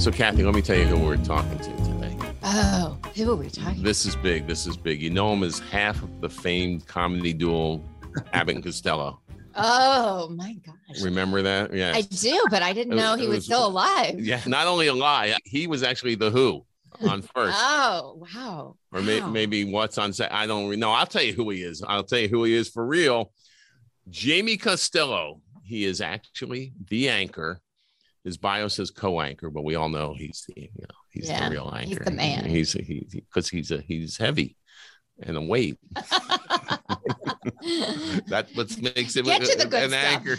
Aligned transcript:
So, 0.00 0.10
Kathy, 0.10 0.42
let 0.44 0.54
me 0.54 0.62
tell 0.62 0.78
you 0.78 0.86
who 0.86 0.98
we're 0.98 1.18
talking 1.18 1.58
to 1.58 1.76
today. 1.76 2.16
Oh, 2.42 2.96
who 3.14 3.32
are 3.32 3.36
we 3.36 3.50
talking? 3.50 3.76
To? 3.76 3.82
This 3.82 4.06
is 4.06 4.16
big. 4.16 4.46
This 4.46 4.66
is 4.66 4.74
big. 4.78 5.02
You 5.02 5.10
know 5.10 5.30
him 5.30 5.42
as 5.42 5.58
half 5.58 6.02
of 6.02 6.22
the 6.22 6.30
famed 6.30 6.86
comedy 6.86 7.34
duo 7.34 7.84
Abbott 8.32 8.54
and 8.54 8.64
Costello. 8.64 9.20
Oh 9.54 10.30
my 10.30 10.54
gosh. 10.64 11.02
Remember 11.02 11.42
that? 11.42 11.74
Yeah. 11.74 11.92
I 11.94 12.00
do, 12.00 12.42
but 12.50 12.62
I 12.62 12.72
didn't 12.72 12.94
was- 12.94 13.02
know 13.04 13.14
he 13.16 13.26
was, 13.26 13.36
was- 13.38 13.44
still 13.44 13.66
alive. 13.66 14.18
Yeah. 14.18 14.40
Not 14.46 14.66
only 14.66 14.86
alive, 14.86 15.36
he 15.44 15.66
was 15.66 15.82
actually 15.82 16.14
the 16.14 16.30
Who 16.30 16.64
on 17.06 17.20
first. 17.34 17.58
Oh, 17.60 18.24
wow. 18.34 18.76
or 18.92 19.02
may, 19.02 19.20
Wow. 19.20 19.28
maybe 19.28 19.64
what's 19.66 19.98
on 19.98 20.14
set. 20.14 20.32
I 20.32 20.46
don't 20.46 20.78
know. 20.78 20.92
I'll 20.92 21.04
tell 21.06 21.22
you 21.22 21.34
who 21.34 21.50
he 21.50 21.60
is. 21.62 21.82
I'll 21.86 22.04
tell 22.04 22.20
you 22.20 22.28
who 22.28 22.44
he 22.44 22.54
is 22.54 22.70
for 22.70 22.86
real. 22.86 23.32
Jamie 24.08 24.56
Costello. 24.56 25.42
He 25.62 25.84
is 25.84 26.00
actually 26.00 26.72
the 26.88 27.10
anchor. 27.10 27.60
His 28.24 28.36
bio 28.36 28.68
says 28.68 28.90
co-anchor, 28.90 29.48
but 29.50 29.64
we 29.64 29.74
all 29.76 29.88
know 29.88 30.14
he's 30.14 30.44
the 30.48 30.60
you 30.62 30.68
know 30.82 30.94
he's 31.10 31.28
Yeah, 31.28 31.48
the 31.48 31.54
real 31.54 31.72
anchor. 31.74 31.88
he's 31.88 31.98
the 31.98 32.10
man. 32.10 32.44
He's 32.44 32.72
he 32.72 33.06
because 33.12 33.48
he's 33.48 33.70
a 33.70 33.80
he's 33.80 34.16
heavy 34.18 34.56
and 35.22 35.36
a 35.36 35.40
weight. 35.40 35.78
That's 38.26 38.54
what 38.54 38.80
makes 38.80 39.16
him 39.16 39.24
Get 39.26 39.72
a- 39.72 39.84
an 39.84 39.94
anchor. 39.94 40.36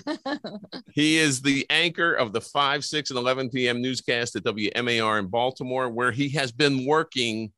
He 0.94 1.17
is 1.17 1.41
the 1.41 1.66
anchor 1.70 2.13
of 2.13 2.34
the 2.34 2.41
5, 2.41 2.84
6, 2.85 3.09
and 3.09 3.17
11 3.20 3.49
p.m. 3.49 3.82
newscast 3.82 4.35
at 4.35 4.43
WMAR 4.43 5.20
in 5.20 5.27
Baltimore, 5.27 5.90
where 5.90 6.12
he 6.12 6.29
has 6.29 6.52
been 6.52 6.85
working 6.85 7.52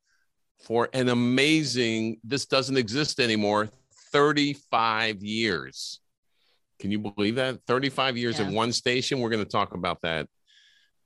for 0.66 0.90
an 0.94 1.10
amazing, 1.10 2.18
this 2.24 2.46
doesn't 2.46 2.78
exist 2.78 3.20
anymore, 3.20 3.70
35 4.12 5.22
years. 5.24 6.00
Can 6.84 6.92
you 6.92 7.00
believe 7.00 7.36
that? 7.36 7.62
35 7.66 8.18
years 8.18 8.40
Yeah. 8.40 8.48
at 8.48 8.52
one 8.54 8.74
station. 8.74 9.22
We're 9.22 9.30
going 9.30 9.42
to 9.42 9.50
talk 9.50 9.74
about 9.74 10.02
that. 10.02 10.28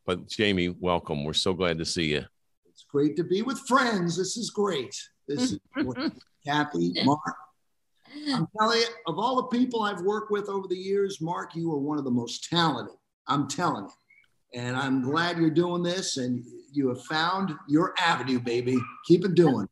But 0.07 0.27
Jamie, 0.27 0.69
welcome. 0.69 1.23
We're 1.23 1.33
so 1.33 1.53
glad 1.53 1.77
to 1.77 1.85
see 1.85 2.05
you. 2.05 2.25
It's 2.65 2.83
great 2.91 3.15
to 3.17 3.23
be 3.23 3.43
with 3.43 3.59
friends. 3.67 4.17
This 4.17 4.37
is 4.37 4.49
great. 4.49 4.95
This 5.27 5.51
is 5.51 5.59
Kathy, 6.47 6.95
Mark. 7.05 7.19
I'm 8.33 8.47
telling 8.59 8.79
you, 8.79 8.87
of 9.05 9.19
all 9.19 9.35
the 9.35 9.55
people 9.55 9.83
I've 9.83 10.01
worked 10.01 10.31
with 10.31 10.49
over 10.49 10.67
the 10.67 10.75
years, 10.75 11.21
Mark, 11.21 11.55
you 11.55 11.71
are 11.71 11.77
one 11.77 11.99
of 11.99 12.05
the 12.05 12.09
most 12.09 12.45
talented. 12.49 12.95
I'm 13.27 13.47
telling 13.47 13.83
you. 13.85 14.59
And 14.59 14.75
I'm 14.75 15.03
glad 15.03 15.37
you're 15.37 15.51
doing 15.51 15.83
this 15.83 16.17
and 16.17 16.43
you 16.77 16.87
have 16.89 17.03
found 17.05 17.53
your 17.67 17.93
avenue, 17.97 18.39
baby. 18.39 18.77
Keep 19.05 19.25
it 19.25 19.33
doing. 19.33 19.67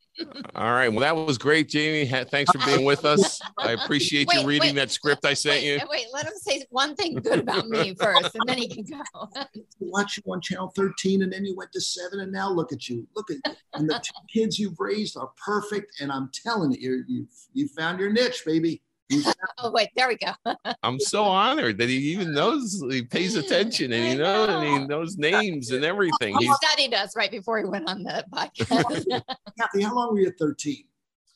All 0.55 0.71
right. 0.71 0.89
Well, 0.89 1.01
that 1.01 1.15
was 1.15 1.37
great, 1.37 1.69
Jamie. 1.69 2.07
Thanks 2.07 2.51
for 2.51 2.57
being 2.65 2.83
with 2.83 3.05
us. 3.05 3.39
I 3.59 3.73
appreciate 3.73 4.27
you 4.33 4.45
reading 4.45 4.69
wait, 4.69 4.75
that 4.75 4.91
script 4.91 5.25
I 5.25 5.33
sent 5.33 5.61
wait, 5.61 5.81
you. 5.81 5.87
wait, 5.89 6.07
let 6.13 6.25
him 6.25 6.33
say 6.35 6.65
one 6.69 6.95
thing 6.95 7.15
good 7.15 7.39
about 7.39 7.67
me 7.67 7.93
first, 7.99 8.33
and 8.35 8.47
then 8.47 8.57
he 8.57 8.67
can 8.67 8.83
go. 8.83 9.29
Watch 9.79 10.17
you 10.17 10.33
on 10.33 10.41
channel 10.41 10.71
13 10.75 11.21
and 11.21 11.31
then 11.31 11.45
you 11.45 11.55
went 11.55 11.71
to 11.73 11.81
seven 11.81 12.21
and 12.21 12.31
now 12.31 12.49
look 12.49 12.71
at 12.73 12.89
you. 12.89 13.07
Look 13.15 13.29
at 13.29 13.57
and 13.73 13.89
the 13.89 14.01
two 14.03 14.41
kids 14.41 14.57
you've 14.57 14.79
raised 14.79 15.17
are 15.17 15.29
perfect. 15.43 16.01
And 16.01 16.11
I'm 16.11 16.31
telling 16.33 16.71
you, 16.71 17.03
you 17.07 17.27
you 17.53 17.67
found 17.67 17.99
your 17.99 18.11
niche, 18.11 18.43
baby. 18.45 18.81
You 19.09 19.21
found- 19.23 19.35
Oh, 19.59 19.71
wait, 19.71 19.89
there 19.95 20.07
we 20.07 20.17
go. 20.17 20.31
I'm 20.83 20.99
so 20.99 21.23
honored 21.23 21.77
that 21.77 21.89
he 21.89 21.95
even 21.95 22.33
knows 22.33 22.83
he 22.89 23.03
pays 23.03 23.35
attention 23.35 23.93
and 23.93 24.03
he 24.05 24.11
I 24.11 24.15
knows 24.15 24.49
and 24.49 24.63
he 24.81 24.87
knows 24.87 25.17
names 25.17 25.71
and 25.71 25.85
everything. 25.85 26.35
He 26.37 26.51
studied 26.53 26.93
us 26.93 27.15
right 27.15 27.31
before 27.31 27.59
he 27.59 27.65
went 27.65 27.87
on 27.89 28.03
the 28.03 28.23
podcast. 28.33 29.05
Kathy, 29.59 29.81
how 29.81 29.95
long 29.95 30.11
were 30.13 30.19
you 30.19 30.27
at 30.27 30.37
13? 30.39 30.83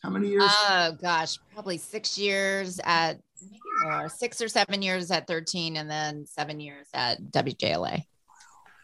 How 0.03 0.09
many 0.09 0.29
years? 0.29 0.43
oh 0.47 0.95
gosh, 1.01 1.37
probably 1.53 1.77
six 1.77 2.17
years 2.17 2.79
at 2.85 3.19
maybe 3.41 3.59
more, 3.83 4.09
six 4.09 4.41
or 4.41 4.47
seven 4.47 4.81
years 4.81 5.11
at 5.11 5.27
13, 5.27 5.77
and 5.77 5.89
then 5.89 6.25
seven 6.25 6.59
years 6.59 6.87
at 6.93 7.21
WJLA. 7.21 8.03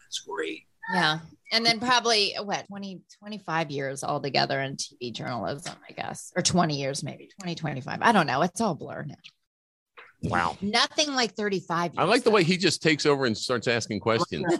That's 0.04 0.18
great. 0.26 0.64
Yeah. 0.92 1.20
And 1.52 1.64
then 1.64 1.78
probably 1.80 2.34
what 2.42 2.66
20, 2.68 3.00
25 3.20 3.70
years 3.70 4.02
altogether 4.02 4.60
in 4.60 4.76
TV 4.76 5.12
journalism, 5.12 5.74
I 5.88 5.92
guess, 5.92 6.32
or 6.36 6.42
20 6.42 6.76
years, 6.76 7.02
maybe 7.04 7.28
20, 7.40 7.54
25. 7.54 7.98
I 8.02 8.12
don't 8.12 8.26
know. 8.26 8.42
It's 8.42 8.60
all 8.60 8.74
blur 8.74 9.04
now. 9.04 9.14
wow. 10.24 10.56
Nothing 10.60 11.14
like 11.14 11.34
35 11.34 11.92
years. 11.94 11.98
I 11.98 12.04
like 12.04 12.24
the 12.24 12.30
though. 12.30 12.34
way 12.36 12.42
he 12.44 12.56
just 12.56 12.82
takes 12.82 13.06
over 13.06 13.26
and 13.26 13.36
starts 13.36 13.68
asking 13.68 14.00
questions. 14.00 14.44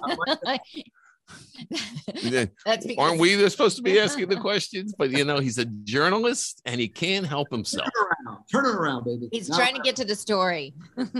That's 2.64 2.86
because 2.86 2.96
Aren't 2.98 3.18
we 3.20 3.34
the- 3.34 3.50
supposed 3.50 3.76
to 3.78 3.82
be 3.82 3.98
asking 3.98 4.28
the 4.28 4.36
questions? 4.36 4.94
But 4.96 5.10
you 5.10 5.24
know, 5.24 5.38
he's 5.40 5.58
a 5.58 5.64
journalist 5.64 6.62
and 6.66 6.80
he 6.80 6.86
can't 6.88 7.26
help 7.26 7.50
himself. 7.50 7.88
Turn 7.88 8.04
it 8.04 8.28
around. 8.28 8.44
Turn 8.52 8.64
it 8.66 8.74
around, 8.74 9.04
baby. 9.04 9.28
he's 9.32 9.48
Now- 9.48 9.56
trying 9.56 9.74
to 9.74 9.80
get 9.82 9.96
to 9.96 10.04
the 10.04 10.14
story. 10.14 10.74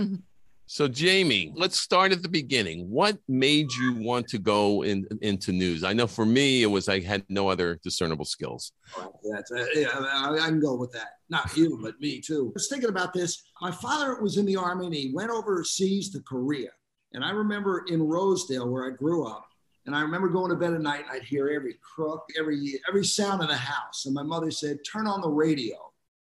So, 0.69 0.89
Jamie, 0.89 1.53
let's 1.55 1.79
start 1.79 2.11
at 2.11 2.21
the 2.21 2.27
beginning. 2.27 2.89
What 2.89 3.17
made 3.29 3.71
you 3.71 3.93
want 3.93 4.27
to 4.27 4.37
go 4.37 4.83
in, 4.83 5.07
into 5.21 5.53
news? 5.53 5.85
I 5.85 5.93
know 5.93 6.07
for 6.07 6.25
me, 6.25 6.61
it 6.61 6.65
was 6.65 6.89
I 6.89 6.99
had 6.99 7.23
no 7.29 7.47
other 7.47 7.79
discernible 7.83 8.25
skills. 8.25 8.73
Uh, 8.99 9.07
yeah, 9.23 9.87
I, 9.93 10.37
I 10.41 10.47
can 10.49 10.59
go 10.59 10.75
with 10.75 10.91
that. 10.91 11.19
Not 11.29 11.55
you, 11.55 11.79
but 11.81 11.97
me 12.01 12.19
too. 12.19 12.49
I 12.49 12.51
was 12.53 12.67
thinking 12.67 12.89
about 12.89 13.13
this. 13.13 13.43
My 13.61 13.71
father 13.71 14.21
was 14.21 14.35
in 14.35 14.45
the 14.45 14.57
army 14.57 14.87
and 14.87 14.95
he 14.95 15.13
went 15.15 15.31
overseas 15.31 16.11
to 16.11 16.19
Korea. 16.19 16.71
And 17.13 17.23
I 17.23 17.31
remember 17.31 17.85
in 17.87 18.03
Rosedale, 18.03 18.69
where 18.69 18.91
I 18.91 18.93
grew 18.93 19.25
up, 19.25 19.47
and 19.85 19.95
I 19.95 20.01
remember 20.01 20.27
going 20.27 20.49
to 20.49 20.57
bed 20.57 20.73
at 20.73 20.81
night 20.81 21.05
and 21.07 21.11
I'd 21.11 21.23
hear 21.23 21.49
every 21.49 21.77
crook, 21.95 22.25
every 22.37 22.81
every 22.89 23.05
sound 23.05 23.41
in 23.41 23.47
the 23.47 23.55
house. 23.55 24.05
And 24.05 24.13
my 24.13 24.23
mother 24.23 24.51
said, 24.51 24.79
"Turn 24.85 25.07
on 25.07 25.21
the 25.21 25.29
radio." 25.29 25.86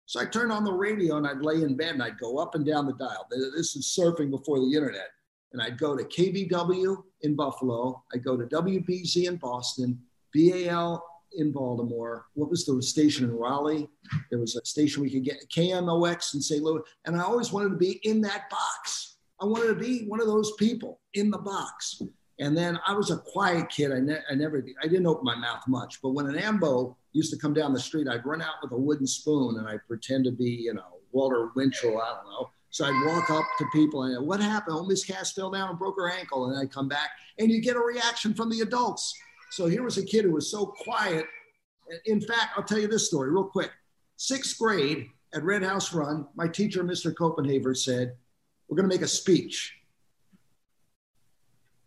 So 0.07 0.21
I 0.21 0.25
turned 0.25 0.53
on 0.53 0.65
the 0.65 0.73
radio 0.73 1.17
and 1.17 1.27
I'd 1.27 1.43
lay 1.43 1.63
in 1.63 1.77
bed 1.77 1.95
and 1.95 2.03
I'd 2.03 2.19
go 2.19 2.39
up 2.39 2.55
and 2.55 2.65
down 2.65 2.87
the 2.87 2.93
dial. 2.95 3.27
This 3.31 3.75
is 3.75 3.97
surfing 3.99 4.31
before 4.31 4.61
the 4.61 4.73
internet. 4.73 5.09
And 5.53 5.61
I'd 5.61 5.79
go 5.79 5.97
to 5.97 6.05
KBW 6.05 7.03
in 7.23 7.35
Buffalo. 7.35 8.03
I'd 8.15 8.25
go 8.25 8.37
to 8.37 8.45
WBZ 8.45 9.27
in 9.27 9.37
Boston, 9.37 10.01
BAL 10.33 11.05
in 11.37 11.51
Baltimore. 11.51 12.27
What 12.35 12.51
was 12.51 12.65
the 12.65 12.81
station 12.83 13.25
in 13.25 13.37
Raleigh? 13.37 13.89
There 14.31 14.39
was 14.39 14.55
a 14.55 14.65
station 14.65 15.03
we 15.03 15.11
could 15.11 15.25
get 15.25 15.49
KMOX 15.51 16.35
in 16.35 16.41
St. 16.41 16.63
Louis. 16.63 16.83
And 17.05 17.17
I 17.17 17.23
always 17.23 17.53
wanted 17.53 17.71
to 17.71 17.77
be 17.77 18.01
in 18.05 18.21
that 18.23 18.49
box. 18.49 19.17
I 19.41 19.45
wanted 19.45 19.69
to 19.69 19.75
be 19.75 20.07
one 20.07 20.21
of 20.21 20.29
those 20.29 20.53
people 20.53 21.01
in 21.15 21.31
the 21.31 21.39
box. 21.39 22.01
And 22.39 22.57
then 22.57 22.79
I 22.87 22.93
was 22.93 23.11
a 23.11 23.17
quiet 23.17 23.71
kid. 23.71 23.93
I, 23.93 24.01
ne- 24.01 24.23
I 24.31 24.35
never, 24.35 24.63
I 24.83 24.87
didn't 24.87 25.07
open 25.07 25.25
my 25.25 25.37
mouth 25.37 25.63
much. 25.67 26.03
But 26.03 26.11
when 26.11 26.27
an 26.27 26.37
ambo 26.37 26.97
used 27.13 27.33
to 27.33 27.39
come 27.39 27.55
down 27.55 27.73
the 27.73 27.81
street, 27.81 28.09
I'd 28.09 28.27
run 28.27 28.43
out 28.43 28.57
with 28.63 28.73
a 28.73 28.77
wooden 28.77 29.07
spoon 29.07 29.57
and 29.59 29.67
I'd 29.67 29.87
pretend 29.89 30.25
to 30.25 30.33
be, 30.33 30.51
you 30.51 30.75
know, 30.75 31.01
Walter 31.13 31.51
Winchell. 31.55 31.99
I 31.99 32.15
don't 32.15 32.31
know. 32.31 32.51
So 32.71 32.85
I'd 32.85 33.07
walk 33.07 33.31
up 33.31 33.45
to 33.59 33.65
people 33.73 34.03
and 34.03 34.27
what 34.27 34.41
happened? 34.41 34.77
Oh, 34.79 34.85
Miss 34.85 35.05
Cass 35.05 35.33
fell 35.33 35.51
down 35.51 35.71
and 35.71 35.79
broke 35.79 35.97
her 35.97 36.11
ankle. 36.11 36.51
And 36.51 36.59
I'd 36.59 36.71
come 36.71 36.89
back 36.89 37.11
and 37.39 37.51
you 37.51 37.63
get 37.63 37.77
a 37.77 37.81
reaction 37.81 38.35
from 38.35 38.51
the 38.51 38.61
adults. 38.61 39.15
So 39.51 39.67
here 39.67 39.83
was 39.83 39.97
a 39.97 40.05
kid 40.05 40.25
who 40.27 40.33
was 40.33 40.51
so 40.51 40.67
quiet. 40.67 41.25
In 42.05 42.21
fact, 42.21 42.51
I'll 42.57 42.65
tell 42.65 42.79
you 42.79 42.89
this 42.89 43.07
story 43.07 43.31
real 43.31 43.45
quick. 43.45 43.71
Sixth 44.17 44.59
grade 44.59 45.07
at 45.35 45.43
Red 45.43 45.63
House 45.63 45.95
Run, 45.95 46.27
my 46.35 46.49
teacher, 46.49 46.83
Mr. 46.83 47.15
Copenhaver, 47.15 47.77
said, 47.77 48.17
We're 48.69 48.77
going 48.77 48.89
to 48.89 48.95
make 48.95 49.05
a 49.05 49.09
speech. 49.09 49.76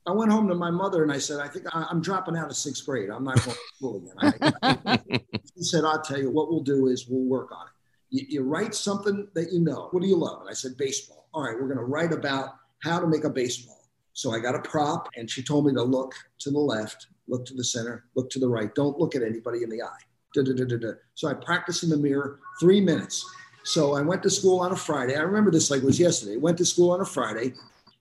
I 0.09 0.11
went 0.11 0.31
home 0.31 0.47
to 0.47 0.55
my 0.55 0.71
mother 0.71 1.03
and 1.03 1.11
I 1.11 1.19
said, 1.19 1.39
I 1.39 1.47
think 1.47 1.67
I- 1.71 1.85
I'm 1.87 2.01
dropping 2.01 2.35
out 2.35 2.49
of 2.49 2.55
sixth 2.55 2.83
grade. 2.83 3.11
I'm 3.11 3.23
not 3.23 3.35
going 3.45 3.55
to 3.55 3.61
school 3.75 3.97
again. 3.97 4.53
I, 4.63 4.99
she 5.55 5.63
said, 5.63 5.83
I'll 5.85 6.01
tell 6.01 6.19
you 6.19 6.31
what 6.31 6.49
we'll 6.49 6.63
do 6.63 6.87
is 6.87 7.07
we'll 7.07 7.29
work 7.29 7.51
on 7.51 7.67
it. 7.67 7.73
You, 8.09 8.25
you 8.27 8.41
write 8.41 8.73
something 8.73 9.27
that 9.35 9.51
you 9.53 9.59
know. 9.59 9.89
What 9.91 10.01
do 10.01 10.09
you 10.09 10.15
love? 10.15 10.41
And 10.41 10.49
I 10.49 10.53
said, 10.53 10.77
baseball. 10.77 11.29
All 11.31 11.43
right, 11.43 11.53
we're 11.53 11.67
going 11.67 11.77
to 11.77 11.83
write 11.83 12.11
about 12.11 12.55
how 12.81 12.99
to 12.99 13.05
make 13.05 13.23
a 13.23 13.29
baseball. 13.29 13.87
So 14.13 14.33
I 14.33 14.39
got 14.39 14.55
a 14.55 14.61
prop 14.61 15.09
and 15.15 15.29
she 15.29 15.43
told 15.43 15.67
me 15.67 15.73
to 15.73 15.83
look 15.83 16.15
to 16.39 16.49
the 16.49 16.57
left, 16.57 17.05
look 17.27 17.45
to 17.45 17.53
the 17.53 17.63
center, 17.63 18.05
look 18.15 18.31
to 18.31 18.39
the 18.39 18.47
right. 18.49 18.73
Don't 18.73 18.97
look 18.97 19.15
at 19.15 19.21
anybody 19.21 19.61
in 19.61 19.69
the 19.69 19.83
eye. 19.83 20.01
Da, 20.33 20.41
da, 20.41 20.53
da. 20.53 20.91
So 21.13 21.27
I 21.27 21.35
practiced 21.35 21.83
in 21.83 21.89
the 21.91 21.97
mirror 21.97 22.39
three 22.59 22.81
minutes. 22.81 23.23
So 23.63 23.93
I 23.93 24.01
went 24.01 24.23
to 24.23 24.31
school 24.31 24.59
on 24.61 24.71
a 24.71 24.75
Friday. 24.75 25.15
I 25.15 25.21
remember 25.21 25.51
this 25.51 25.69
like 25.69 25.83
it 25.83 25.85
was 25.85 25.99
yesterday. 25.99 26.37
Went 26.37 26.57
to 26.57 26.65
school 26.65 26.89
on 26.89 27.01
a 27.01 27.05
Friday 27.05 27.53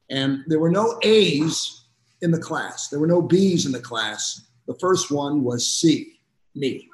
and 0.08 0.42
there 0.46 0.58
were 0.58 0.70
no 0.70 0.98
A's 1.02 1.84
in 2.22 2.30
the 2.30 2.38
class. 2.38 2.88
There 2.88 3.00
were 3.00 3.06
no 3.06 3.22
B's 3.22 3.66
in 3.66 3.72
the 3.72 3.80
class. 3.80 4.42
The 4.66 4.74
first 4.74 5.10
one 5.10 5.44
was 5.44 5.68
C, 5.68 6.20
me. 6.54 6.88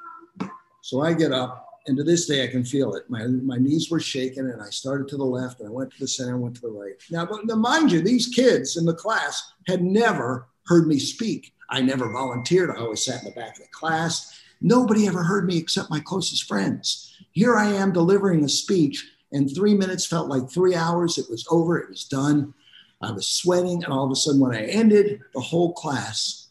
So 0.81 1.01
I 1.01 1.13
get 1.13 1.31
up, 1.31 1.67
and 1.87 1.97
to 1.97 2.03
this 2.03 2.27
day 2.27 2.43
I 2.43 2.47
can 2.47 2.63
feel 2.63 2.95
it. 2.95 3.09
My, 3.09 3.25
my 3.25 3.57
knees 3.57 3.89
were 3.89 3.99
shaking, 3.99 4.49
and 4.49 4.61
I 4.61 4.69
started 4.69 5.07
to 5.09 5.17
the 5.17 5.25
left, 5.25 5.59
and 5.59 5.67
I 5.67 5.71
went 5.71 5.91
to 5.91 5.99
the 5.99 6.07
center, 6.07 6.33
and 6.33 6.41
went 6.41 6.55
to 6.55 6.61
the 6.61 6.69
right. 6.69 6.93
Now, 7.11 7.27
now, 7.43 7.55
mind 7.55 7.91
you, 7.91 8.01
these 8.01 8.27
kids 8.27 8.77
in 8.77 8.85
the 8.85 8.93
class 8.93 9.51
had 9.67 9.81
never 9.81 10.47
heard 10.67 10.87
me 10.87 10.99
speak. 10.99 11.53
I 11.69 11.81
never 11.81 12.11
volunteered. 12.11 12.69
I 12.69 12.79
always 12.79 13.03
sat 13.03 13.23
in 13.23 13.25
the 13.25 13.39
back 13.39 13.57
of 13.57 13.63
the 13.63 13.69
class. 13.71 14.39
Nobody 14.61 15.07
ever 15.07 15.23
heard 15.23 15.45
me 15.45 15.57
except 15.57 15.89
my 15.89 15.99
closest 15.99 16.43
friends. 16.45 17.15
Here 17.31 17.55
I 17.55 17.67
am 17.67 17.91
delivering 17.91 18.43
a 18.43 18.49
speech, 18.49 19.05
and 19.31 19.53
three 19.53 19.73
minutes 19.73 20.05
felt 20.05 20.29
like 20.29 20.49
three 20.49 20.75
hours. 20.75 21.17
It 21.17 21.29
was 21.29 21.45
over, 21.49 21.77
it 21.77 21.89
was 21.89 22.05
done. 22.05 22.53
I 23.01 23.11
was 23.11 23.27
sweating, 23.27 23.83
and 23.83 23.93
all 23.93 24.05
of 24.05 24.11
a 24.11 24.15
sudden, 24.15 24.39
when 24.39 24.55
I 24.55 24.65
ended, 24.65 25.21
the 25.33 25.41
whole 25.41 25.73
class 25.73 26.47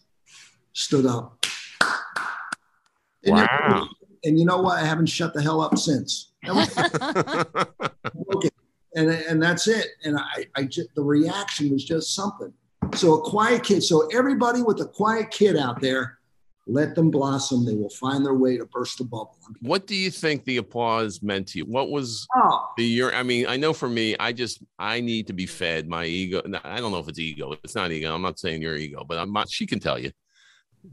stood 0.72 1.06
up. 1.06 1.44
They 3.22 3.32
Wow. 3.32 3.88
And 4.24 4.38
you 4.38 4.44
know 4.44 4.58
what? 4.58 4.78
I 4.78 4.84
haven't 4.84 5.06
shut 5.06 5.34
the 5.34 5.42
hell 5.42 5.60
up 5.60 5.78
since. 5.78 6.32
Okay. 8.36 8.50
And, 8.96 9.10
and 9.10 9.42
that's 9.42 9.66
it. 9.66 9.88
And 10.04 10.16
I, 10.16 10.46
I 10.54 10.64
just, 10.64 10.94
the 10.94 11.02
reaction 11.02 11.70
was 11.70 11.84
just 11.84 12.14
something. 12.14 12.52
So 12.94 13.14
a 13.14 13.20
quiet 13.22 13.64
kid. 13.64 13.82
So 13.82 14.06
everybody 14.08 14.62
with 14.62 14.80
a 14.80 14.86
quiet 14.86 15.30
kid 15.30 15.56
out 15.56 15.80
there, 15.80 16.18
let 16.66 16.94
them 16.94 17.10
blossom. 17.10 17.64
They 17.64 17.74
will 17.74 17.90
find 17.90 18.24
their 18.24 18.34
way 18.34 18.56
to 18.56 18.64
burst 18.66 18.98
the 18.98 19.04
bubble. 19.04 19.36
What 19.60 19.86
do 19.86 19.94
you 19.94 20.10
think 20.10 20.44
the 20.44 20.56
applause 20.56 21.22
meant 21.22 21.48
to 21.48 21.58
you? 21.58 21.64
What 21.66 21.90
was 21.90 22.26
Oh, 22.36 22.68
the 22.76 22.84
year? 22.84 23.12
I 23.12 23.22
mean, 23.22 23.46
I 23.46 23.56
know 23.56 23.72
for 23.72 23.88
me, 23.88 24.16
I 24.18 24.32
just 24.32 24.62
I 24.78 25.00
need 25.00 25.26
to 25.26 25.32
be 25.32 25.46
fed. 25.46 25.88
My 25.88 26.04
ego. 26.06 26.42
I 26.64 26.80
don't 26.80 26.92
know 26.92 26.98
if 26.98 27.08
it's 27.08 27.18
ego. 27.18 27.52
It's 27.64 27.74
not 27.74 27.92
ego. 27.92 28.14
I'm 28.14 28.22
not 28.22 28.38
saying 28.38 28.62
your 28.62 28.76
ego, 28.76 29.04
but 29.06 29.18
I'm 29.18 29.32
not. 29.32 29.50
She 29.50 29.66
can 29.66 29.78
tell 29.80 29.98
you. 29.98 30.10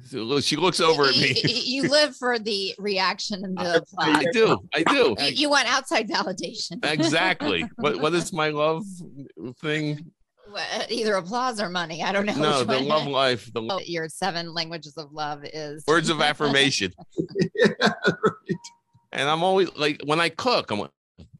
She 0.09 0.55
looks 0.55 0.79
over 0.79 1.03
at 1.03 1.17
me. 1.17 1.33
You, 1.43 1.83
you 1.83 1.89
live 1.89 2.15
for 2.15 2.39
the 2.39 2.73
reaction 2.79 3.43
and 3.43 3.57
the 3.57 3.77
applause. 3.77 4.15
I 4.15 4.25
do. 4.31 4.57
I 4.73 4.83
do. 4.83 5.15
You, 5.19 5.25
you 5.31 5.49
want 5.49 5.67
outside 5.73 6.09
validation. 6.09 6.83
exactly. 6.85 7.65
What 7.75 7.99
What 7.99 8.13
is 8.13 8.31
my 8.43 8.49
love 8.49 8.83
thing? 9.61 10.11
Well, 10.51 10.85
Either 10.89 11.15
applause 11.15 11.59
or 11.61 11.69
money. 11.69 12.03
I 12.03 12.11
don't 12.11 12.25
know. 12.25 12.33
No, 12.35 12.63
the 12.63 12.73
one. 12.75 12.87
love 12.87 13.07
life. 13.07 13.51
The 13.53 13.61
Oh, 13.69 13.79
Your 13.85 14.09
seven 14.09 14.53
languages 14.53 14.97
of 14.97 15.11
love 15.11 15.43
is 15.45 15.83
words 15.87 16.09
of 16.09 16.21
affirmation. 16.29 16.93
yeah, 17.55 17.67
right. 17.79 18.55
And 19.13 19.27
I'm 19.29 19.43
always 19.43 19.69
like, 19.75 20.01
when 20.05 20.21
I 20.21 20.29
cook, 20.29 20.71
I'm 20.71 20.79
like, 20.79 20.91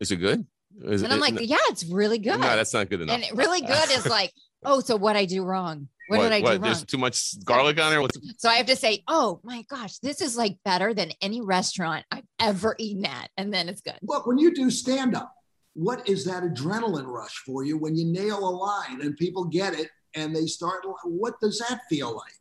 is 0.01 0.11
it 0.11 0.17
good? 0.17 0.45
Is 0.83 1.03
And 1.03 1.13
I'm 1.13 1.19
it- 1.19 1.21
like, 1.21 1.49
yeah, 1.49 1.55
it's 1.69 1.85
really 1.85 2.17
good. 2.17 2.37
no, 2.39 2.55
that's 2.55 2.73
not 2.73 2.89
good 2.89 2.99
enough. 2.99 3.21
and 3.29 3.37
really 3.37 3.61
good 3.61 3.91
is 3.91 4.05
like, 4.07 4.33
oh, 4.65 4.81
so 4.81 4.97
what 4.97 5.15
I 5.15 5.23
do 5.25 5.43
wrong? 5.45 5.87
What, 6.09 6.17
did 6.19 6.33
I 6.33 6.41
do 6.41 6.47
wrong? 6.47 6.59
There's 6.61 6.83
too 6.83 6.97
much 6.97 7.41
garlic 7.45 7.79
on 7.79 7.89
there. 7.91 8.01
What's, 8.01 8.17
So 8.39 8.49
I 8.49 8.55
have 8.55 8.65
to 8.65 8.75
say, 8.75 9.03
oh 9.07 9.39
my 9.45 9.63
gosh, 9.69 9.99
this 9.99 10.19
is 10.19 10.35
like 10.35 10.57
better 10.65 10.93
than 10.93 11.11
any 11.21 11.39
restaurant 11.39 12.03
I've 12.11 12.25
ever 12.41 12.75
eaten 12.77 13.05
at. 13.05 13.29
And 13.37 13.53
then 13.53 13.69
it's 13.69 13.79
good. 13.79 13.95
Look, 14.01 14.27
when 14.27 14.37
you 14.37 14.53
do 14.53 14.69
stand 14.69 15.15
up, 15.15 15.33
what 15.73 16.07
is 16.07 16.25
that 16.25 16.43
adrenaline 16.43 17.07
rush 17.07 17.41
for 17.45 17.63
you 17.63 17.77
when 17.77 17.95
you 17.95 18.11
nail 18.11 18.39
a 18.39 18.49
line 18.49 19.01
and 19.01 19.15
people 19.17 19.45
get 19.45 19.73
it 19.73 19.89
and 20.15 20.35
they 20.35 20.45
start? 20.45 20.83
What 21.05 21.39
does 21.41 21.59
that 21.59 21.81
feel 21.89 22.15
like? 22.15 22.33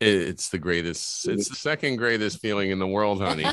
it's 0.00 0.48
the 0.48 0.58
greatest. 0.58 1.26
It's 1.28 1.48
the 1.48 1.56
second 1.56 1.96
greatest 1.96 2.40
feeling 2.40 2.70
in 2.70 2.78
the 2.78 2.86
world, 2.86 3.20
honey. 3.20 3.46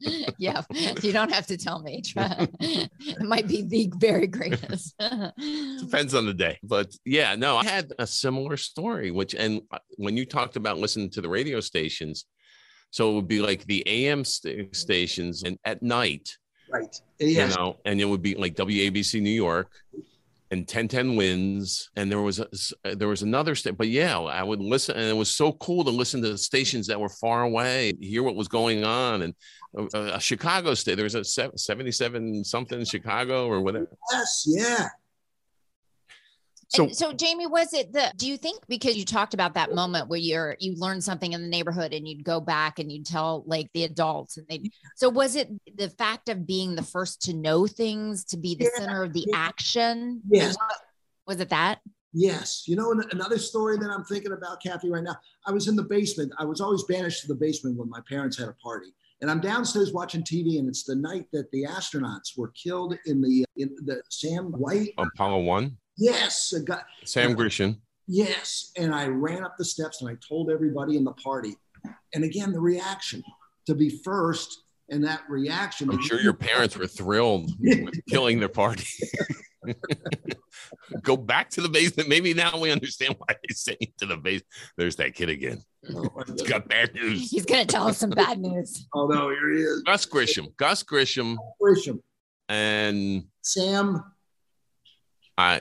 yeah, 0.38 0.62
you 1.02 1.12
don't 1.12 1.30
have 1.30 1.46
to 1.46 1.56
tell 1.56 1.80
me. 1.80 2.02
it 2.16 3.22
might 3.22 3.46
be 3.46 3.62
the 3.62 3.92
very 3.98 4.26
greatest. 4.26 4.96
Depends 4.98 6.14
on 6.14 6.26
the 6.26 6.34
day, 6.34 6.58
but 6.62 6.92
yeah, 7.04 7.36
no, 7.36 7.56
I 7.56 7.64
had 7.64 7.92
a 7.98 8.06
similar 8.06 8.56
story. 8.56 9.10
Which 9.10 9.34
and 9.34 9.62
when 9.96 10.16
you 10.16 10.26
talked 10.26 10.56
about 10.56 10.78
listening 10.78 11.10
to 11.10 11.20
the 11.20 11.28
radio 11.28 11.60
stations, 11.60 12.24
so 12.90 13.10
it 13.10 13.14
would 13.14 13.28
be 13.28 13.40
like 13.40 13.64
the 13.66 13.86
AM 13.86 14.24
st- 14.24 14.74
stations, 14.74 15.44
and 15.44 15.56
at 15.64 15.82
night, 15.82 16.30
Right. 16.70 17.00
Yes. 17.18 17.50
you 17.50 17.56
know, 17.56 17.76
and 17.84 18.00
it 18.00 18.04
would 18.04 18.22
be 18.22 18.34
like 18.34 18.54
WABC 18.54 19.20
New 19.22 19.30
York 19.30 19.70
and 20.50 20.60
1010 20.60 21.16
wins. 21.16 21.90
And 21.96 22.10
there 22.10 22.20
was 22.20 22.40
a, 22.40 22.48
uh, 22.84 22.94
there 22.94 23.08
was 23.08 23.22
another 23.22 23.54
state, 23.54 23.76
but 23.76 23.88
yeah, 23.88 24.18
I 24.18 24.42
would 24.42 24.60
listen, 24.60 24.96
and 24.96 25.06
it 25.06 25.16
was 25.16 25.30
so 25.30 25.52
cool 25.52 25.84
to 25.84 25.90
listen 25.90 26.22
to 26.22 26.30
the 26.30 26.38
stations 26.38 26.86
that 26.86 27.00
were 27.00 27.08
far 27.08 27.42
away, 27.42 27.94
hear 28.00 28.22
what 28.22 28.36
was 28.36 28.48
going 28.48 28.84
on, 28.84 29.22
and 29.22 29.34
a, 29.94 30.14
a 30.14 30.20
Chicago 30.20 30.74
state. 30.74 30.94
There 30.94 31.04
was 31.04 31.14
a 31.14 31.24
77 31.24 32.44
something 32.44 32.84
Chicago 32.84 33.46
or 33.46 33.60
whatever. 33.60 33.88
Yes. 34.12 34.44
Yeah. 34.46 34.88
So 36.68 36.88
so, 36.88 36.92
so 36.92 37.12
Jamie, 37.12 37.46
was 37.46 37.72
it 37.72 37.92
the? 37.92 38.12
Do 38.16 38.26
you 38.26 38.36
think 38.36 38.60
because 38.68 38.96
you 38.96 39.04
talked 39.04 39.34
about 39.34 39.54
that 39.54 39.74
moment 39.74 40.08
where 40.08 40.18
you're 40.18 40.56
you 40.58 40.74
learned 40.76 41.04
something 41.04 41.32
in 41.32 41.42
the 41.42 41.48
neighborhood 41.48 41.92
and 41.94 42.06
you'd 42.08 42.24
go 42.24 42.40
back 42.40 42.78
and 42.78 42.90
you'd 42.90 43.06
tell 43.06 43.44
like 43.46 43.70
the 43.72 43.84
adults 43.84 44.36
and 44.36 44.46
they. 44.48 44.70
So 44.96 45.08
was 45.08 45.36
it 45.36 45.48
the 45.76 45.90
fact 45.90 46.28
of 46.28 46.46
being 46.46 46.74
the 46.74 46.82
first 46.82 47.22
to 47.22 47.34
know 47.34 47.66
things 47.66 48.24
to 48.26 48.36
be 48.36 48.54
the 48.54 48.64
Yeah, 48.64 48.84
center 48.84 49.02
of 49.04 49.12
the 49.12 49.24
yeah. 49.28 49.36
action? 49.36 50.22
Yes. 50.28 50.56
Was 51.26 51.40
it 51.40 51.50
that? 51.50 51.80
Yes. 52.12 52.64
You 52.66 52.76
know, 52.76 52.94
another 53.12 53.38
story 53.38 53.76
that 53.76 53.90
I'm 53.90 54.04
thinking 54.04 54.32
about, 54.32 54.62
Kathy, 54.62 54.90
right 54.90 55.02
now. 55.02 55.16
I 55.46 55.52
was 55.52 55.68
in 55.68 55.76
the 55.76 55.82
basement. 55.82 56.32
I 56.38 56.44
was 56.44 56.60
always 56.60 56.82
banished 56.84 57.20
to 57.22 57.28
the 57.28 57.34
basement 57.34 57.76
when 57.76 57.90
my 57.90 58.00
parents 58.08 58.38
had 58.38 58.48
a 58.48 58.54
party. 58.54 58.94
And 59.20 59.30
I'm 59.30 59.40
downstairs 59.40 59.92
watching 59.92 60.22
TV, 60.22 60.58
and 60.58 60.68
it's 60.68 60.84
the 60.84 60.94
night 60.94 61.26
that 61.32 61.50
the 61.50 61.64
astronauts 61.64 62.36
were 62.36 62.48
killed 62.48 62.96
in 63.06 63.20
the 63.20 63.44
in 63.56 63.74
the 63.84 64.02
Sam 64.10 64.46
White. 64.52 64.92
Apollo 64.98 65.42
1, 65.42 65.76
Yes, 65.98 66.52
a 66.52 66.60
guy. 66.60 66.82
Sam 67.04 67.34
Grisham. 67.34 67.76
Yes. 68.06 68.70
And 68.76 68.94
I 68.94 69.06
ran 69.06 69.42
up 69.44 69.56
the 69.58 69.64
steps 69.64 70.00
and 70.02 70.10
I 70.10 70.16
told 70.26 70.50
everybody 70.50 70.96
in 70.96 71.04
the 71.04 71.12
party. 71.12 71.54
And 72.14 72.24
again, 72.24 72.52
the 72.52 72.60
reaction 72.60 73.22
to 73.66 73.74
be 73.74 73.90
first 74.04 74.62
and 74.90 75.02
that 75.04 75.22
reaction. 75.28 75.90
I'm 75.90 76.02
sure 76.02 76.20
your 76.20 76.32
parents 76.34 76.76
were 76.76 76.86
thrilled 76.86 77.50
with 77.60 77.94
killing 78.08 78.38
their 78.38 78.48
party. 78.48 78.86
Go 81.02 81.16
back 81.16 81.50
to 81.50 81.60
the 81.60 81.68
basement. 81.68 82.08
Maybe 82.08 82.32
now 82.34 82.58
we 82.60 82.70
understand 82.70 83.16
why 83.18 83.34
they 83.42 83.52
sent 83.54 83.78
you 83.80 83.88
to 83.98 84.06
the 84.06 84.16
base. 84.16 84.42
There's 84.76 84.96
that 84.96 85.14
kid 85.14 85.28
again. 85.28 85.60
He's 85.82 86.42
got 86.42 86.68
bad 86.68 86.94
news. 86.94 87.30
He's 87.30 87.44
gonna 87.44 87.66
tell 87.66 87.88
us 87.88 87.98
some 87.98 88.10
bad 88.10 88.38
news. 88.38 88.86
Oh, 88.94 89.06
no, 89.08 89.28
here 89.30 89.52
he 89.52 89.60
is. 89.62 89.82
Gus 89.82 90.06
Grisham. 90.06 90.56
Gus 90.56 90.82
Grisham 90.84 91.36
Grisham. 91.60 91.98
and 92.48 93.24
Sam. 93.42 94.02
I 95.38 95.60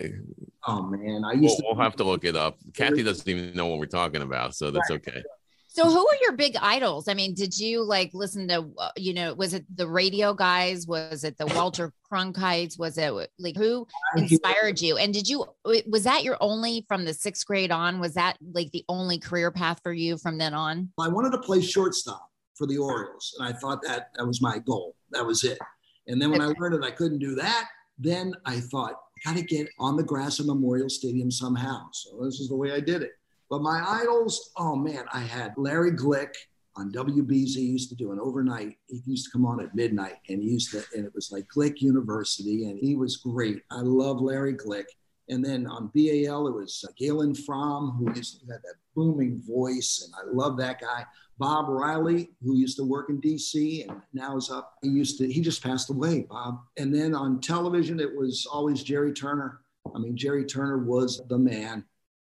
Oh, 0.68 0.82
man. 0.82 1.24
I 1.24 1.34
we'll, 1.34 1.44
used 1.44 1.58
to. 1.58 1.64
we'll 1.68 1.80
have 1.84 1.96
to 1.98 2.04
look 2.04 2.24
it 2.24 2.36
up. 2.36 2.58
Kathy 2.74 3.04
doesn't 3.04 3.28
even 3.28 3.54
know 3.54 3.68
what 3.68 3.80
we're 3.80 3.86
talking 3.86 4.22
about, 4.24 4.56
so 4.56 4.72
that's 4.72 4.90
okay. 4.90 5.22
So 5.68 5.84
who 5.90 6.08
are 6.08 6.16
your 6.22 6.32
big 6.32 6.56
idols? 6.62 7.10
I 7.10 7.14
mean, 7.14 7.34
did 7.34 7.60
you 7.60 7.84
like 7.84 8.10
listen 8.14 8.48
to 8.48 8.66
uh, 8.78 8.92
you 8.96 9.14
know, 9.14 9.34
was 9.34 9.54
it 9.54 9.66
the 9.76 9.86
radio 9.88 10.34
guys? 10.34 10.88
Was 10.88 11.26
it 11.26 11.38
the 11.38 11.48
Walter 11.48 11.92
Cronkites? 12.12 12.80
Was 12.80 12.98
it 12.98 13.12
like 13.38 13.58
who 13.58 13.86
inspired 14.16 14.82
you? 14.82 14.96
And 14.96 15.14
did 15.14 15.28
you 15.28 15.46
was 15.86 16.06
that 16.06 16.24
your 16.24 16.38
only 16.40 16.86
from 16.88 17.04
the 17.04 17.14
sixth 17.14 17.46
grade 17.46 17.72
on? 17.72 18.00
Was 18.00 18.14
that 18.14 18.38
like 18.54 18.72
the 18.72 18.86
only 18.88 19.20
career 19.20 19.52
path 19.52 19.82
for 19.84 19.92
you 19.92 20.18
from 20.18 20.38
then 20.38 20.54
on? 20.54 20.92
I 20.98 21.10
wanted 21.10 21.32
to 21.34 21.40
play 21.40 21.60
shortstop 21.62 22.26
for 22.56 22.66
the 22.66 22.78
Orioles, 22.78 23.36
and 23.38 23.48
I 23.50 23.52
thought 23.60 23.82
that 23.84 24.12
that 24.16 24.26
was 24.26 24.42
my 24.42 24.60
goal. 24.60 24.96
That 25.12 25.26
was 25.26 25.44
it. 25.44 25.60
And 26.08 26.22
then 26.22 26.32
when 26.32 26.40
I 26.40 26.54
learned 26.58 26.76
that 26.76 26.86
I 26.86 26.92
couldn't 26.92 27.20
do 27.20 27.36
that, 27.36 27.68
then 28.00 28.34
I 28.46 28.62
thought, 28.62 28.94
got 29.26 29.38
to 29.38 29.44
get 29.44 29.68
on 29.80 29.98
the 29.98 30.04
grass 30.04 30.40
of 30.40 30.46
Memorial 30.46 30.90
Stadium 30.90 31.32
somehow. 31.32 31.88
So 31.92 32.24
this 32.24 32.40
is 32.40 32.50
the 32.50 32.56
way 32.56 32.72
I 32.72 32.80
did 32.80 33.02
it. 33.02 33.12
But 33.50 33.62
my 33.62 33.84
idols, 33.88 34.52
oh 34.58 34.76
man, 34.76 35.06
I 35.12 35.20
had 35.20 35.54
Larry 35.58 35.92
Glick 35.92 36.34
on 36.76 36.92
WBZ. 36.92 37.56
He 37.56 37.66
used 37.66 37.90
to 37.90 37.96
do 37.96 38.12
an 38.12 38.20
overnight. 38.20 38.78
He 38.88 39.02
used 39.06 39.26
to 39.26 39.32
come 39.32 39.46
on 39.46 39.62
at 39.62 39.76
midnight, 39.76 40.16
and 40.30 40.42
he 40.42 40.50
used 40.50 40.72
to, 40.72 40.84
and 40.96 41.06
it 41.06 41.14
was 41.14 41.32
like 41.32 41.46
Glick 41.56 41.82
University, 41.82 42.66
and 42.66 42.78
he 42.78 42.96
was 42.96 43.18
great. 43.18 43.62
I 43.72 43.82
love 43.82 44.22
Larry 44.22 44.54
Glick. 44.54 44.86
And 45.30 45.44
then 45.44 45.66
on 45.66 45.92
BAL, 45.96 46.48
it 46.48 46.54
was 46.54 46.86
uh, 46.88 46.92
Galen 46.98 47.34
Fromme, 47.34 47.98
who 47.98 48.14
used 48.16 48.40
to 48.42 48.46
have 48.52 48.62
that 48.62 48.76
booming 48.96 49.42
voice, 49.42 50.06
and 50.06 50.14
I 50.16 50.32
love 50.32 50.58
that 50.58 50.80
guy. 50.80 51.04
Bob 51.38 51.68
Riley, 51.68 52.30
who 52.42 52.56
used 52.56 52.78
to 52.78 52.84
work 52.84 53.10
in 53.10 53.20
DC 53.20 53.88
and 53.88 54.02
now 54.14 54.38
is 54.38 54.50
up. 54.50 54.76
He 54.82 54.90
used 54.90 55.18
to, 55.18 55.32
he 55.32 55.42
just 55.42 55.62
passed 55.62 55.90
away, 55.90 56.26
Bob. 56.30 56.62
And 56.78 56.96
then 56.96 57.14
on 57.14 57.42
television, 57.42 58.00
it 58.00 58.16
was 58.16 58.48
always 58.50 58.84
Jerry 58.84 59.12
Turner. 59.12 59.60
I 59.94 60.00
mean, 60.00 60.16
Jerry 60.16 60.46
Turner 60.46 60.78
was 60.78 61.22
the 61.28 61.38
man. 61.38 61.84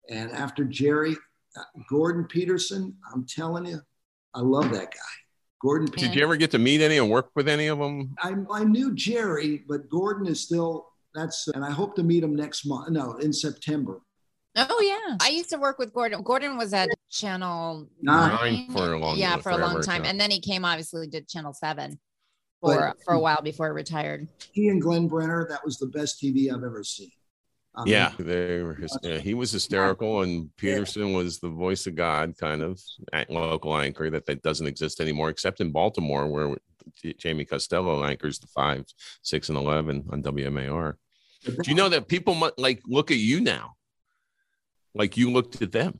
And 0.09 0.31
after 0.31 0.65
Jerry, 0.65 1.15
uh, 1.57 1.63
Gordon 1.89 2.25
Peterson, 2.25 2.95
I'm 3.13 3.25
telling 3.25 3.65
you, 3.65 3.79
I 4.33 4.41
love 4.41 4.71
that 4.71 4.91
guy. 4.91 4.99
Gordon 5.61 5.87
Did 5.87 6.13
you 6.13 6.21
ever 6.21 6.35
get 6.35 6.51
to 6.51 6.59
meet 6.59 6.81
any 6.81 6.97
and 6.97 7.09
work 7.09 7.31
with 7.33 7.47
any 7.47 7.67
of 7.67 7.79
them? 7.79 8.15
I, 8.21 8.35
I 8.51 8.63
knew 8.63 8.93
Jerry, 8.93 9.63
but 9.67 9.89
Gordon 9.89 10.27
is 10.27 10.41
still, 10.41 10.89
that's, 11.15 11.47
and 11.47 11.65
I 11.65 11.71
hope 11.71 11.95
to 11.95 12.03
meet 12.03 12.23
him 12.23 12.35
next 12.35 12.65
month. 12.65 12.89
No, 12.89 13.15
in 13.15 13.33
September. 13.33 14.01
Oh 14.55 14.81
yeah, 14.81 15.17
I 15.21 15.29
used 15.29 15.49
to 15.51 15.57
work 15.57 15.77
with 15.77 15.93
Gordon. 15.93 16.23
Gordon 16.23 16.57
was 16.57 16.73
at 16.73 16.89
Channel 17.09 17.87
Nine. 18.01 18.31
Nine 18.65 18.71
for 18.71 18.93
a 18.93 18.99
long 18.99 19.17
yeah, 19.17 19.37
for 19.37 19.49
a 19.51 19.57
long 19.57 19.81
time, 19.81 20.03
so. 20.03 20.09
and 20.09 20.19
then 20.19 20.29
he 20.31 20.39
came 20.39 20.65
obviously 20.65 21.07
did 21.07 21.27
Channel 21.27 21.53
Seven 21.53 21.99
for 22.61 22.75
But- 22.75 23.03
for 23.05 23.13
a 23.13 23.19
while 23.19 23.41
before 23.41 23.67
he 23.67 23.71
retired. 23.73 24.27
He 24.51 24.67
and 24.69 24.81
Glenn 24.81 25.07
Brenner, 25.07 25.47
that 25.49 25.63
was 25.63 25.77
the 25.77 25.87
best 25.87 26.21
TV 26.21 26.49
I've 26.51 26.63
ever 26.63 26.83
seen. 26.83 27.11
I 27.75 27.83
mean, 27.83 27.93
Yeah, 27.93 28.11
they 28.17 28.61
were. 28.63 28.73
hys- 28.75 28.95
uh, 28.95 28.99
yeah, 29.07 29.17
he 29.19 29.35
was 29.35 29.51
hysterical, 29.51 30.21
and 30.23 30.49
Peterson 30.57 31.13
was 31.13 31.39
the 31.39 31.49
voice 31.49 31.85
of 31.85 31.93
God, 31.95 32.35
kind 32.37 32.63
of 32.63 32.81
a- 33.13 33.27
local 33.29 33.77
anchor 33.77 34.09
that, 34.09 34.25
that 34.25 34.41
doesn't 34.41 34.65
exist 34.65 34.99
anymore, 34.99 35.29
except 35.29 35.61
in 35.61 35.71
Baltimore, 35.71 36.25
where 36.27 36.57
Jamie 37.19 37.45
Costello 37.45 38.03
anchors 38.03 38.39
the 38.39 38.47
five, 38.47 38.85
six, 39.21 39.49
and 39.49 39.57
eleven 39.57 40.05
on 40.09 40.23
WMAR. 40.23 40.95
Do 41.45 41.55
you 41.67 41.75
know 41.75 41.89
that 41.89 42.07
people 42.07 42.33
mu- 42.33 42.49
like 42.57 42.81
look 42.87 43.11
at 43.11 43.17
you 43.17 43.39
now, 43.41 43.75
like 44.95 45.15
you 45.15 45.31
looked 45.31 45.61
at 45.61 45.71
them? 45.71 45.99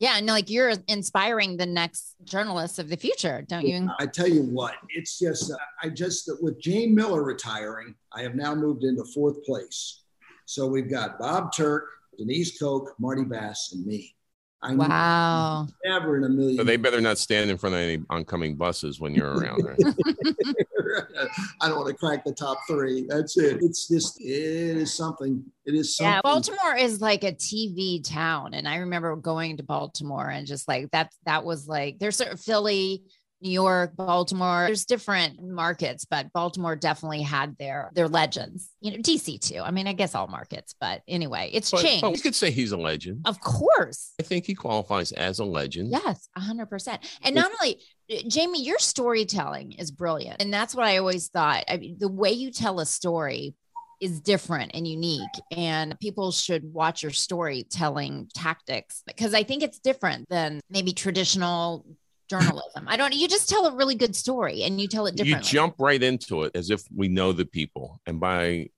Yeah, 0.00 0.18
and 0.18 0.26
like 0.26 0.50
you're 0.50 0.72
inspiring 0.88 1.56
the 1.56 1.66
next 1.66 2.14
journalists 2.24 2.78
of 2.78 2.88
the 2.88 2.96
future, 2.96 3.44
don't 3.48 3.66
you? 3.66 3.88
I 3.98 4.06
tell 4.06 4.28
you 4.28 4.42
what, 4.42 4.74
it's 4.90 5.18
just, 5.18 5.50
uh, 5.52 5.56
I 5.82 5.88
just, 5.88 6.30
with 6.40 6.60
Jane 6.60 6.94
Miller 6.94 7.22
retiring, 7.22 7.94
I 8.12 8.22
have 8.22 8.34
now 8.34 8.54
moved 8.54 8.84
into 8.84 9.04
fourth 9.14 9.42
place. 9.44 10.02
So 10.44 10.66
we've 10.66 10.90
got 10.90 11.18
Bob 11.18 11.52
Turk, 11.52 11.84
Denise 12.18 12.58
Koch, 12.58 12.88
Marty 12.98 13.24
Bass, 13.24 13.72
and 13.72 13.84
me. 13.86 14.14
I 14.62 14.74
Wow. 14.74 15.68
never 15.84 16.16
in 16.16 16.24
a 16.24 16.28
million. 16.28 16.56
So 16.56 16.64
they 16.64 16.76
better 16.76 17.00
not 17.00 17.18
stand 17.18 17.50
in 17.50 17.58
front 17.58 17.74
of 17.74 17.80
any 17.80 18.02
oncoming 18.10 18.56
buses 18.56 18.98
when 18.98 19.14
you're 19.14 19.32
around. 19.32 19.64
Right? 19.64 19.78
I 21.60 21.68
don't 21.68 21.76
want 21.76 21.88
to 21.88 21.94
crack 21.94 22.24
the 22.24 22.32
top 22.32 22.58
three. 22.68 23.06
That's 23.08 23.36
it. 23.36 23.58
It's 23.62 23.88
just 23.88 24.20
it 24.20 24.24
is 24.24 24.94
something. 24.94 25.44
It 25.64 25.74
is 25.74 25.96
something. 25.96 26.12
Yeah, 26.12 26.20
Baltimore 26.22 26.76
is 26.76 27.00
like 27.00 27.24
a 27.24 27.32
TV 27.32 28.02
town, 28.02 28.54
and 28.54 28.68
I 28.68 28.76
remember 28.76 29.14
going 29.16 29.56
to 29.58 29.62
Baltimore 29.62 30.28
and 30.28 30.46
just 30.46 30.68
like 30.68 30.90
that. 30.92 31.12
That 31.24 31.44
was 31.44 31.66
like 31.66 31.98
there's 31.98 32.16
sort 32.16 32.32
of 32.32 32.40
Philly. 32.40 33.02
New 33.42 33.50
York, 33.50 33.94
Baltimore. 33.96 34.64
There's 34.66 34.86
different 34.86 35.42
markets, 35.42 36.06
but 36.06 36.32
Baltimore 36.32 36.74
definitely 36.74 37.22
had 37.22 37.56
their 37.58 37.90
their 37.94 38.08
legends. 38.08 38.70
You 38.80 38.92
know, 38.92 38.96
DC 38.98 39.40
too. 39.40 39.60
I 39.60 39.70
mean, 39.70 39.86
I 39.86 39.92
guess 39.92 40.14
all 40.14 40.26
markets, 40.26 40.74
but 40.80 41.02
anyway, 41.06 41.50
it's 41.52 41.70
But, 41.70 41.82
changed. 41.82 42.02
but 42.02 42.12
we 42.12 42.18
could 42.18 42.34
say 42.34 42.50
he's 42.50 42.72
a 42.72 42.76
legend. 42.78 43.22
of 43.26 43.40
course. 43.40 44.12
I 44.18 44.22
think 44.22 44.46
he 44.46 44.54
qualifies 44.54 45.12
as 45.12 45.38
a 45.38 45.44
legend. 45.44 45.90
Yes, 45.92 46.28
100%. 46.38 46.98
And 47.22 47.34
not 47.34 47.50
only, 47.60 47.80
uh, 48.10 48.22
Jamie, 48.26 48.62
your 48.62 48.78
storytelling 48.78 49.72
is 49.72 49.90
brilliant. 49.90 50.40
And 50.40 50.52
that's 50.52 50.74
what 50.74 50.86
I 50.86 50.96
always 50.96 51.28
thought. 51.28 51.64
I 51.68 51.76
mean, 51.76 51.96
the 51.98 52.08
way 52.08 52.32
you 52.32 52.50
tell 52.50 52.80
a 52.80 52.86
story 52.86 53.54
is 54.00 54.20
different 54.20 54.72
and 54.74 54.86
unique. 54.86 55.22
And 55.50 55.98
people 56.00 56.30
should 56.32 56.64
watch 56.72 57.02
your 57.02 57.12
storytelling 57.12 58.28
tactics 58.34 59.02
because 59.06 59.34
I 59.34 59.42
think 59.42 59.62
it's 59.62 59.78
different 59.78 60.28
than 60.28 60.60
maybe 60.70 60.92
traditional 60.92 61.86
journalism. 62.28 62.86
I 62.86 62.96
don't, 62.96 63.14
you 63.14 63.28
just 63.28 63.48
tell 63.48 63.66
a 63.66 63.74
really 63.74 63.94
good 63.94 64.16
story 64.16 64.62
and 64.62 64.80
you 64.80 64.88
tell 64.88 65.06
it 65.06 65.16
differently. 65.16 65.46
You 65.46 65.52
jump 65.52 65.76
right 65.78 66.02
into 66.02 66.42
it 66.42 66.52
as 66.54 66.70
if 66.70 66.82
we 66.94 67.08
know 67.08 67.32
the 67.32 67.44
people. 67.44 68.00
And 68.06 68.18
by 68.20 68.70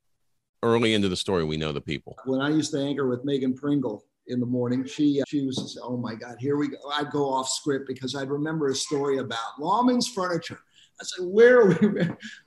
early 0.62 0.94
into 0.94 1.08
the 1.08 1.16
story, 1.16 1.44
we 1.44 1.56
know 1.56 1.72
the 1.72 1.80
people. 1.80 2.16
when 2.24 2.40
I 2.40 2.50
used 2.50 2.72
to 2.72 2.80
anchor 2.80 3.06
with 3.08 3.24
Megan 3.24 3.54
Pringle 3.54 4.04
in 4.26 4.40
the 4.40 4.46
morning, 4.46 4.84
she 4.84 5.20
uh, 5.20 5.24
she 5.26 5.46
was 5.46 5.56
just, 5.56 5.78
oh 5.82 5.96
my 5.96 6.14
God, 6.14 6.36
here 6.38 6.56
we 6.56 6.68
go. 6.68 6.76
I'd 6.92 7.10
go 7.10 7.32
off 7.32 7.48
script 7.48 7.86
because 7.86 8.14
I'd 8.14 8.28
remember 8.30 8.68
a 8.68 8.74
story 8.74 9.18
about 9.18 9.58
Lawman's 9.58 10.08
furniture. 10.08 10.58
I 11.00 11.04
said, 11.04 11.26
where 11.26 11.60
are 11.60 11.66
we 11.68 11.74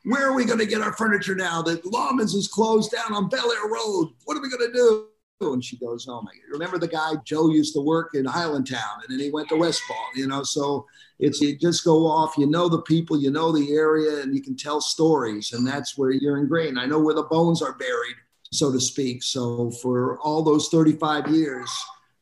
where 0.04 0.28
are 0.28 0.34
we 0.34 0.46
going 0.46 0.60
to 0.60 0.66
get 0.66 0.82
our 0.82 0.94
furniture 0.94 1.36
now 1.36 1.62
that 1.64 1.86
Lawman's 1.86 2.34
is 2.34 2.48
closed 2.48 2.92
down 2.92 3.14
on 3.14 3.30
Bel 3.30 3.52
Air 3.52 3.70
Road? 3.70 4.10
What 4.26 4.38
are 4.38 4.42
we 4.42 4.50
going 4.50 4.72
to 4.72 4.74
do? 4.74 5.08
And 5.42 5.64
she 5.64 5.78
goes, 5.78 6.08
oh 6.08 6.22
my 6.22 6.32
God, 6.32 6.54
remember 6.54 6.78
the 6.78 6.88
guy 6.88 7.14
Joe 7.26 7.50
used 7.50 7.74
to 7.74 7.82
work 7.82 8.12
in 8.14 8.26
Highlandtown 8.26 9.04
and 9.04 9.10
then 9.10 9.20
he 9.20 9.32
went 9.32 9.50
to 9.50 9.56
Westfall, 9.56 10.10
you 10.16 10.28
know? 10.28 10.44
So 10.44 10.86
it's 11.20 11.42
you 11.42 11.58
just 11.58 11.84
go 11.84 12.08
off, 12.08 12.38
you 12.38 12.48
know 12.48 12.70
the 12.70 12.82
people, 12.84 13.20
you 13.20 13.32
know 13.32 13.52
the 13.52 13.74
area, 13.74 14.22
and 14.22 14.34
you 14.34 14.42
can 14.42 14.56
tell 14.56 14.82
stories, 14.82 15.54
and 15.54 15.66
that's 15.68 15.98
where 15.98 16.12
you're 16.12 16.38
ingrained. 16.38 16.80
I 16.80 16.86
know 16.86 17.00
where 17.00 17.14
the 17.14 17.24
bones 17.24 17.62
are 17.62 17.74
buried 17.74 18.16
so 18.52 18.72
to 18.72 18.80
speak. 18.80 19.24
So 19.24 19.72
for 19.72 20.20
all 20.20 20.44
those 20.44 20.68
35 20.70 21.30
years, 21.30 21.70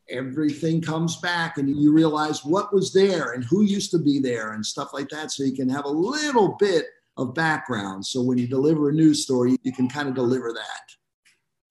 everything 0.09 0.81
comes 0.81 1.17
back 1.17 1.57
and 1.57 1.69
you 1.69 1.91
realize 1.91 2.45
what 2.45 2.73
was 2.73 2.93
there 2.93 3.33
and 3.33 3.43
who 3.43 3.63
used 3.63 3.91
to 3.91 3.99
be 3.99 4.19
there 4.19 4.53
and 4.53 4.65
stuff 4.65 4.93
like 4.93 5.09
that. 5.09 5.31
So 5.31 5.43
you 5.43 5.53
can 5.53 5.69
have 5.69 5.85
a 5.85 5.89
little 5.89 6.55
bit 6.59 6.85
of 7.17 7.33
background. 7.33 8.05
So 8.05 8.21
when 8.21 8.37
you 8.37 8.47
deliver 8.47 8.89
a 8.89 8.93
news 8.93 9.23
story, 9.23 9.57
you 9.63 9.71
can 9.71 9.89
kind 9.89 10.07
of 10.07 10.15
deliver 10.15 10.53
that. 10.53 10.98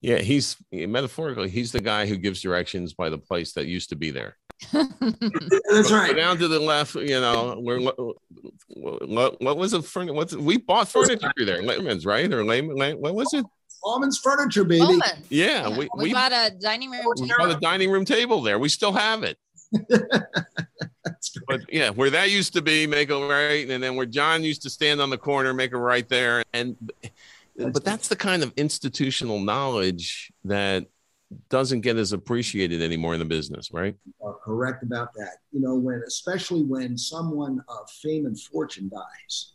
Yeah, 0.01 0.19
he's 0.19 0.55
metaphorically, 0.71 1.49
he's 1.49 1.71
the 1.71 1.81
guy 1.81 2.05
who 2.05 2.15
gives 2.17 2.41
directions 2.41 2.93
by 2.93 3.09
the 3.09 3.17
place 3.17 3.53
that 3.53 3.65
used 3.67 3.89
to 3.89 3.95
be 3.95 4.11
there. 4.11 4.37
That's 4.73 5.89
Go 5.89 5.95
right. 5.95 6.15
down 6.15 6.37
to 6.37 6.47
the 6.47 6.59
left, 6.59 6.95
you 6.95 7.19
know, 7.19 7.55
where 7.59 7.79
what, 7.79 9.41
what 9.41 9.57
was 9.57 9.73
it? 9.73 9.83
Furniture? 9.85 10.13
What's 10.13 10.35
we 10.35 10.57
bought 10.57 10.87
furniture 10.89 11.31
there? 11.37 11.61
Layman's, 11.63 12.05
right? 12.05 12.31
Or 12.31 12.43
Layman? 12.45 12.75
Lay, 12.75 12.93
what 12.93 13.15
was 13.15 13.33
it? 13.33 13.45
Almonds 13.83 14.17
Furniture, 14.19 14.65
baby. 14.65 14.81
Moment. 14.81 15.03
Yeah, 15.29 15.69
Yeah, 15.69 15.77
we 15.77 15.89
we, 15.95 16.03
we, 16.03 16.13
bought 16.13 16.33
a 16.33 16.51
dining 16.59 16.91
room. 16.91 17.05
we 17.17 17.27
table. 17.27 17.35
bought 17.37 17.55
a 17.55 17.59
dining 17.61 17.89
room 17.89 18.03
table 18.03 18.41
there. 18.41 18.59
We 18.59 18.67
still 18.69 18.91
have 18.93 19.23
it. 19.23 19.37
But 21.47 21.61
yeah, 21.71 21.89
where 21.89 22.09
that 22.11 22.29
used 22.29 22.53
to 22.53 22.61
be, 22.61 22.87
make 22.87 23.09
a 23.09 23.27
right, 23.27 23.67
and 23.69 23.81
then 23.83 23.95
where 23.95 24.05
John 24.05 24.43
used 24.43 24.61
to 24.63 24.69
stand 24.69 25.01
on 25.01 25.09
the 25.09 25.17
corner, 25.17 25.53
make 25.53 25.73
a 25.73 25.77
right 25.77 26.07
there, 26.07 26.43
and 26.53 26.75
but 27.67 27.83
that's 27.83 28.07
the 28.07 28.15
kind 28.15 28.43
of 28.43 28.53
institutional 28.57 29.39
knowledge 29.39 30.31
that 30.45 30.85
doesn't 31.49 31.81
get 31.81 31.97
as 31.97 32.11
appreciated 32.11 32.81
anymore 32.81 33.13
in 33.13 33.19
the 33.19 33.25
business, 33.25 33.71
right? 33.71 33.95
are 34.21 34.35
correct 34.43 34.83
about 34.83 35.13
that. 35.13 35.37
You 35.51 35.61
know, 35.61 35.75
when 35.75 36.01
especially 36.07 36.63
when 36.63 36.97
someone 36.97 37.63
of 37.67 37.89
fame 38.01 38.25
and 38.25 38.39
fortune 38.39 38.89
dies. 38.89 39.53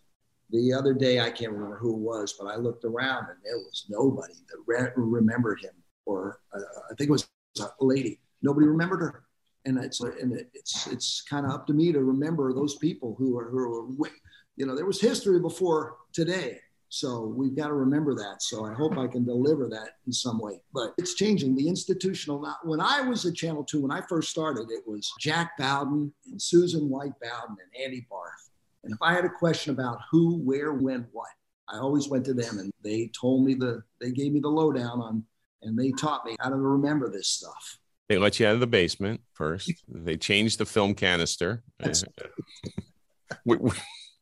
The 0.50 0.72
other 0.72 0.94
day, 0.94 1.20
I 1.20 1.30
can't 1.30 1.52
remember 1.52 1.78
who 1.78 1.94
it 1.94 2.00
was, 2.00 2.34
but 2.38 2.46
I 2.46 2.56
looked 2.56 2.84
around 2.84 3.26
and 3.28 3.38
there 3.42 3.56
was 3.56 3.86
nobody 3.88 4.34
that 4.34 4.58
re- 4.66 4.92
remembered 4.94 5.60
him, 5.60 5.72
or 6.04 6.38
uh, 6.54 6.60
I 6.90 6.94
think 6.94 7.08
it 7.08 7.12
was 7.12 7.28
a 7.58 7.68
lady. 7.80 8.20
Nobody 8.42 8.66
remembered 8.66 9.00
her, 9.00 9.24
and 9.64 9.82
it's 9.82 10.00
and 10.00 10.38
it's 10.52 10.86
it's 10.86 11.22
kind 11.22 11.46
of 11.46 11.52
up 11.52 11.66
to 11.68 11.72
me 11.72 11.92
to 11.92 12.04
remember 12.04 12.52
those 12.52 12.76
people 12.76 13.16
who 13.18 13.36
are 13.38 13.50
who 13.50 14.04
are, 14.04 14.10
you 14.56 14.66
know, 14.66 14.76
there 14.76 14.86
was 14.86 15.00
history 15.00 15.40
before 15.40 15.96
today. 16.12 16.60
So 16.94 17.22
we've 17.36 17.56
got 17.56 17.66
to 17.66 17.72
remember 17.74 18.14
that. 18.14 18.40
So 18.40 18.64
I 18.64 18.72
hope 18.72 18.96
I 18.96 19.08
can 19.08 19.24
deliver 19.24 19.66
that 19.68 19.96
in 20.06 20.12
some 20.12 20.38
way. 20.38 20.60
But 20.72 20.94
it's 20.96 21.14
changing. 21.14 21.56
The 21.56 21.66
institutional. 21.66 22.40
Now, 22.40 22.54
when 22.62 22.80
I 22.80 23.00
was 23.00 23.26
at 23.26 23.34
Channel 23.34 23.64
2, 23.64 23.80
when 23.80 23.90
I 23.90 24.00
first 24.08 24.30
started, 24.30 24.70
it 24.70 24.84
was 24.86 25.12
Jack 25.18 25.58
Bowden 25.58 26.12
and 26.30 26.40
Susan 26.40 26.88
White 26.88 27.14
Bowden 27.20 27.56
and 27.60 27.84
Andy 27.84 28.06
Barth. 28.08 28.48
And 28.84 28.92
if 28.92 29.02
I 29.02 29.12
had 29.12 29.24
a 29.24 29.28
question 29.28 29.72
about 29.74 29.98
who, 30.08 30.36
where, 30.36 30.74
when, 30.74 31.04
what, 31.10 31.30
I 31.68 31.78
always 31.78 32.08
went 32.08 32.24
to 32.26 32.34
them 32.34 32.60
and 32.60 32.72
they 32.84 33.10
told 33.20 33.44
me 33.44 33.54
the, 33.54 33.82
they 34.00 34.12
gave 34.12 34.32
me 34.32 34.38
the 34.38 34.48
lowdown 34.48 35.00
on, 35.00 35.24
and 35.62 35.76
they 35.76 35.90
taught 35.98 36.24
me 36.24 36.36
how 36.38 36.50
to 36.50 36.54
remember 36.56 37.10
this 37.10 37.26
stuff. 37.26 37.80
They 38.08 38.18
let 38.18 38.38
you 38.38 38.46
out 38.46 38.54
of 38.54 38.60
the 38.60 38.68
basement 38.68 39.20
first. 39.32 39.72
They 39.88 40.16
changed 40.16 40.58
the 40.58 40.66
film 40.66 40.94
canister. 40.94 41.64
That's- 41.80 42.04
We- 43.44 43.56
we- 43.56 43.70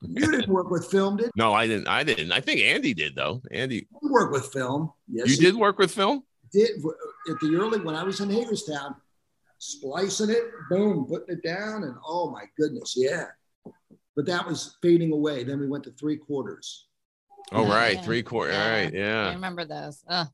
You 0.03 0.31
didn't 0.31 0.49
work 0.49 0.71
with 0.71 0.91
film, 0.91 1.17
did 1.17 1.31
no, 1.37 1.53
I 1.53 1.67
didn't. 1.67 1.89
I 1.89 2.03
didn't. 2.03 2.33
I 2.33 2.41
think 2.41 2.61
Andy 2.61 2.93
did 2.95 3.15
though. 3.15 3.41
Andy, 3.51 3.87
you? 4.03 4.13
work 4.13 4.33
with 4.33 4.47
film? 4.53 4.93
Yes, 5.09 5.29
you 5.29 5.37
did 5.37 5.55
work 5.55 5.79
with 5.79 5.93
film. 5.93 6.25
did 6.53 6.71
at 7.31 7.39
the 7.41 7.57
early 7.57 7.81
when 7.81 7.95
I 7.95 8.03
was 8.03 8.21
in 8.21 8.29
Hagerstown, 8.31 8.95
splicing 9.59 10.31
it, 10.31 10.45
boom, 10.69 11.07
putting 11.09 11.37
it 11.37 11.43
down, 11.43 11.85
and 11.85 11.95
oh 12.07 12.31
my 12.31 12.45
goodness, 12.59 12.95
yeah. 12.97 13.27
But 14.17 14.27
that 14.27 14.47
was 14.47 14.77
fading 14.83 15.13
away. 15.13 15.45
Then 15.45 15.61
we 15.61 15.69
went 15.69 15.85
to 15.85 15.93
three 15.93 16.17
quarters. 16.17 16.89
Oh, 17.51 17.63
Yeah, 17.67 17.75
right, 17.75 17.95
yeah. 17.95 18.03
three 18.03 18.23
quarter. 18.23 18.53
All 18.53 18.69
right. 18.69 18.93
Yeah. 18.93 19.29
I 19.29 19.35
remember 19.35 19.65
those. 19.65 20.03
Uh, 20.07 20.27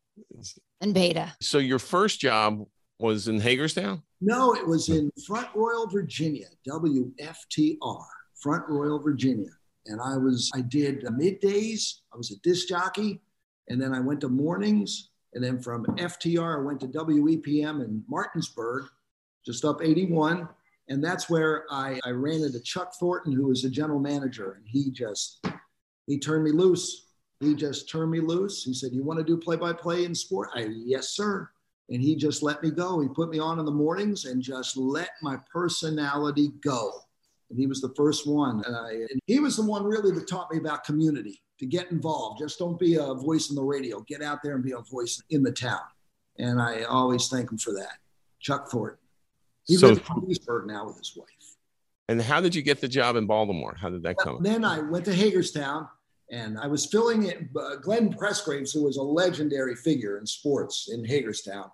and 0.81 0.93
beta. 0.95 1.35
So 1.41 1.59
your 1.59 1.79
first 1.79 2.21
job 2.21 2.65
was 2.99 3.29
in 3.29 3.41
Hagerstown. 3.41 4.03
No, 4.21 4.55
it 4.55 4.67
was 4.67 4.89
in 4.89 5.11
Front 5.27 5.49
Royal, 5.55 5.87
Virginia, 5.87 6.47
WFTR, 6.69 8.05
Front 8.41 8.69
Royal, 8.69 8.99
Virginia. 8.99 9.51
And 9.89 10.01
I 10.01 10.17
was, 10.17 10.51
I 10.55 10.61
did 10.61 11.03
middays. 11.05 12.01
I 12.13 12.17
was 12.17 12.31
a 12.31 12.39
disc 12.41 12.69
jockey, 12.69 13.21
and 13.69 13.81
then 13.81 13.95
I 13.95 14.01
went 14.01 14.21
to 14.21 14.29
mornings, 14.29 15.11
and 15.35 15.43
then 15.43 15.61
from 15.61 15.85
FTR 15.87 16.61
I 16.61 16.65
went 16.65 16.81
to 16.81 16.87
WEPM 16.89 17.85
in 17.85 18.05
Martinsburg, 18.09 18.85
just 19.45 19.65
up 19.65 19.83
81. 19.83 20.49
And 20.89 21.05
that's 21.05 21.29
where 21.29 21.65
I, 21.71 22.01
I 22.05 22.11
ran 22.11 22.43
into 22.43 22.61
Chuck 22.61 22.95
Thornton, 22.95 23.33
who 23.33 23.49
was 23.49 23.63
the 23.63 23.71
general 23.71 24.01
manager, 24.01 24.53
and 24.53 24.65
he 24.67 24.91
just 24.91 25.45
he 26.07 26.19
turned 26.19 26.45
me 26.45 26.51
loose. 26.53 27.09
He 27.41 27.55
just 27.55 27.91
turned 27.91 28.11
me 28.11 28.21
loose. 28.21 28.65
He 28.65 28.73
said, 28.73 28.93
"You 28.93 29.05
want 29.05 29.19
to 29.19 29.25
do 29.25 29.37
play-by-play 29.37 30.05
in 30.05 30.15
sport?" 30.15 30.49
I, 30.55 30.69
yes, 30.71 31.11
sir. 31.11 31.51
And 31.91 32.03
he 32.03 32.17
just 32.17 32.43
let 32.43 32.63
me 32.63 32.71
go. 32.71 33.01
He 33.01 33.09
put 33.09 33.31
me 33.31 33.39
on 33.39 33.59
in 33.59 33.65
the 33.65 33.71
mornings 33.71 34.27
and 34.27 34.43
just 34.43 34.77
let 34.77 35.11
my 35.23 35.39
personality 35.51 36.53
go. 36.63 36.93
And 37.51 37.59
he 37.59 37.67
was 37.67 37.81
the 37.81 37.93
first 37.97 38.27
one. 38.27 38.63
And, 38.67 38.77
I, 38.77 38.91
and 38.93 39.21
he 39.27 39.41
was 39.41 39.57
the 39.57 39.65
one 39.65 39.85
really 39.85 40.13
that 40.13 40.29
taught 40.29 40.51
me 40.53 40.59
about 40.59 40.85
community, 40.85 41.41
to 41.59 41.67
get 41.67 41.91
involved. 41.91 42.41
Just 42.41 42.59
don't 42.59 42.79
be 42.79 42.97
a 42.97 43.15
voice 43.15 43.51
on 43.51 43.57
the 43.57 43.63
radio. 43.63 44.01
Get 44.01 44.23
out 44.23 44.43
there 44.43 44.55
and 44.55 44.63
be 44.63 44.73
a 44.73 44.81
voice 44.81 45.23
in 45.31 45.43
the 45.43 45.53
town. 45.53 45.81
And 46.39 46.61
I 46.61 46.83
always 46.83 47.29
thank 47.29 47.51
him 47.51 47.59
for 47.59 47.73
that. 47.73 47.95
Chuck 48.41 48.71
Thornton. 48.71 48.99
He 49.67 49.77
So- 49.77 49.89
lives 49.89 50.01
in 50.17 50.29
Leesburg 50.29 50.67
now 50.67 50.87
with 50.87 50.99
his 50.99 51.17
wife. 51.17 51.27
And 52.11 52.23
how 52.23 52.41
did 52.41 52.55
you 52.55 52.63
get 52.63 52.81
the 52.81 52.89
job 52.89 53.17
in 53.17 53.27
Baltimore? 53.27 53.75
How 53.79 53.91
did 53.91 54.03
that 54.05 54.17
come? 54.17 54.43
Then 54.43 54.65
I 54.65 54.79
went 54.81 55.05
to 55.07 55.15
Hagerstown 55.15 55.89
and 56.31 56.59
I 56.59 56.67
was 56.67 56.87
filling 56.87 57.25
it. 57.25 57.49
Uh, 57.55 57.77
Glenn 57.77 58.13
Pressgraves, 58.15 58.73
who 58.73 58.85
was 58.85 58.97
a 58.97 59.03
legendary 59.03 59.75
figure 59.75 60.17
in 60.19 60.27
sports 60.27 60.89
in 60.91 61.05
Hagerstown, 61.05 61.71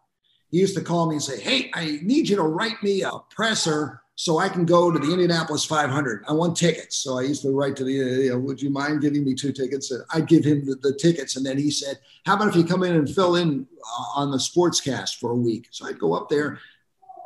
he 0.50 0.58
used 0.58 0.76
to 0.76 0.82
call 0.82 1.08
me 1.08 1.16
and 1.16 1.22
say, 1.22 1.40
Hey, 1.40 1.70
I 1.74 2.00
need 2.02 2.28
you 2.28 2.36
to 2.36 2.42
write 2.42 2.82
me 2.82 3.02
a 3.02 3.12
presser 3.30 4.00
so 4.16 4.38
I 4.38 4.48
can 4.48 4.64
go 4.64 4.92
to 4.92 4.98
the 4.98 5.10
Indianapolis 5.10 5.64
500. 5.64 6.24
I 6.28 6.32
want 6.32 6.56
tickets. 6.56 6.98
So 6.98 7.18
I 7.18 7.22
used 7.22 7.42
to 7.42 7.50
write 7.50 7.74
to 7.76 7.84
the, 7.84 8.00
uh, 8.00 8.04
you 8.04 8.30
know, 8.30 8.38
would 8.38 8.62
you 8.62 8.70
mind 8.70 9.00
giving 9.00 9.24
me 9.24 9.34
two 9.34 9.52
tickets? 9.52 9.90
And 9.90 10.04
I'd 10.12 10.28
give 10.28 10.44
him 10.44 10.64
the, 10.64 10.76
the 10.76 10.94
tickets. 10.94 11.36
And 11.36 11.44
then 11.44 11.58
he 11.58 11.70
said, 11.70 11.98
How 12.24 12.36
about 12.36 12.48
if 12.48 12.56
you 12.56 12.64
come 12.64 12.84
in 12.84 12.94
and 12.94 13.12
fill 13.12 13.36
in 13.36 13.66
uh, 13.82 14.20
on 14.20 14.30
the 14.30 14.38
sportscast 14.38 15.18
for 15.18 15.32
a 15.32 15.36
week? 15.36 15.66
So 15.72 15.86
I'd 15.86 15.98
go 15.98 16.14
up 16.14 16.28
there. 16.28 16.60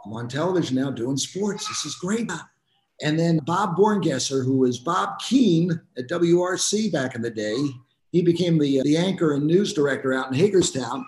I'm 0.06 0.12
on 0.14 0.28
television 0.28 0.76
now 0.76 0.90
doing 0.90 1.18
sports. 1.18 1.68
This 1.68 1.84
is 1.84 1.94
great. 1.96 2.30
And 3.02 3.18
then 3.18 3.38
Bob 3.44 3.76
Borngesser, 3.76 4.44
who 4.44 4.58
was 4.58 4.78
Bob 4.78 5.18
Keene 5.18 5.78
at 5.98 6.08
WRC 6.08 6.90
back 6.90 7.14
in 7.14 7.20
the 7.20 7.30
day, 7.30 7.56
he 8.12 8.22
became 8.22 8.58
the, 8.58 8.80
the 8.82 8.96
anchor 8.96 9.34
and 9.34 9.46
news 9.46 9.74
director 9.74 10.14
out 10.14 10.28
in 10.28 10.34
Hagerstown. 10.34 11.04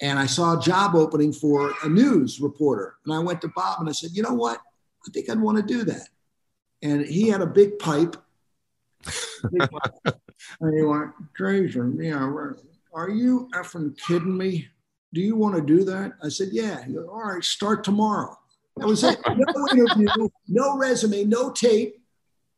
And 0.00 0.18
I 0.18 0.24
saw 0.24 0.58
a 0.58 0.62
job 0.62 0.94
opening 0.94 1.32
for 1.32 1.74
a 1.84 1.88
news 1.88 2.40
reporter. 2.40 2.94
And 3.04 3.12
I 3.12 3.18
went 3.18 3.42
to 3.42 3.52
Bob 3.54 3.80
and 3.80 3.88
I 3.88 3.92
said, 3.92 4.10
you 4.14 4.22
know 4.22 4.32
what? 4.32 4.60
I 5.06 5.10
think 5.12 5.30
I'd 5.30 5.40
want 5.40 5.56
to 5.58 5.62
do 5.62 5.84
that. 5.84 6.08
And 6.82 7.04
he 7.04 7.28
had 7.28 7.40
a 7.40 7.46
big 7.46 7.78
pipe. 7.78 8.16
Big 9.52 9.70
pipe. 9.70 10.20
And 10.60 10.74
he 10.76 10.82
went, 10.82 11.12
Tracer, 11.34 11.90
yeah, 11.98 12.16
are 12.92 13.10
you 13.10 13.48
effing 13.54 13.96
kidding 13.98 14.36
me? 14.36 14.68
Do 15.12 15.20
you 15.20 15.36
want 15.36 15.56
to 15.56 15.62
do 15.62 15.84
that? 15.84 16.12
I 16.22 16.28
said, 16.28 16.48
yeah. 16.52 16.86
Goes, 16.86 17.08
All 17.08 17.22
right, 17.22 17.44
start 17.44 17.84
tomorrow. 17.84 18.36
That 18.76 18.86
was 18.86 19.04
it. 19.04 19.18
No 19.26 19.66
interview, 19.72 20.28
no 20.48 20.78
resume, 20.78 21.24
no 21.24 21.50
tape. 21.50 22.00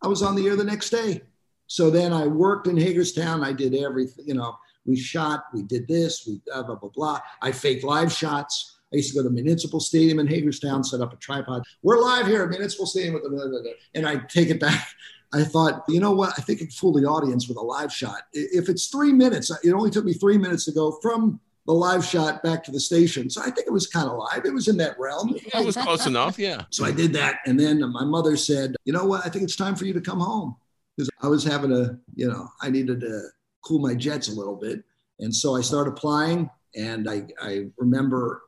I 0.03 0.09
was 0.09 0.23
on 0.23 0.35
the 0.35 0.47
air 0.47 0.57
the 0.57 0.65
next 0.65 0.91
day. 0.91 1.23
So 1.67 1.91
then 1.91 2.13
I 2.13 2.27
worked 2.27 2.67
in 2.67 2.77
Hagerstown. 2.77 3.43
I 3.43 3.53
did 3.53 3.75
everything, 3.75 4.27
you 4.27 4.35
know, 4.35 4.57
we 4.85 4.97
shot, 4.97 5.45
we 5.55 5.63
did 5.63 5.87
this, 5.87 6.27
we 6.27 6.41
blah, 6.47 6.63
blah, 6.63 6.75
blah, 6.75 6.91
blah. 6.91 7.21
I 7.41 7.53
faked 7.53 7.85
live 7.85 8.13
shots. 8.13 8.79
I 8.93 8.97
used 8.97 9.11
to 9.15 9.17
go 9.17 9.23
to 9.23 9.31
Municipal 9.31 9.81
Stadium 9.81 10.19
in 10.19 10.27
Hagerstown, 10.27 10.85
set 10.85 11.01
up 11.01 11.13
a 11.13 11.17
tripod. 11.17 11.63
We're 11.83 11.99
live 11.99 12.27
here 12.27 12.43
at 12.43 12.51
Municipal 12.51 12.87
Stadium 12.87 13.15
with 13.15 13.23
the, 13.23 13.75
and 13.95 14.07
I 14.07 14.17
take 14.29 14.51
it 14.51 14.61
back. 14.61 14.87
I 15.35 15.45
thought, 15.45 15.85
you 15.89 15.99
know 15.99 16.11
what? 16.11 16.35
I 16.37 16.43
think 16.43 16.61
I 16.61 16.65
could 16.67 16.75
fool 16.75 16.93
the 16.93 17.07
audience 17.07 17.49
with 17.49 17.57
a 17.57 17.63
live 17.63 17.91
shot. 17.91 18.25
If 18.35 18.69
it's 18.69 18.89
three 18.89 19.15
minutes, 19.15 19.51
uh, 19.51 19.55
it 19.65 19.73
only 19.73 19.89
took 19.89 20.05
me 20.05 20.13
three 20.13 20.37
minutes 20.37 20.67
to 20.67 20.73
go 20.73 20.99
from 21.01 21.41
the 21.67 21.73
live 21.73 22.05
shot 22.05 22.43
back 22.43 22.63
to 22.65 22.71
the 22.71 22.81
station. 22.81 23.31
So 23.31 23.41
I 23.41 23.45
think 23.45 23.67
it 23.67 23.73
was 23.73 23.87
kind 23.87 24.09
of 24.09 24.19
live. 24.19 24.45
It 24.45 24.53
was 24.53 24.69
in 24.69 24.77
that 24.79 24.99
realm. 24.99 25.35
It 25.35 25.65
was 25.65 25.75
close 25.77 26.07
enough. 26.07 26.39
Yeah. 26.39 26.63
So 26.71 26.85
I 26.85 26.91
did 26.91 27.15
that. 27.15 27.39
And 27.47 27.59
then 27.59 27.81
my 27.93 28.05
mother 28.05 28.37
said, 28.37 28.77
you 28.85 28.93
know 28.93 29.07
what? 29.07 29.25
I 29.25 29.31
think 29.31 29.45
it's 29.45 29.57
time 29.57 29.75
for 29.75 29.87
you 29.87 29.95
to 29.95 30.01
come 30.03 30.21
home 30.21 30.57
because 30.97 31.09
I 31.23 31.29
was 31.29 31.45
having 31.45 31.73
a, 31.73 31.99
you 32.15 32.29
know, 32.29 32.49
I 32.61 32.69
needed 32.69 33.01
to 33.01 33.23
cool 33.65 33.79
my 33.79 33.95
jets 33.95 34.29
a 34.29 34.33
little 34.33 34.57
bit. 34.57 34.83
And 35.21 35.35
so 35.35 35.57
I 35.57 35.63
started 35.63 35.93
applying. 35.93 36.51
And 36.75 37.09
I, 37.09 37.27
I 37.41 37.67
remember 37.79 38.43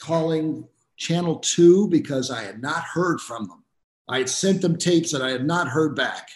calling 0.00 0.66
Channel 0.96 1.36
2 1.36 1.88
because 1.88 2.30
I 2.30 2.42
had 2.42 2.62
not 2.62 2.82
heard 2.84 3.20
from 3.20 3.48
them. 3.48 3.64
I 4.08 4.18
had 4.18 4.28
sent 4.28 4.62
them 4.62 4.76
tapes 4.76 5.10
that 5.12 5.22
I 5.22 5.30
had 5.30 5.44
not 5.44 5.68
heard 5.68 5.96
back. 5.96 6.28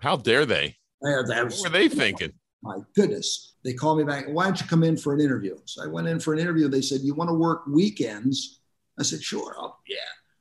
How 0.00 0.16
dare 0.16 0.46
they? 0.46 0.76
I, 1.04 1.22
that 1.26 1.44
was, 1.44 1.60
what 1.60 1.72
were 1.72 1.78
they 1.78 1.88
thinking? 1.88 2.32
My 2.62 2.78
goodness. 2.94 3.54
They 3.64 3.72
called 3.72 3.98
me 3.98 4.04
back. 4.04 4.26
Why 4.28 4.44
don't 4.44 4.60
you 4.60 4.66
come 4.66 4.82
in 4.82 4.96
for 4.96 5.12
an 5.14 5.20
interview? 5.20 5.56
So 5.64 5.84
I 5.84 5.86
went 5.86 6.08
in 6.08 6.20
for 6.20 6.32
an 6.32 6.40
interview. 6.40 6.68
They 6.68 6.80
said, 6.80 7.00
You 7.02 7.14
want 7.14 7.28
to 7.28 7.34
work 7.34 7.66
weekends? 7.66 8.60
I 8.98 9.02
said, 9.02 9.22
Sure. 9.22 9.54
I'll, 9.58 9.78
yeah. 9.86 9.96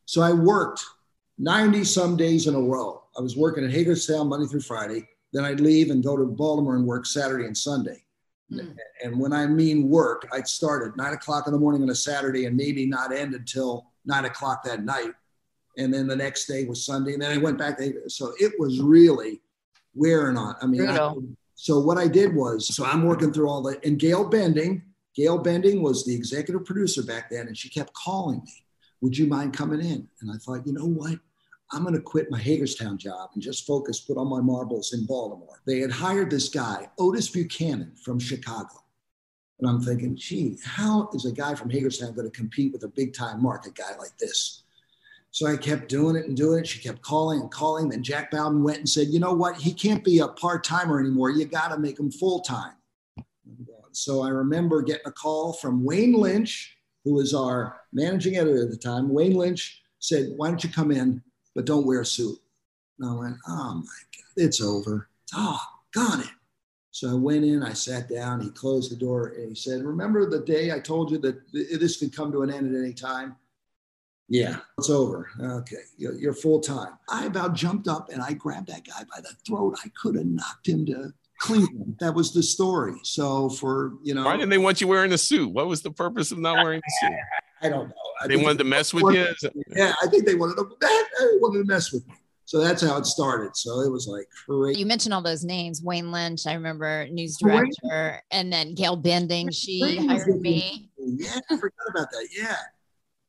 So 0.06 0.22
I 0.22 0.32
worked 0.32 0.84
90 1.38 1.84
some 1.84 2.16
days 2.16 2.48
in 2.48 2.56
a 2.56 2.62
row. 2.62 3.04
I 3.18 3.22
was 3.22 3.36
working 3.36 3.64
at 3.64 3.72
Hagerstown 3.72 4.30
Monday 4.30 4.48
through 4.48 4.62
Friday. 4.62 5.08
Then 5.34 5.44
I'd 5.44 5.60
leave 5.60 5.92
and 5.92 6.04
go 6.04 6.16
to 6.16 6.26
Baltimore 6.26 6.76
and 6.76 6.86
work 6.86 7.06
Saturday 7.06 7.46
and 7.46 7.58
Sunday. 7.58 8.04
Mm. 8.52 8.76
And 9.04 9.20
when 9.20 9.34
I 9.34 9.46
mean 9.46 9.90
work, 9.90 10.28
I'd 10.32 10.48
start 10.48 10.88
at 10.88 10.98
nine 10.98 11.14
o'clock 11.14 11.48
in 11.48 11.54
the 11.54 11.60
morning 11.60 11.84
on 11.84 11.90
a 11.90 11.96
Saturday 11.96 12.46
and 12.46 12.56
maybe 12.56 12.86
not 12.86 13.14
end 13.14 13.34
until 13.34 13.88
nine 14.06 14.26
o'clock 14.26 14.64
that 14.64 14.84
night. 14.84 15.14
And 15.78 15.94
then 15.94 16.08
the 16.08 16.16
next 16.16 16.48
day 16.48 16.66
was 16.66 16.86
Sunday. 16.86 17.14
And 17.14 17.22
then 17.22 17.32
I 17.32 17.38
went 17.38 17.58
back. 17.58 17.78
To, 17.78 18.10
so 18.10 18.34
it 18.40 18.54
was 18.58 18.80
really 18.80 19.42
wearing 19.94 20.38
on. 20.38 20.56
I 20.62 20.66
mean, 20.66 20.88
I, 20.88 21.14
so 21.56 21.80
what 21.80 21.98
I 21.98 22.08
did 22.08 22.34
was, 22.34 22.74
so 22.74 22.86
I'm 22.86 23.04
working 23.04 23.34
through 23.34 23.50
all 23.50 23.62
the, 23.62 23.80
and 23.84 24.00
Gail 24.00 24.28
Bending, 24.30 24.84
Gail 25.16 25.40
Bending 25.40 25.82
was 25.82 26.06
the 26.06 26.16
executive 26.16 26.66
producer 26.66 27.04
back 27.04 27.30
then, 27.30 27.48
and 27.48 27.58
she 27.58 27.70
kept 27.70 27.94
calling 27.94 28.42
me, 28.46 28.54
Would 29.02 29.18
you 29.18 29.28
mind 29.28 29.54
coming 29.54 29.82
in? 29.82 30.08
And 30.22 30.32
I 30.32 30.38
thought, 30.38 30.66
you 30.66 30.74
know 30.74 30.86
what? 30.86 31.20
I'm 31.72 31.84
going 31.84 31.96
to 31.96 32.02
quit 32.02 32.32
my 32.32 32.40
Hagerstown 32.40 32.98
job 32.98 33.32
and 33.34 33.44
just 33.44 33.68
focus, 33.68 34.00
put 34.00 34.18
all 34.18 34.26
my 34.26 34.40
marbles 34.40 34.94
in 34.94 35.06
Baltimore. 35.06 35.62
They 35.66 35.80
had 35.80 35.92
hired 35.92 36.30
this 36.30 36.50
guy, 36.50 36.90
Otis 36.98 37.30
Buchanan 37.30 37.94
from 38.02 38.20
Chicago. 38.20 38.84
And 39.60 39.70
I'm 39.70 39.82
thinking, 39.82 40.16
gee, 40.16 40.58
how 40.64 41.10
is 41.14 41.26
a 41.26 41.32
guy 41.32 41.56
from 41.56 41.70
Hagerstown 41.70 42.14
going 42.14 42.30
to 42.30 42.38
compete 42.38 42.72
with 42.72 42.84
a 42.84 42.88
big 42.88 43.14
time 43.14 43.42
market 43.42 43.76
guy 43.76 43.98
like 43.98 44.18
this? 44.18 44.64
So 45.32 45.46
I 45.46 45.58
kept 45.58 45.90
doing 45.90 46.16
it 46.16 46.26
and 46.26 46.38
doing 46.38 46.60
it. 46.60 46.68
She 46.68 46.80
kept 46.80 47.02
calling 47.02 47.42
and 47.42 47.52
calling. 47.52 47.90
Then 47.90 48.02
Jack 48.02 48.32
Bowden 48.32 48.64
went 48.64 48.78
and 48.80 48.90
said, 48.90 49.08
you 49.08 49.20
know 49.20 49.34
what? 49.34 49.58
He 49.58 49.74
can't 49.74 50.04
be 50.04 50.20
a 50.20 50.28
part 50.28 50.64
timer 50.64 51.00
anymore. 51.00 51.32
You 51.32 51.46
got 51.46 51.70
to 51.70 51.78
make 51.78 52.00
him 52.00 52.12
full 52.12 52.40
time. 52.40 52.74
So 53.92 54.22
I 54.22 54.30
remember 54.30 54.84
getting 54.84 55.08
a 55.08 55.12
call 55.12 55.54
from 55.54 55.84
Wayne 55.84 56.14
Lynch, 56.14 56.78
who 57.04 57.14
was 57.14 57.34
our 57.34 57.82
managing 57.92 58.38
editor 58.38 58.64
at 58.64 58.70
the 58.70 58.78
time. 58.78 59.10
Wayne 59.10 59.34
Lynch 59.34 59.82
said, 60.00 60.34
why 60.38 60.50
don't 60.50 60.64
you 60.64 60.70
come 60.70 60.92
in, 60.92 61.22
but 61.58 61.66
don't 61.66 61.88
wear 61.88 62.02
a 62.02 62.06
suit? 62.06 62.38
And 63.00 63.10
I 63.10 63.14
went, 63.16 63.36
oh 63.48 63.74
my 63.74 63.82
God, 63.82 64.34
it's 64.36 64.62
over. 64.62 65.10
Oh, 65.36 65.60
got 65.92 66.20
it. 66.20 66.30
So 66.92 67.10
I 67.10 67.16
went 67.16 67.46
in, 67.46 67.64
I 67.64 67.74
sat 67.74 68.08
down, 68.08 68.42
he 68.42 68.52
closed 68.52 68.92
the 68.92 68.96
door, 68.96 69.34
and 69.36 69.50
he 69.50 69.56
said, 69.56 69.84
Remember 69.84 70.30
the 70.30 70.42
day 70.42 70.72
I 70.72 70.80
told 70.80 71.10
you 71.10 71.18
that 71.18 71.42
this 71.52 71.98
could 71.98 72.16
come 72.16 72.32
to 72.32 72.44
an 72.44 72.54
end 72.54 72.76
at 72.76 72.80
any 72.80 72.94
time? 72.94 73.38
Yeah, 74.30 74.58
it's 74.78 74.92
over. 74.92 75.32
Okay, 75.42 75.78
you're, 75.98 76.34
full 76.34 76.60
time. 76.60 76.94
I 77.10 77.26
about 77.26 77.56
jumped 77.56 77.88
up 77.88 78.10
and 78.12 78.22
I 78.22 78.34
grabbed 78.34 78.68
that 78.68 78.86
guy 78.86 79.04
by 79.12 79.22
the 79.22 79.34
throat. 79.48 79.80
I 79.84 79.90
could 80.00 80.16
have 80.16 80.28
knocked 80.28 80.68
him 80.68 80.86
to 80.88 81.12
Cleveland. 81.40 81.96
That 82.00 82.14
was 82.14 82.34
the 82.34 82.44
story. 82.44 83.00
So 83.02 83.50
for 83.50 83.94
you 84.04 84.14
know, 84.14 84.26
why 84.26 84.38
didn't 84.38 84.50
they 84.50 84.58
want 84.60 84.80
you 84.80 84.88
wearing 84.88 85.14
a 85.14 85.18
suit? 85.18 85.52
What 85.52 85.68
was 85.68 85.82
the 85.82 85.92
purpose 85.92 86.32
of 86.32 86.38
not 86.38 86.64
wearing 86.64 86.82
a 86.86 87.06
suit? 87.06 87.18
I 87.62 87.70
don't 87.70 87.90
know. 87.90 87.96
I 88.22 88.28
they 88.28 88.38
wanted 88.38 88.60
to 88.60 88.64
mess 88.64 88.94
with 88.94 89.14
you. 89.14 89.28
Yeah, 89.76 89.94
I 90.02 90.08
think 90.08 90.26
they 90.26 90.36
wanted 90.36 90.56
to. 90.56 90.68
They 90.80 91.38
wanted 91.40 91.60
to 91.60 91.66
mess 91.66 91.92
with 91.92 92.08
me. 92.08 92.16
So 92.46 92.62
that's 92.62 92.82
how 92.82 92.98
it 92.98 93.06
started. 93.06 93.58
So 93.58 93.82
it 93.82 93.92
was 93.92 94.08
like 94.08 94.26
crazy. 94.46 94.80
You 94.80 94.86
mentioned 94.86 95.14
all 95.14 95.22
those 95.22 95.44
names. 95.44 95.82
Wayne 95.84 96.14
Lynch, 96.14 96.48
I 96.48 96.54
remember 96.54 97.06
news 97.10 97.36
director, 97.38 98.22
and 98.32 98.52
then 98.52 98.74
Gail 98.74 98.96
Bending. 98.96 99.52
She 99.52 99.98
hired 100.08 100.40
me. 100.40 100.90
Yeah, 100.98 101.40
I 101.52 101.58
forgot 101.58 101.90
about 101.90 102.10
that. 102.12 102.28
Yeah. 102.32 102.56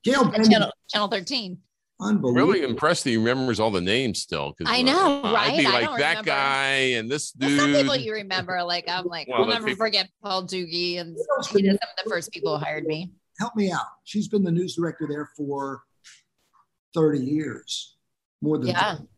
Gail 0.05 0.31
Channel, 0.31 0.71
Channel 0.89 1.09
13. 1.09 1.59
Unbelievable. 2.01 2.33
Really 2.33 2.63
impressed 2.63 3.03
that 3.05 3.11
he 3.11 3.17
remembers 3.17 3.59
all 3.59 3.73
the 3.73 3.81
names 3.81 4.21
still. 4.21 4.55
Because 4.57 4.73
I 4.73 4.83
know, 4.83 5.21
uh, 5.25 5.33
right? 5.33 5.51
I'd 5.51 5.57
be 5.57 5.65
like 5.65 5.99
that 5.99 6.09
remember. 6.11 6.23
guy 6.25 6.73
and 6.95 7.11
this 7.11 7.33
dude. 7.33 7.59
Well, 7.59 7.59
some 7.59 7.73
people 7.73 7.97
you 7.97 8.13
remember, 8.13 8.63
like 8.63 8.89
I'm 8.89 9.07
like, 9.07 9.27
well, 9.27 9.43
I'll 9.43 9.49
never 9.49 9.67
people. 9.67 9.85
forget 9.85 10.09
Paul 10.23 10.45
Doogie, 10.45 11.01
and 11.01 11.17
he 11.51 11.67
is 11.67 11.73
some 11.73 11.89
of 11.91 12.05
the 12.05 12.09
first 12.09 12.31
people 12.31 12.57
who 12.57 12.65
hired 12.65 12.85
me. 12.85 13.11
Help 13.39 13.55
me 13.57 13.71
out. 13.71 13.87
She's 14.05 14.29
been 14.29 14.43
the 14.43 14.51
news 14.51 14.75
director 14.75 15.07
there 15.09 15.31
for 15.37 15.83
30 16.95 17.21
years, 17.21 17.97
more 18.43 18.59
than 18.59 18.69
yeah, 18.69 18.97
30, 18.97 19.09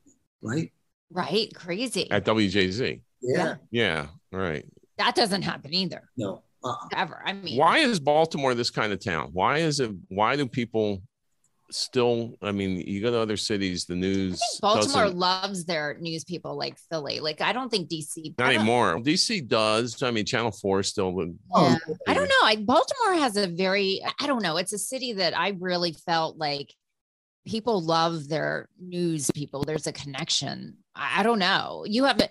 right? 0.42 0.72
Right, 1.10 1.54
crazy 1.54 2.10
at 2.10 2.24
WJZ. 2.24 3.00
Yeah, 3.22 3.56
yeah, 3.70 4.06
right. 4.32 4.64
That 4.98 5.14
doesn't 5.14 5.42
happen 5.42 5.72
either. 5.74 6.02
No, 6.16 6.42
uh-uh. 6.62 6.88
ever. 6.96 7.22
I 7.24 7.32
mean, 7.32 7.58
why 7.58 7.78
is 7.78 7.98
Baltimore 7.98 8.54
this 8.54 8.70
kind 8.70 8.92
of 8.92 9.02
town? 9.02 9.30
Why 9.32 9.58
is 9.58 9.80
it? 9.80 9.90
Why 10.08 10.36
do 10.36 10.46
people 10.46 11.02
still? 11.70 12.36
I 12.42 12.52
mean, 12.52 12.80
you 12.80 13.00
go 13.00 13.10
to 13.10 13.18
other 13.18 13.36
cities, 13.36 13.84
the 13.84 13.96
news. 13.96 14.40
Baltimore 14.60 15.08
loves 15.08 15.64
their 15.64 15.96
news 16.00 16.24
people 16.24 16.56
like 16.56 16.78
Philly. 16.90 17.20
Like 17.20 17.40
I 17.40 17.52
don't 17.52 17.70
think 17.70 17.88
DC 17.88 18.38
not 18.38 18.52
anymore. 18.52 18.96
DC 18.98 19.46
does. 19.46 20.02
I 20.02 20.10
mean, 20.10 20.24
Channel 20.24 20.52
Four 20.52 20.82
still. 20.82 21.14
Yeah. 21.18 21.32
Oh, 21.54 21.76
I 22.06 22.14
don't 22.14 22.28
know. 22.28 22.42
I, 22.42 22.56
Baltimore 22.56 23.14
has 23.14 23.36
a 23.36 23.46
very. 23.46 24.02
I 24.20 24.26
don't 24.26 24.42
know. 24.42 24.56
It's 24.56 24.72
a 24.72 24.78
city 24.78 25.14
that 25.14 25.36
I 25.38 25.56
really 25.58 25.92
felt 25.92 26.36
like 26.36 26.74
people 27.46 27.82
love 27.82 28.28
their 28.28 28.68
news 28.80 29.30
people. 29.34 29.64
There's 29.64 29.86
a 29.86 29.92
connection. 29.92 30.76
I, 30.94 31.20
I 31.20 31.22
don't 31.22 31.38
know. 31.38 31.84
You 31.86 32.04
haven't 32.04 32.30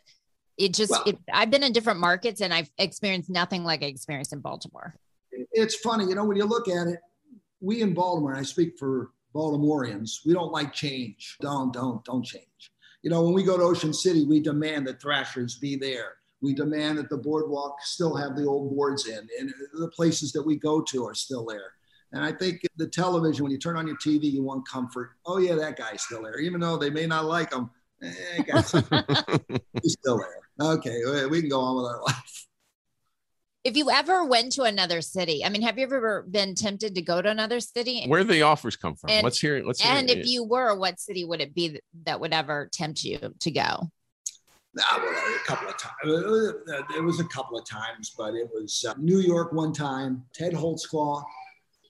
it 0.59 0.73
just 0.73 0.91
well, 0.91 1.03
it, 1.07 1.17
i've 1.33 1.49
been 1.49 1.63
in 1.63 1.71
different 1.71 1.99
markets 1.99 2.41
and 2.41 2.53
i've 2.53 2.69
experienced 2.77 3.29
nothing 3.29 3.63
like 3.63 3.81
i 3.81 3.85
experienced 3.85 4.33
in 4.33 4.39
baltimore 4.39 4.93
it's 5.31 5.75
funny 5.75 6.05
you 6.05 6.13
know 6.13 6.25
when 6.25 6.37
you 6.37 6.45
look 6.45 6.67
at 6.67 6.87
it 6.87 6.99
we 7.61 7.81
in 7.81 7.93
baltimore 7.93 8.35
i 8.35 8.43
speak 8.43 8.77
for 8.77 9.11
baltimoreans 9.39 10.21
we 10.25 10.33
don't 10.33 10.51
like 10.51 10.73
change 10.73 11.37
don't 11.41 11.71
don't 11.73 12.03
don't 12.05 12.25
change 12.25 12.71
you 13.03 13.09
know 13.09 13.21
when 13.23 13.33
we 13.33 13.43
go 13.43 13.57
to 13.57 13.63
ocean 13.63 13.93
city 13.93 14.25
we 14.25 14.39
demand 14.39 14.85
that 14.85 15.01
thrashers 15.01 15.57
be 15.57 15.75
there 15.75 16.13
we 16.41 16.53
demand 16.53 16.97
that 16.97 17.09
the 17.09 17.17
boardwalk 17.17 17.77
still 17.81 18.15
have 18.15 18.35
the 18.35 18.45
old 18.45 18.75
boards 18.75 19.07
in 19.07 19.27
and 19.39 19.53
the 19.73 19.89
places 19.89 20.31
that 20.31 20.43
we 20.45 20.55
go 20.55 20.81
to 20.81 21.05
are 21.05 21.15
still 21.15 21.45
there 21.45 21.73
and 22.11 22.23
I 22.23 22.31
think 22.31 22.61
the 22.75 22.87
television, 22.87 23.43
when 23.43 23.51
you 23.51 23.59
turn 23.59 23.77
on 23.77 23.85
your 23.85 23.95
TV, 23.97 24.31
you 24.31 24.41
want 24.41 24.67
comfort. 24.67 25.11
Oh, 25.27 25.37
yeah, 25.37 25.53
that 25.53 25.77
guy's 25.77 26.01
still 26.01 26.23
there. 26.23 26.39
Even 26.39 26.59
though 26.59 26.75
they 26.75 26.89
may 26.89 27.05
not 27.05 27.25
like 27.25 27.53
him, 27.53 27.69
eh, 28.01 28.41
he's 29.83 29.93
still 30.01 30.17
there 30.17 30.39
okay, 30.61 31.25
we 31.29 31.41
can 31.41 31.49
go 31.49 31.59
on 31.59 31.77
with 31.77 31.85
our 31.85 32.01
life. 32.03 32.47
If 33.63 33.75
you 33.75 33.89
ever 33.91 34.23
went 34.23 34.53
to 34.53 34.63
another 34.63 35.01
city, 35.01 35.43
I 35.43 35.49
mean, 35.49 35.61
have 35.63 35.77
you 35.77 35.83
ever 35.83 36.25
been 36.29 36.55
tempted 36.55 36.95
to 36.95 37.01
go 37.01 37.21
to 37.21 37.29
another 37.29 37.59
city? 37.59 38.05
Where 38.07 38.23
the 38.23 38.43
offers 38.43 38.77
come 38.77 38.95
from? 38.95 39.09
And, 39.09 39.23
let's 39.23 39.39
hear 39.39 39.57
it. 39.57 39.67
Let's 39.67 39.81
hear 39.81 39.91
and 39.91 40.09
if 40.09 40.25
you 40.25 40.45
were, 40.45 40.75
what 40.75 40.99
city 40.99 41.25
would 41.25 41.41
it 41.41 41.53
be 41.53 41.79
that 42.05 42.21
would 42.21 42.33
ever 42.33 42.69
tempt 42.71 43.03
you 43.03 43.35
to 43.39 43.51
go? 43.51 43.91
well, 44.75 45.35
a 45.35 45.45
couple 45.45 45.67
of 45.67 45.77
times. 45.77 45.95
It 46.95 47.03
was 47.03 47.19
a 47.19 47.25
couple 47.25 47.57
of 47.57 47.65
times, 47.65 48.13
but 48.17 48.33
it 48.35 48.49
was 48.53 48.85
uh, 48.87 48.93
New 48.97 49.19
York 49.19 49.51
one 49.51 49.73
time. 49.73 50.23
Ted 50.33 50.53
Holtzclaw, 50.53 51.23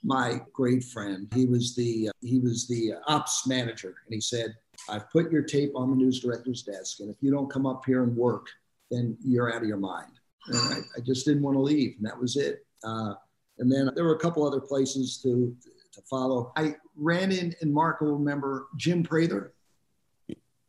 my 0.03 0.41
great 0.53 0.83
friend, 0.83 1.27
he 1.35 1.45
was 1.45 1.75
the 1.75 2.09
uh, 2.09 2.11
he 2.21 2.39
was 2.39 2.67
the 2.67 2.93
ops 3.07 3.45
manager, 3.47 3.95
and 4.05 4.13
he 4.13 4.21
said, 4.21 4.55
"I've 4.89 5.09
put 5.11 5.31
your 5.31 5.43
tape 5.43 5.73
on 5.75 5.91
the 5.91 5.97
news 5.97 6.21
director's 6.21 6.63
desk, 6.63 7.01
and 7.01 7.09
if 7.09 7.17
you 7.21 7.31
don't 7.31 7.51
come 7.51 7.65
up 7.65 7.83
here 7.85 8.03
and 8.03 8.15
work, 8.15 8.47
then 8.89 9.17
you're 9.21 9.53
out 9.53 9.61
of 9.61 9.67
your 9.67 9.77
mind. 9.77 10.18
I, 10.53 10.79
I, 10.97 11.01
just 11.05 11.25
didn't 11.25 11.43
want 11.43 11.55
to 11.55 11.61
leave, 11.61 11.95
and 11.97 12.05
that 12.05 12.19
was 12.19 12.37
it. 12.37 12.65
Uh, 12.83 13.13
and 13.59 13.71
then 13.71 13.89
there 13.95 14.05
were 14.05 14.15
a 14.15 14.19
couple 14.19 14.45
other 14.47 14.61
places 14.61 15.19
to 15.23 15.55
to 15.91 16.01
follow. 16.09 16.51
I 16.55 16.75
ran 16.95 17.31
in, 17.31 17.55
and 17.61 17.73
Mark 17.73 18.01
will 18.01 18.13
remember 18.13 18.67
Jim 18.77 19.03
Prather. 19.03 19.53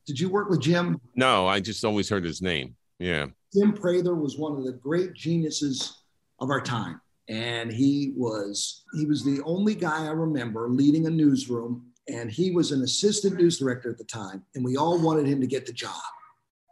Did 0.07 0.19
you 0.19 0.29
work 0.29 0.51
with 0.51 0.61
Jim? 0.61 1.01
No, 1.15 1.47
I 1.47 1.61
just 1.61 1.85
always 1.85 2.09
heard 2.09 2.25
his 2.25 2.43
name. 2.43 2.75
Yeah. 2.99 3.27
Jim 3.55 3.73
Prather 3.73 4.15
was 4.15 4.39
one 4.39 4.57
of 4.57 4.65
the 4.65 4.73
great 4.73 5.15
geniuses 5.15 6.03
of 6.41 6.51
our 6.51 6.61
time. 6.61 7.01
And 7.29 7.71
he 7.73 8.13
was 8.17 8.83
he 8.95 9.07
was 9.07 9.25
the 9.25 9.41
only 9.45 9.75
guy 9.75 10.07
I 10.07 10.11
remember 10.11 10.69
leading 10.69 11.07
a 11.07 11.11
newsroom. 11.11 11.87
And 12.09 12.31
he 12.31 12.51
was 12.51 12.73
an 12.73 12.83
assistant 12.83 13.37
news 13.37 13.59
director 13.59 13.91
at 13.91 13.99
the 13.99 14.05
time. 14.05 14.43
And 14.55 14.65
we 14.65 14.77
all 14.77 15.01
wanted 15.01 15.27
him 15.27 15.41
to 15.41 15.47
get 15.47 15.65
the 15.65 15.73
job. 15.73 16.01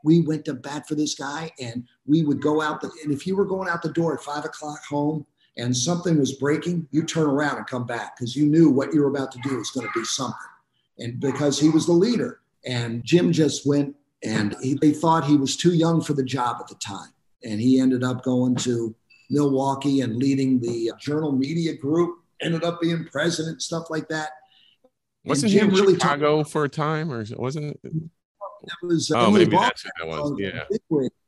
We 0.08 0.20
went 0.20 0.46
to 0.46 0.54
bat 0.54 0.88
for 0.88 0.94
this 0.94 1.14
guy 1.14 1.50
and 1.60 1.86
we 2.06 2.24
would 2.24 2.40
go 2.40 2.62
out 2.62 2.80
the, 2.80 2.90
and 3.04 3.12
if 3.12 3.26
you 3.26 3.36
were 3.36 3.44
going 3.44 3.68
out 3.68 3.82
the 3.82 3.92
door 3.92 4.14
at 4.14 4.24
five 4.24 4.46
o'clock 4.46 4.82
home 4.88 5.26
and 5.58 5.76
something 5.76 6.18
was 6.18 6.32
breaking, 6.32 6.88
you 6.92 7.04
turn 7.04 7.26
around 7.26 7.58
and 7.58 7.66
come 7.66 7.84
back 7.84 8.16
because 8.16 8.34
you 8.34 8.46
knew 8.46 8.70
what 8.70 8.94
you 8.94 9.02
were 9.02 9.10
about 9.10 9.30
to 9.32 9.38
do 9.40 9.58
was 9.58 9.70
going 9.70 9.86
to 9.86 9.92
be 10.00 10.06
something. 10.06 10.34
And 10.98 11.20
because 11.20 11.60
he 11.60 11.68
was 11.68 11.84
the 11.84 11.92
leader. 11.92 12.40
And 12.64 13.04
Jim 13.04 13.32
just 13.32 13.66
went 13.66 13.94
and 14.24 14.56
he, 14.62 14.78
they 14.80 14.92
thought 14.92 15.24
he 15.26 15.36
was 15.36 15.56
too 15.56 15.74
young 15.74 16.00
for 16.00 16.14
the 16.14 16.24
job 16.24 16.56
at 16.60 16.68
the 16.68 16.74
time. 16.76 17.12
And 17.44 17.60
he 17.60 17.78
ended 17.78 18.02
up 18.02 18.24
going 18.24 18.56
to 18.56 18.94
Milwaukee 19.28 20.00
and 20.00 20.16
leading 20.16 20.58
the 20.58 20.90
Journal 20.98 21.32
Media 21.32 21.74
Group, 21.76 22.18
ended 22.40 22.64
up 22.64 22.80
being 22.80 23.04
president, 23.12 23.60
stuff 23.60 23.90
like 23.90 24.08
that. 24.08 24.30
Wasn't 25.24 25.52
he 25.52 25.58
in 25.58 25.68
really 25.68 25.94
Chicago 25.94 26.42
for 26.44 26.64
a 26.64 26.68
time, 26.68 27.12
or 27.12 27.22
wasn't 27.36 27.76
it? 27.84 27.92
That 28.64 28.86
was 28.86 29.10
oh, 29.10 29.30
maybe 29.30 29.56
that's 29.56 29.84
what 29.84 29.92
that 29.98 30.08
was. 30.08 30.34
Yeah. 30.38 30.64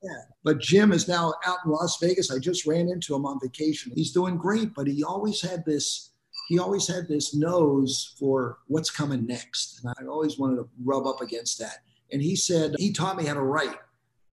yeah. 0.03 0.11
But 0.43 0.61
Jim 0.61 0.93
is 0.93 1.09
now 1.09 1.35
out 1.47 1.59
in 1.64 1.71
Las 1.71 1.99
Vegas. 2.01 2.31
I 2.31 2.38
just 2.38 2.66
ran 2.66 2.88
into 2.88 3.14
him 3.14 3.27
on 3.27 3.38
vacation. 3.40 3.93
He's 3.95 4.12
doing 4.12 4.37
great, 4.37 4.75
but 4.75 4.87
he 4.87 5.05
always 5.05 5.40
had 5.40 5.64
this. 5.64 6.11
He 6.49 6.59
always 6.59 6.88
had 6.88 7.07
this 7.09 7.35
nose 7.35 8.16
for 8.19 8.59
what's 8.66 8.90
coming 8.90 9.27
next, 9.27 9.81
and 9.83 9.95
I 9.99 10.11
always 10.11 10.38
wanted 10.38 10.57
to 10.57 10.69
rub 10.85 11.07
up 11.07 11.21
against 11.21 11.59
that. 11.61 11.79
And 12.12 12.21
he 12.21 12.35
said 12.35 12.75
he 12.79 12.93
taught 12.93 13.16
me 13.16 13.25
how 13.25 13.35
to 13.35 13.43
write. 13.43 13.77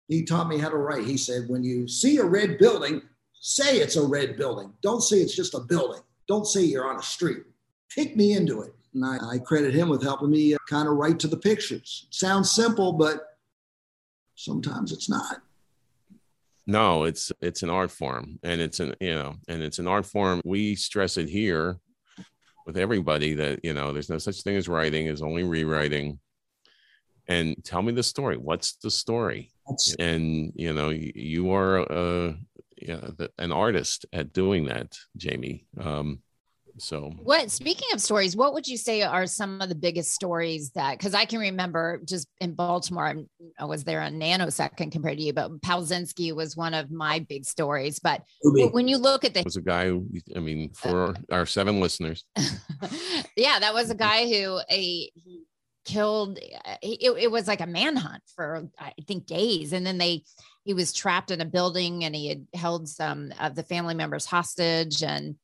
He 0.08 0.24
taught 0.24 0.48
me 0.48 0.58
how 0.58 0.70
to 0.70 0.78
write. 0.78 1.06
He 1.06 1.18
said, 1.18 1.50
when 1.50 1.64
you 1.64 1.88
see 1.88 2.18
a 2.18 2.24
red 2.24 2.58
building, 2.58 3.02
say 3.34 3.78
it's 3.78 3.96
a 3.96 4.06
red 4.06 4.38
building. 4.38 4.72
Don't 4.82 5.02
say 5.02 5.18
it's 5.18 5.36
just 5.36 5.56
a 5.56 5.60
building. 5.60 6.02
Don't 6.28 6.46
say 6.46 6.62
you're 6.62 6.88
on 6.88 7.00
a 7.00 7.04
street. 7.04 7.44
Take 7.90 8.16
me 8.16 8.34
into 8.34 8.62
it. 8.62 8.75
And 8.96 9.06
I, 9.06 9.18
I 9.34 9.38
credit 9.40 9.74
him 9.74 9.90
with 9.90 10.02
helping 10.02 10.32
me 10.32 10.56
uh, 10.56 10.58
kind 10.70 10.88
of 10.88 10.96
write 10.96 11.20
to 11.20 11.28
the 11.28 11.38
pictures. 11.38 12.08
sounds 12.10 12.52
simple, 12.52 12.94
but 12.94 13.38
sometimes 14.36 14.94
it's 14.94 15.10
not. 15.10 15.42
No, 16.66 17.04
it's 17.04 17.32
it's 17.42 17.62
an 17.62 17.70
art 17.70 17.92
form, 17.92 18.40
and 18.42 18.60
it's 18.60 18.80
an 18.80 18.96
you 19.00 19.14
know, 19.14 19.36
and 19.48 19.62
it's 19.62 19.78
an 19.78 19.88
art 19.88 20.06
form. 20.06 20.42
We 20.44 20.76
stress 20.76 21.18
it 21.18 21.30
here 21.30 21.78
with 22.66 22.78
everybody 22.78 23.36
that 23.36 23.60
you 23.64 23.74
know, 23.74 23.94
there's 23.94 24.10
no 24.10 24.18
such 24.18 24.42
thing 24.42 24.56
as 24.56 24.68
writing; 24.68 25.06
is 25.06 25.22
only 25.22 25.44
rewriting. 25.44 26.20
And 27.28 27.56
tell 27.64 27.82
me 27.82 27.92
the 27.92 28.02
story. 28.02 28.38
What's 28.38 28.78
the 28.78 28.90
story? 28.90 29.52
That's- 29.68 29.96
and 30.00 30.54
you 30.56 30.74
know, 30.74 30.90
you, 30.90 31.12
you 31.14 31.52
are 31.52 31.80
a, 31.80 32.38
yeah, 32.82 33.10
an 33.38 33.52
artist 33.52 34.06
at 34.14 34.34
doing 34.34 34.66
that, 34.66 34.98
Jamie. 35.18 35.68
Um, 35.80 36.22
so, 36.78 37.12
what 37.24 37.52
speaking 37.52 37.88
of 37.94 38.02
stories, 38.02 38.36
what 38.36 38.54
would 38.54 38.68
you 38.68 38.78
say 38.78 39.02
are 39.02 39.26
some 39.28 39.62
of 39.62 39.70
the 39.70 39.76
biggest 39.76 40.12
stories 40.12 40.72
that 40.72 40.98
because 40.98 41.14
I 41.14 41.26
can 41.26 41.40
remember 41.40 42.02
just 42.04 42.28
in 42.42 42.54
Baltimore, 42.54 43.16
I 43.58 43.66
was 43.66 43.84
there 43.84 44.02
a 44.02 44.10
nanosecond 44.10 44.92
compared 44.92 45.18
to 45.18 45.24
you, 45.24 45.34
but 45.34 45.62
Palczynski 45.62 46.36
was 46.36 46.58
one 46.58 46.74
of 46.74 46.92
my 46.92 47.20
big 47.20 47.46
stories. 47.46 48.00
But 48.00 48.24
when 48.42 48.88
you 48.88 48.98
look 48.98 49.24
at 49.24 49.34
the 49.34 49.44
was 49.44 49.56
a 49.56 49.62
guy 49.62 49.88
who, 49.88 50.08
I 50.36 50.40
mean, 50.40 50.72
uh, 50.84 50.90
for 50.90 51.16
our 51.32 51.46
seven 51.46 51.80
listeners, 51.80 52.26
yeah, 53.38 53.60
that 53.60 53.74
was 53.74 53.90
a 53.90 53.96
guy 53.96 54.28
who 54.28 54.60
a 54.70 55.12
he 55.14 55.44
killed. 55.86 56.40
Uh, 56.66 56.76
it, 56.82 57.16
it 57.18 57.32
was 57.32 57.48
like 57.48 57.62
a 57.62 57.68
manhunt 57.68 58.24
for 58.36 58.68
I 58.78 58.94
think 59.08 59.28
days, 59.28 59.72
and 59.72 59.86
then 59.86 59.98
they 59.98 60.24
he 60.66 60.74
was 60.74 60.92
trapped 60.92 61.32
in 61.32 61.42
a 61.42 61.46
building 61.46 62.04
and 62.04 62.16
he 62.16 62.28
had 62.28 62.48
held 62.54 62.90
some 62.90 63.32
of 63.40 63.56
the 63.56 63.64
family 63.64 63.94
members 63.94 64.26
hostage 64.26 65.04
and 65.04 65.36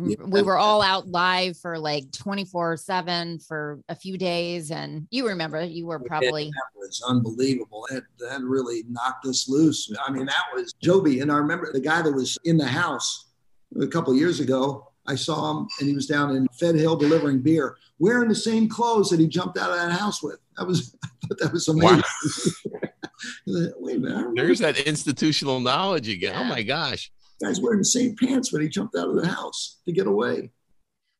yeah. 0.00 0.16
we 0.24 0.42
were 0.42 0.56
all 0.56 0.80
out 0.80 1.08
live 1.08 1.56
for 1.56 1.78
like 1.78 2.10
24 2.12 2.76
7 2.76 3.38
for 3.40 3.80
a 3.88 3.94
few 3.94 4.16
days. 4.16 4.70
And 4.70 5.06
you 5.10 5.28
remember, 5.28 5.62
you 5.62 5.86
were 5.86 6.00
oh, 6.02 6.06
probably. 6.06 6.44
That 6.44 6.78
was 6.78 7.02
unbelievable. 7.06 7.86
That, 7.90 8.04
that 8.18 8.40
really 8.42 8.84
knocked 8.88 9.26
us 9.26 9.48
loose. 9.48 9.92
I 10.04 10.10
mean, 10.10 10.26
that 10.26 10.44
was 10.54 10.72
Joby. 10.82 11.20
And 11.20 11.30
I 11.30 11.36
remember 11.36 11.70
the 11.72 11.80
guy 11.80 12.02
that 12.02 12.12
was 12.12 12.38
in 12.44 12.56
the 12.56 12.66
house 12.66 13.26
a 13.80 13.86
couple 13.86 14.14
years 14.14 14.40
ago. 14.40 14.88
I 15.06 15.16
saw 15.16 15.50
him 15.50 15.66
and 15.80 15.88
he 15.88 15.94
was 15.94 16.06
down 16.06 16.36
in 16.36 16.46
Fed 16.58 16.76
Hill 16.76 16.94
delivering 16.96 17.40
beer, 17.40 17.76
wearing 17.98 18.28
the 18.28 18.34
same 18.34 18.68
clothes 18.68 19.10
that 19.10 19.18
he 19.18 19.26
jumped 19.26 19.58
out 19.58 19.70
of 19.70 19.76
that 19.76 19.90
house 19.90 20.22
with. 20.22 20.38
That 20.56 20.66
was, 20.66 20.96
I 21.04 21.08
thought 21.26 21.38
that 21.38 21.52
was 21.52 21.68
amazing. 21.68 22.02
Wow. 22.66 22.80
Wait 23.78 23.96
a 23.96 24.00
minute. 24.00 24.32
There's 24.36 24.60
that 24.60 24.78
institutional 24.78 25.60
knowledge 25.60 26.08
again. 26.08 26.34
Oh 26.36 26.40
yeah. 26.40 26.46
Oh 26.46 26.48
my 26.48 26.62
gosh 26.62 27.10
guy's 27.42 27.60
wearing 27.60 27.78
the 27.78 27.84
same 27.84 28.16
pants 28.16 28.52
when 28.52 28.62
he 28.62 28.68
jumped 28.68 28.96
out 28.96 29.08
of 29.08 29.16
the 29.16 29.28
house 29.28 29.80
to 29.86 29.92
get 29.92 30.06
away. 30.06 30.50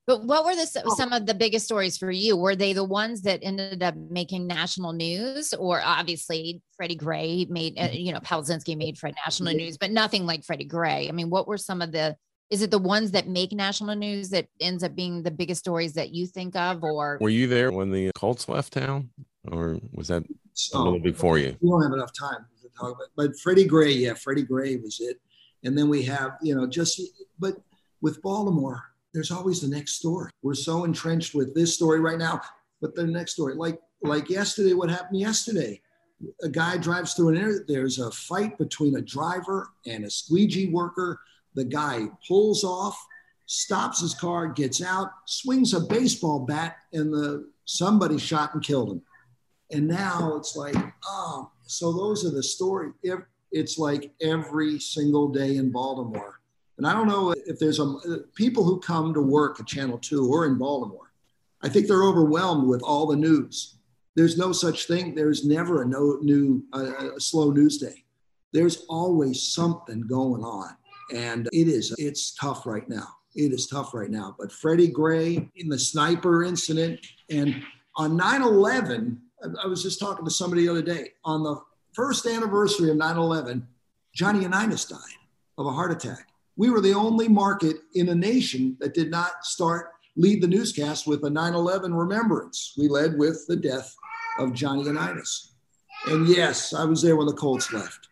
But 0.06 0.24
what 0.24 0.44
were 0.44 0.54
the 0.54 0.82
oh. 0.84 0.94
some 0.94 1.12
of 1.12 1.26
the 1.26 1.34
biggest 1.34 1.64
stories 1.64 1.96
for 1.96 2.10
you? 2.10 2.36
Were 2.36 2.56
they 2.56 2.72
the 2.72 2.84
ones 2.84 3.22
that 3.22 3.40
ended 3.42 3.82
up 3.82 3.94
making 3.96 4.46
national 4.46 4.92
news, 4.92 5.54
or 5.54 5.80
obviously 5.84 6.60
Freddie 6.76 6.96
Gray 6.96 7.46
made, 7.48 7.78
uh, 7.78 7.88
you 7.92 8.12
know, 8.12 8.18
Palczynski 8.18 8.76
made 8.76 8.98
for 8.98 9.10
national 9.24 9.54
news, 9.54 9.78
but 9.78 9.92
nothing 9.92 10.26
like 10.26 10.44
Freddie 10.44 10.64
Gray. 10.64 11.08
I 11.08 11.12
mean, 11.12 11.30
what 11.30 11.46
were 11.46 11.58
some 11.58 11.82
of 11.82 11.92
the? 11.92 12.16
Is 12.50 12.62
it 12.62 12.70
the 12.70 12.78
ones 12.78 13.12
that 13.12 13.28
make 13.28 13.52
national 13.52 13.94
news 13.94 14.28
that 14.30 14.46
ends 14.60 14.82
up 14.82 14.94
being 14.94 15.22
the 15.22 15.30
biggest 15.30 15.60
stories 15.60 15.94
that 15.94 16.10
you 16.10 16.26
think 16.26 16.56
of, 16.56 16.82
or 16.82 17.18
were 17.20 17.30
you 17.30 17.46
there 17.46 17.70
when 17.70 17.92
the 17.92 18.10
Colts 18.16 18.48
left 18.48 18.72
town, 18.72 19.10
or 19.50 19.78
was 19.92 20.08
that 20.08 20.24
a 20.74 20.78
little 20.78 20.98
before 20.98 21.38
you? 21.38 21.56
We 21.60 21.70
don't 21.70 21.82
have 21.82 21.92
enough 21.92 22.12
time 22.12 22.44
to 22.60 22.68
talk 22.76 22.96
about, 22.96 23.08
but 23.16 23.38
Freddie 23.38 23.66
Gray, 23.66 23.92
yeah, 23.92 24.14
Freddie 24.14 24.42
Gray 24.42 24.76
was 24.76 25.00
it. 25.00 25.20
And 25.64 25.76
then 25.76 25.88
we 25.88 26.02
have, 26.04 26.36
you 26.42 26.54
know, 26.54 26.66
just, 26.66 27.00
but 27.38 27.56
with 28.00 28.20
Baltimore, 28.22 28.82
there's 29.14 29.30
always 29.30 29.60
the 29.60 29.68
next 29.68 29.94
story. 29.94 30.30
We're 30.42 30.54
so 30.54 30.84
entrenched 30.84 31.34
with 31.34 31.54
this 31.54 31.74
story 31.74 32.00
right 32.00 32.18
now, 32.18 32.40
but 32.80 32.94
the 32.94 33.06
next 33.06 33.32
story, 33.32 33.54
like, 33.54 33.78
like 34.02 34.28
yesterday, 34.28 34.74
what 34.74 34.90
happened 34.90 35.20
yesterday? 35.20 35.80
A 36.42 36.48
guy 36.48 36.76
drives 36.76 37.14
through 37.14 37.30
an 37.30 37.36
area, 37.36 37.58
there's 37.66 37.98
a 37.98 38.10
fight 38.10 38.56
between 38.58 38.96
a 38.96 39.02
driver 39.02 39.70
and 39.86 40.04
a 40.04 40.10
squeegee 40.10 40.68
worker. 40.68 41.20
The 41.54 41.64
guy 41.64 42.08
pulls 42.26 42.64
off, 42.64 42.96
stops 43.46 44.00
his 44.00 44.14
car, 44.14 44.48
gets 44.48 44.82
out, 44.82 45.10
swings 45.26 45.74
a 45.74 45.80
baseball 45.80 46.40
bat, 46.40 46.76
and 46.92 47.12
the 47.12 47.50
somebody 47.64 48.18
shot 48.18 48.54
and 48.54 48.62
killed 48.62 48.90
him. 48.90 49.02
And 49.70 49.88
now 49.88 50.36
it's 50.36 50.56
like, 50.56 50.76
oh, 51.06 51.50
so 51.64 51.92
those 51.92 52.24
are 52.24 52.30
the 52.30 52.42
story. 52.42 52.92
It's 53.52 53.78
like 53.78 54.12
every 54.20 54.80
single 54.80 55.28
day 55.28 55.56
in 55.56 55.70
Baltimore. 55.70 56.40
And 56.78 56.86
I 56.86 56.94
don't 56.94 57.06
know 57.06 57.34
if 57.46 57.58
there's 57.58 57.78
a 57.78 57.94
people 58.34 58.64
who 58.64 58.80
come 58.80 59.14
to 59.14 59.20
work 59.20 59.60
at 59.60 59.66
Channel 59.66 59.98
2 59.98 60.26
or 60.32 60.46
in 60.46 60.58
Baltimore. 60.58 61.12
I 61.62 61.68
think 61.68 61.86
they're 61.86 62.02
overwhelmed 62.02 62.66
with 62.66 62.82
all 62.82 63.06
the 63.06 63.16
news. 63.16 63.76
There's 64.16 64.36
no 64.36 64.52
such 64.52 64.86
thing. 64.86 65.14
There's 65.14 65.44
never 65.44 65.82
a 65.82 65.86
no 65.86 66.18
new 66.22 66.64
a 66.72 67.20
slow 67.20 67.50
news 67.50 67.78
day. 67.78 68.04
There's 68.52 68.84
always 68.88 69.42
something 69.42 70.02
going 70.02 70.42
on, 70.42 70.76
and 71.14 71.48
it 71.52 71.68
is 71.68 71.94
it's 71.98 72.34
tough 72.34 72.66
right 72.66 72.88
now. 72.88 73.08
It 73.34 73.52
is 73.52 73.66
tough 73.66 73.94
right 73.94 74.10
now. 74.10 74.34
But 74.38 74.52
Freddie 74.52 74.88
Gray 74.90 75.50
in 75.56 75.68
the 75.68 75.78
sniper 75.78 76.44
incident, 76.44 77.00
and 77.30 77.62
on 77.96 78.18
9/11, 78.18 79.18
I 79.62 79.66
was 79.66 79.82
just 79.82 80.00
talking 80.00 80.24
to 80.24 80.30
somebody 80.30 80.62
the 80.62 80.70
other 80.70 80.82
day 80.82 81.12
on 81.24 81.42
the 81.42 81.60
first 81.92 82.26
anniversary 82.26 82.90
of 82.90 82.96
9 82.96 83.16
11, 83.16 83.66
Johnny 84.14 84.42
Unitas 84.42 84.84
died 84.84 84.98
of 85.58 85.66
a 85.66 85.72
heart 85.72 85.92
attack. 85.92 86.28
We 86.56 86.70
were 86.70 86.80
the 86.80 86.94
only 86.94 87.28
market 87.28 87.76
in 87.94 88.08
a 88.08 88.14
nation 88.14 88.76
that 88.80 88.94
did 88.94 89.10
not 89.10 89.44
start, 89.44 89.92
lead 90.16 90.42
the 90.42 90.48
newscast 90.48 91.06
with 91.06 91.24
a 91.24 91.30
9 91.30 91.54
11 91.54 91.94
remembrance. 91.94 92.74
We 92.76 92.88
led 92.88 93.18
with 93.18 93.46
the 93.46 93.56
death 93.56 93.94
of 94.38 94.52
Johnny 94.52 94.84
Unitas. 94.84 95.52
And 96.06 96.28
yes, 96.28 96.74
I 96.74 96.84
was 96.84 97.00
there 97.02 97.16
when 97.16 97.26
the 97.26 97.32
Colts 97.32 97.72
left. 97.72 98.08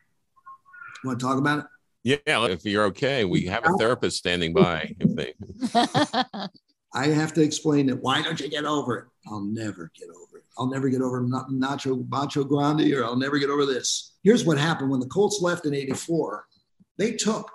Want 1.04 1.18
to 1.18 1.26
talk 1.26 1.38
about 1.38 1.60
it? 1.60 1.64
Yeah, 2.02 2.46
if 2.46 2.64
you're 2.64 2.84
okay, 2.86 3.24
we 3.24 3.44
have 3.46 3.64
a 3.66 3.72
therapist 3.78 4.16
standing 4.16 4.54
by. 4.54 4.94
If 5.00 5.14
they, 5.14 5.34
I 6.94 7.08
have 7.08 7.34
to 7.34 7.42
explain 7.42 7.90
it. 7.90 8.00
Why 8.00 8.22
don't 8.22 8.40
you 8.40 8.48
get 8.48 8.64
over 8.64 8.96
it? 8.98 9.04
I'll 9.28 9.40
never 9.40 9.90
get 9.98 10.08
over 10.08 10.24
it. 10.24 10.29
I'll 10.58 10.70
never 10.70 10.88
get 10.88 11.02
over 11.02 11.22
Nacho 11.22 12.08
Macho 12.08 12.44
Grande, 12.44 12.92
or 12.92 13.04
I'll 13.04 13.16
never 13.16 13.38
get 13.38 13.50
over 13.50 13.64
this. 13.64 14.12
Here's 14.22 14.44
what 14.44 14.58
happened 14.58 14.90
when 14.90 15.00
the 15.00 15.06
Colts 15.06 15.40
left 15.40 15.66
in 15.66 15.74
'84. 15.74 16.46
They 16.98 17.12
took 17.12 17.50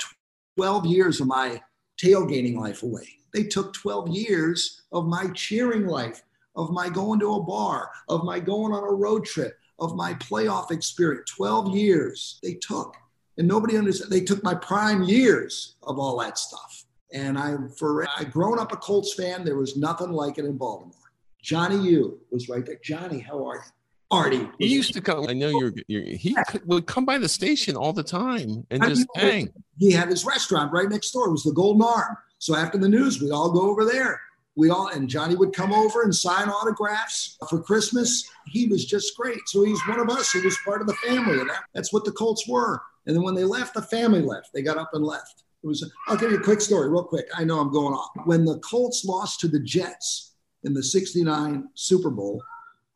12 0.58 0.86
years 0.86 1.21
of 1.21 1.27
my 1.27 1.62
tailgating 2.01 2.58
life 2.58 2.84
away. 2.84 3.08
They 3.34 3.43
took 3.43 3.73
12 3.73 4.10
years 4.10 4.84
of 4.91 5.08
my 5.08 5.27
cheering 5.36 5.86
life, 5.86 6.23
of 6.55 6.71
my 6.71 6.89
going 6.89 7.19
to 7.19 7.36
a 7.36 7.43
bar, 7.43 7.91
of 8.08 8.23
my 8.23 8.39
going 8.39 8.73
on 8.73 8.84
a 8.84 8.91
road 8.91 9.25
trip, 9.25 9.58
of 9.79 9.95
my 9.95 10.13
playoff 10.15 10.71
experience. 10.71 11.29
12 11.31 11.75
years 11.75 12.39
they 12.41 12.55
took. 12.55 12.95
And 13.38 13.47
nobody 13.47 13.77
understood. 13.77 14.10
They 14.10 14.21
took 14.21 14.43
my 14.43 14.55
prime 14.55 15.03
years 15.03 15.75
of 15.84 15.99
all 15.99 16.17
that 16.19 16.38
stuff. 16.38 16.86
And 17.13 17.38
I, 17.38 17.55
for 17.77 18.08
I 18.17 18.23
grown 18.23 18.58
up 18.58 18.71
a 18.71 18.77
Colts 18.77 19.13
fan, 19.13 19.43
there 19.43 19.58
was 19.58 19.75
nothing 19.75 20.12
like 20.12 20.38
it 20.38 20.45
in 20.45 20.58
Baltimore. 20.58 21.05
Johnny 21.45 21.77
U 21.89 22.19
was 22.31 22.49
right 22.49 22.65
there. 22.65 22.79
Johnny, 22.84 23.19
how 23.19 23.47
are 23.47 23.55
you? 23.55 23.62
Artie. 24.10 24.49
He 24.58 24.67
used 24.67 24.93
to 24.93 25.01
come. 25.01 25.27
I 25.27 25.34
know 25.34 25.49
you're. 25.49 25.73
you're 25.88 26.03
he 26.03 26.36
would 26.65 26.88
come 26.88 27.05
by 27.05 27.19
the 27.19 27.29
station 27.29 27.75
all 27.75 27.93
the 27.93 28.03
time 28.03 28.65
and 28.71 28.84
I 28.84 28.89
just 28.89 29.08
know. 29.15 29.21
hang. 29.21 29.53
He 29.77 29.91
had 29.91 30.10
his 30.10 30.25
restaurant 30.25 30.71
right 30.71 30.89
next 30.89 31.12
door. 31.12 31.27
It 31.27 31.31
was 31.31 31.43
the 31.43 31.53
Golden 31.53 31.84
Arm. 31.84 32.17
So 32.39 32.55
after 32.55 32.79
the 32.79 32.89
news, 32.89 33.21
we'd 33.21 33.31
all 33.31 33.51
go 33.51 33.69
over 33.69 33.86
there. 33.86 34.19
We 34.55 34.71
all 34.71 34.88
and 34.88 35.08
Johnny 35.08 35.36
would 35.36 35.53
come 35.53 35.71
over 35.71 36.01
and 36.01 36.15
sign 36.15 36.49
autographs 36.49 37.38
for 37.47 37.62
Christmas. 37.62 38.27
He 38.47 38.67
was 38.67 38.86
just 38.86 39.15
great. 39.15 39.39
So 39.47 39.63
he's 39.63 39.81
one 39.88 39.99
of 39.99 40.10
us. 40.10 40.31
He 40.31 40.41
was 40.41 40.58
part 40.65 40.81
of 40.81 40.88
the 40.88 40.95
family, 40.95 41.39
and 41.39 41.49
that, 41.49 41.63
that's 41.73 41.93
what 41.93 42.05
the 42.05 42.12
Colts 42.12 42.47
were. 42.47 42.81
And 43.05 43.15
then 43.15 43.23
when 43.23 43.36
they 43.36 43.43
left, 43.43 43.73
the 43.73 43.81
family 43.84 44.21
left. 44.21 44.49
They 44.53 44.62
got 44.62 44.77
up 44.77 44.91
and 44.93 45.03
left. 45.03 45.43
It 45.63 45.67
was. 45.67 45.91
I'll 46.08 46.17
give 46.17 46.31
you 46.31 46.38
a 46.38 46.43
quick 46.43 46.62
story, 46.62 46.89
real 46.89 47.03
quick. 47.03 47.27
I 47.36 47.43
know 47.43 47.60
I'm 47.60 47.71
going 47.71 47.93
off. 47.93 48.10
When 48.25 48.45
the 48.45 48.60
Colts 48.60 49.03
lost 49.03 49.41
to 49.41 49.47
the 49.47 49.60
Jets 49.60 50.35
in 50.65 50.73
the 50.73 50.84
'69 50.84 51.69
Super 51.73 52.10
Bowl, 52.10 52.41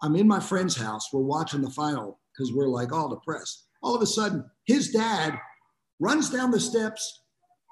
I'm 0.02 0.16
in 0.16 0.28
my 0.28 0.40
friend's 0.40 0.76
house. 0.76 1.14
We're 1.14 1.22
watching 1.22 1.62
the 1.62 1.70
final 1.70 2.20
because 2.32 2.54
we're 2.54 2.68
like 2.68 2.92
all 2.92 3.10
depressed. 3.10 3.66
All 3.82 3.96
of 3.96 4.02
a 4.02 4.08
sudden, 4.08 4.44
his 4.66 4.92
dad 4.92 5.40
runs 6.00 6.30
down 6.30 6.52
the 6.52 6.60
steps, 6.60 7.22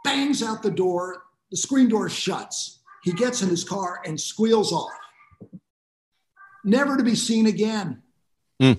bangs 0.03 0.43
out 0.43 0.63
the 0.63 0.71
door. 0.71 1.23
The 1.51 1.57
screen 1.57 1.87
door 1.87 2.09
shuts. 2.09 2.79
He 3.03 3.13
gets 3.13 3.41
in 3.41 3.49
his 3.49 3.63
car 3.63 4.01
and 4.05 4.19
squeals 4.19 4.73
off. 4.73 4.91
Never 6.65 6.97
to 6.97 7.03
be 7.03 7.15
seen 7.15 7.45
again. 7.45 8.01
Hmm. 8.59 8.73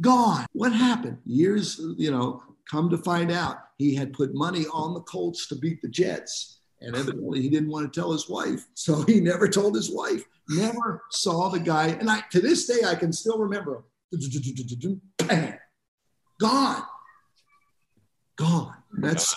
Gone. 0.00 0.46
What 0.52 0.72
happened? 0.72 1.18
Years, 1.26 1.80
you 1.98 2.10
know, 2.10 2.42
come 2.70 2.88
to 2.90 2.98
find 2.98 3.30
out 3.30 3.58
he 3.76 3.94
had 3.94 4.14
put 4.14 4.34
money 4.34 4.64
on 4.72 4.94
the 4.94 5.00
Colts 5.00 5.46
to 5.48 5.56
beat 5.56 5.82
the 5.82 5.88
Jets. 5.88 6.60
And 6.80 6.96
evidently 6.96 7.42
he 7.42 7.48
didn't 7.48 7.70
want 7.70 7.92
to 7.92 8.00
tell 8.00 8.12
his 8.12 8.28
wife. 8.28 8.66
So 8.74 9.02
he 9.02 9.20
never 9.20 9.48
told 9.48 9.74
his 9.74 9.90
wife. 9.90 10.24
Never 10.48 11.02
saw 11.10 11.48
the 11.48 11.60
guy. 11.60 11.88
And 11.88 12.10
I 12.10 12.20
to 12.32 12.40
this 12.40 12.66
day 12.66 12.86
I 12.86 12.94
can 12.94 13.12
still 13.12 13.38
remember 13.38 13.76
him. 13.76 13.84
Bang. 15.18 15.58
Gone. 16.40 16.82
Gone. 18.36 18.74
That's 18.98 19.34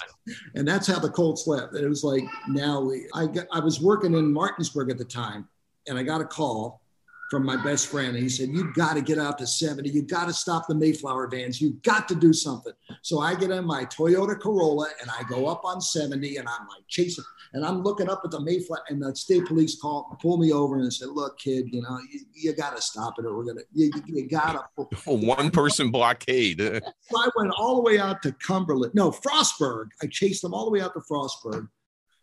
and 0.56 0.68
that's 0.68 0.88
how 0.88 1.00
the 1.00 1.10
Colts 1.10 1.48
left. 1.48 1.74
And 1.74 1.84
it 1.84 1.90
was 1.90 2.04
like 2.04 2.24
now 2.48 2.82
we 2.82 3.08
I 3.14 3.28
got 3.28 3.48
I 3.52 3.60
was 3.60 3.80
working 3.82 4.14
in 4.14 4.32
Martinsburg 4.32 4.90
at 4.90 4.98
the 4.98 5.06
time 5.06 5.48
and 5.88 5.98
I 5.98 6.04
got 6.04 6.22
a 6.22 6.26
call 6.26 6.82
from 7.30 7.46
my 7.46 7.62
best 7.64 7.88
friend. 7.88 8.10
And 8.10 8.24
he 8.24 8.30
said, 8.30 8.50
You've 8.50 8.74
got 8.74 8.94
to 8.96 9.02
get 9.02 9.18
out 9.18 9.38
to 9.40 9.48
70. 9.48 9.90
You've 9.90 10.08
got 10.08 10.28
to 10.28 10.34
stop 10.34 10.68
the 10.68 10.76
Mayflower 10.76 11.28
vans. 11.28 11.62
You've 11.62 11.82
got 11.82 12.08
to 12.10 12.16
do 12.16 12.34
something. 12.34 12.74
So 13.02 13.20
I 13.20 13.36
get 13.36 13.52
in 13.52 13.66
my 13.66 13.86
Toyota 13.86 14.40
Corolla 14.40 14.88
and 15.02 15.10
I 15.10 15.24
go 15.30 15.48
up 15.48 15.62
on 15.66 15.82
70 15.82 16.38
and 16.38 16.48
I'm 16.48 16.68
like 16.68 16.84
chasing. 16.88 17.24
And 17.54 17.66
I'm 17.66 17.82
looking 17.82 18.10
up 18.10 18.22
at 18.24 18.32
the 18.32 18.40
Mayflower 18.40 18.84
and 18.90 19.02
the 19.02 19.16
state 19.16 19.46
police 19.46 19.80
call, 19.80 20.18
pull 20.22 20.38
me 20.38 20.52
over 20.52 20.80
and 20.80 20.94
said, 20.94 21.10
Look, 21.10 21.38
kid, 21.40 21.66
you 21.72 21.82
know, 21.82 22.00
you, 22.12 22.22
you 22.34 22.54
got 22.54 22.76
to 22.76 22.82
stop 22.82 23.16
it 23.20 23.26
or 23.26 23.36
we're 23.36 23.46
going 23.46 23.58
to, 23.58 23.66
you, 23.74 23.92
you 24.06 24.28
got 24.28 24.70
to. 24.78 24.84
One 25.06 25.52
person 25.52 25.92
blockade. 25.92 26.62
So 27.10 27.18
I 27.18 27.30
went 27.38 27.54
all 27.58 27.78
the 27.78 27.82
way 27.82 28.00
out 28.00 28.22
to 28.24 28.34
Cumberland. 28.34 28.94
No, 28.94 29.12
Frostburg. 29.12 29.88
I 30.04 30.08
chased 30.08 30.42
them 30.42 30.54
all 30.54 30.66
the 30.66 30.72
way 30.72 30.82
out 30.82 30.94
to 30.94 31.00
Frostburg. 31.00 31.70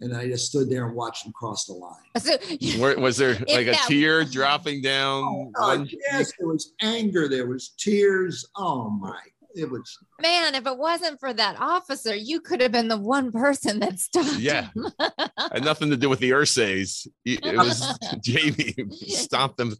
And 0.04 0.16
I 0.16 0.26
just 0.26 0.46
stood 0.48 0.68
there 0.68 0.86
and 0.86 0.94
watched 0.94 1.24
them 1.24 1.32
cross 1.32 1.64
the 1.64 1.72
line. 1.72 1.94
So, 2.18 2.36
Where, 2.80 2.98
was 2.98 3.16
there 3.16 3.34
like 3.48 3.66
a 3.66 3.72
that- 3.72 3.86
tear 3.88 4.24
dropping 4.24 4.82
down? 4.82 5.24
Oh, 5.24 5.52
one 5.66 5.82
oh, 5.82 5.86
yes, 6.12 6.32
there 6.38 6.48
was 6.48 6.72
anger, 6.80 7.28
there 7.28 7.46
was 7.46 7.70
tears. 7.78 8.46
Oh 8.56 8.90
my, 8.90 9.18
it 9.54 9.70
was 9.70 9.96
man, 10.20 10.54
if 10.54 10.66
it 10.66 10.78
wasn't 10.78 11.18
for 11.20 11.32
that 11.32 11.56
officer, 11.58 12.14
you 12.14 12.40
could 12.40 12.60
have 12.60 12.72
been 12.72 12.88
the 12.88 12.98
one 12.98 13.32
person 13.32 13.80
that 13.80 13.98
stopped. 13.98 14.38
Yeah. 14.38 14.68
him. 14.74 14.86
had 15.52 15.64
nothing 15.64 15.90
to 15.90 15.96
do 15.96 16.08
with 16.08 16.18
the 16.20 16.30
Irsays. 16.32 17.06
It 17.24 17.44
it 17.44 17.56
was 17.56 17.98
Jamie 18.22 18.74
stopped 19.08 19.56
them. 19.56 19.74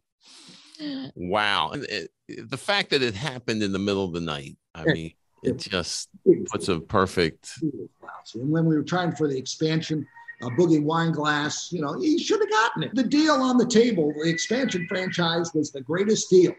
Wow. 1.15 1.71
And 1.71 1.85
it- 1.85 2.11
the 2.49 2.57
fact 2.57 2.91
that 2.91 3.03
it 3.03 3.15
happened 3.15 3.63
in 3.63 3.73
the 3.73 3.79
middle 3.79 4.05
of 4.05 4.15
the 4.15 4.21
night, 4.21 4.57
I 4.75 4.85
mean, 4.85 5.13
it 5.45 5.59
just 5.59 6.09
puts 6.51 6.69
a 6.69 6.81
perfect. 6.81 7.53
It 7.63 7.75
was 7.75 7.89
lousy. 8.03 8.41
And 8.41 8.51
when 8.51 8.65
we 8.65 8.77
were 8.77 8.83
trying 8.83 9.13
for 9.13 9.29
the 9.29 9.37
expansion, 9.37 10.07
uh, 10.43 10.49
Boogie 10.51 10.83
Weinglass, 10.83 11.73
you 11.73 11.81
know, 11.81 11.99
he 11.99 12.19
should 12.19 12.41
have 12.41 12.51
gotten 12.51 12.83
it. 12.85 12.95
The 12.95 13.05
deal 13.05 13.35
on 13.35 13.59
the 13.59 13.67
table, 13.67 14.13
the 14.23 14.29
expansion 14.29 14.87
franchise 14.89 15.53
was 15.55 15.71
the 15.71 15.81
greatest 15.81 16.31
deal. 16.31 16.53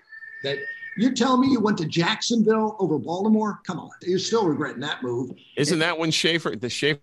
That 0.43 0.59
you're 0.97 1.13
telling 1.13 1.41
me 1.41 1.47
you 1.47 1.59
went 1.59 1.77
to 1.79 1.85
Jacksonville 1.85 2.75
over 2.79 2.97
Baltimore? 2.97 3.59
Come 3.65 3.79
on, 3.79 3.89
you're 4.01 4.19
still 4.19 4.47
regretting 4.47 4.81
that 4.81 5.03
move. 5.03 5.31
Isn't 5.57 5.79
that 5.79 5.97
when 5.97 6.11
Schaefer, 6.11 6.55
the 6.55 6.69
Schaefer 6.69 7.01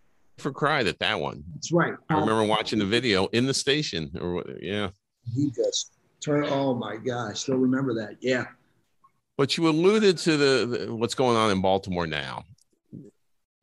cried 0.52 0.86
at 0.86 0.98
that 1.00 1.20
one? 1.20 1.44
That's 1.54 1.72
right. 1.72 1.94
I 2.08 2.14
remember 2.14 2.44
watching 2.44 2.78
the 2.78 2.86
video 2.86 3.26
in 3.26 3.46
the 3.46 3.54
station. 3.54 4.10
Or 4.20 4.44
yeah. 4.60 4.90
he 5.34 5.50
just 5.50 5.92
turned. 6.20 6.46
Oh 6.46 6.74
my 6.74 6.96
God, 6.96 7.30
I 7.30 7.34
still 7.34 7.56
remember 7.56 7.94
that. 7.94 8.16
Yeah. 8.20 8.46
But 9.42 9.56
you 9.56 9.66
alluded 9.68 10.18
to 10.18 10.36
the, 10.36 10.66
the 10.66 10.94
what's 10.94 11.16
going 11.16 11.36
on 11.36 11.50
in 11.50 11.60
Baltimore 11.60 12.06
now. 12.06 12.44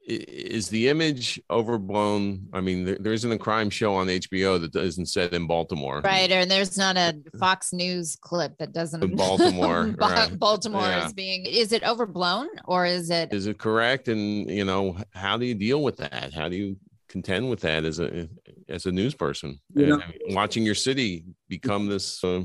Is 0.06 0.68
the 0.68 0.90
image 0.90 1.40
overblown? 1.50 2.50
I 2.52 2.60
mean, 2.60 2.84
there, 2.84 2.98
there 3.00 3.14
isn't 3.14 3.32
a 3.32 3.38
crime 3.38 3.70
show 3.70 3.96
on 3.96 4.08
HBO 4.08 4.60
that 4.60 4.76
isn't 4.76 5.06
set 5.06 5.32
in 5.32 5.48
Baltimore. 5.48 6.02
Right. 6.04 6.30
And 6.30 6.52
there's 6.52 6.78
not 6.78 6.98
a 6.98 7.16
Fox 7.40 7.72
News 7.72 8.18
clip 8.20 8.58
that 8.58 8.74
doesn't 8.74 9.02
In 9.02 9.16
Baltimore, 9.16 9.96
right. 9.98 10.38
Baltimore 10.38 10.82
Yeah. 10.82 11.06
is 11.06 11.14
being 11.14 11.46
is 11.46 11.72
it 11.72 11.82
overblown 11.84 12.50
or 12.66 12.86
is 12.86 13.10
it 13.10 13.32
Is 13.32 13.48
it 13.48 13.58
correct? 13.58 14.10
And 14.10 14.50
you 14.50 14.66
know, 14.66 14.98
how 15.14 15.38
do 15.38 15.46
you 15.46 15.56
deal 15.56 15.82
with 15.82 15.96
that? 15.96 16.34
How 16.34 16.50
do 16.50 16.58
you 16.58 16.76
contend 17.08 17.50
with 17.50 17.62
that 17.62 17.86
as 17.86 18.02
a 18.02 18.28
as 18.68 18.86
a 18.86 18.92
news 18.92 19.16
person? 19.16 19.62
You 19.76 19.86
know- 19.86 20.02
watching 20.32 20.64
your 20.64 20.76
city 20.76 21.24
become 21.48 21.88
this. 21.88 22.22
Uh, 22.22 22.44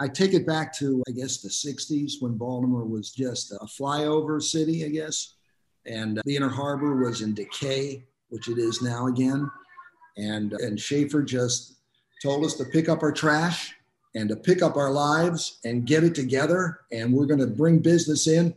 I 0.00 0.08
take 0.08 0.32
it 0.32 0.46
back 0.46 0.76
to, 0.78 1.02
I 1.08 1.10
guess, 1.10 1.38
the 1.38 1.48
60s 1.48 2.14
when 2.20 2.36
Baltimore 2.36 2.84
was 2.84 3.10
just 3.10 3.52
a 3.52 3.66
flyover 3.66 4.40
city, 4.40 4.84
I 4.84 4.88
guess. 4.88 5.34
And 5.86 6.20
the 6.24 6.36
Inner 6.36 6.48
Harbor 6.48 6.96
was 6.96 7.22
in 7.22 7.34
decay, 7.34 8.04
which 8.28 8.48
it 8.48 8.58
is 8.58 8.80
now 8.80 9.08
again. 9.08 9.50
And, 10.16 10.52
and 10.52 10.78
Schaefer 10.78 11.22
just 11.22 11.78
told 12.22 12.44
us 12.44 12.54
to 12.54 12.64
pick 12.64 12.88
up 12.88 13.02
our 13.02 13.12
trash 13.12 13.74
and 14.14 14.28
to 14.28 14.36
pick 14.36 14.62
up 14.62 14.76
our 14.76 14.90
lives 14.90 15.58
and 15.64 15.86
get 15.86 16.04
it 16.04 16.14
together. 16.14 16.80
And 16.92 17.12
we're 17.12 17.26
going 17.26 17.40
to 17.40 17.46
bring 17.46 17.78
business 17.78 18.26
in. 18.26 18.54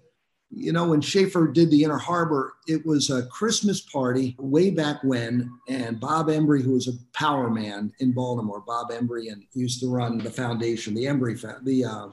You 0.53 0.73
know, 0.73 0.87
when 0.87 0.99
Schaefer 0.99 1.47
did 1.47 1.71
the 1.71 1.83
Inner 1.83 1.97
Harbor, 1.97 2.55
it 2.67 2.85
was 2.85 3.09
a 3.09 3.25
Christmas 3.27 3.79
party 3.79 4.35
way 4.37 4.69
back 4.69 5.01
when. 5.01 5.49
And 5.69 5.99
Bob 5.99 6.27
Embry, 6.27 6.61
who 6.61 6.73
was 6.73 6.89
a 6.89 6.97
power 7.13 7.49
man 7.49 7.93
in 7.99 8.11
Baltimore, 8.11 8.59
Bob 8.59 8.91
Embry, 8.91 9.31
and 9.31 9.43
used 9.53 9.79
to 9.79 9.89
run 9.89 10.17
the 10.17 10.29
foundation, 10.29 10.93
the 10.93 11.05
Embry, 11.05 11.39
the, 11.63 11.85
uh, 11.85 12.07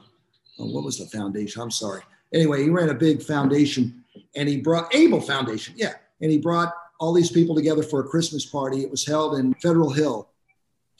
oh, 0.59 0.65
what 0.65 0.85
was 0.85 0.97
the 0.97 1.05
foundation? 1.05 1.61
I'm 1.61 1.71
sorry. 1.71 2.01
Anyway, 2.33 2.63
he 2.63 2.69
ran 2.69 2.89
a 2.89 2.93
big 2.93 3.21
foundation 3.21 4.05
and 4.35 4.47
he 4.47 4.57
brought 4.57 4.93
Abell 4.95 5.21
Foundation. 5.21 5.73
Yeah. 5.77 5.93
And 6.21 6.31
he 6.31 6.37
brought 6.37 6.73
all 6.99 7.13
these 7.13 7.31
people 7.31 7.55
together 7.55 7.83
for 7.83 7.99
a 7.99 8.07
Christmas 8.07 8.45
party. 8.45 8.81
It 8.83 8.91
was 8.91 9.05
held 9.05 9.37
in 9.37 9.53
Federal 9.55 9.89
Hill. 9.89 10.29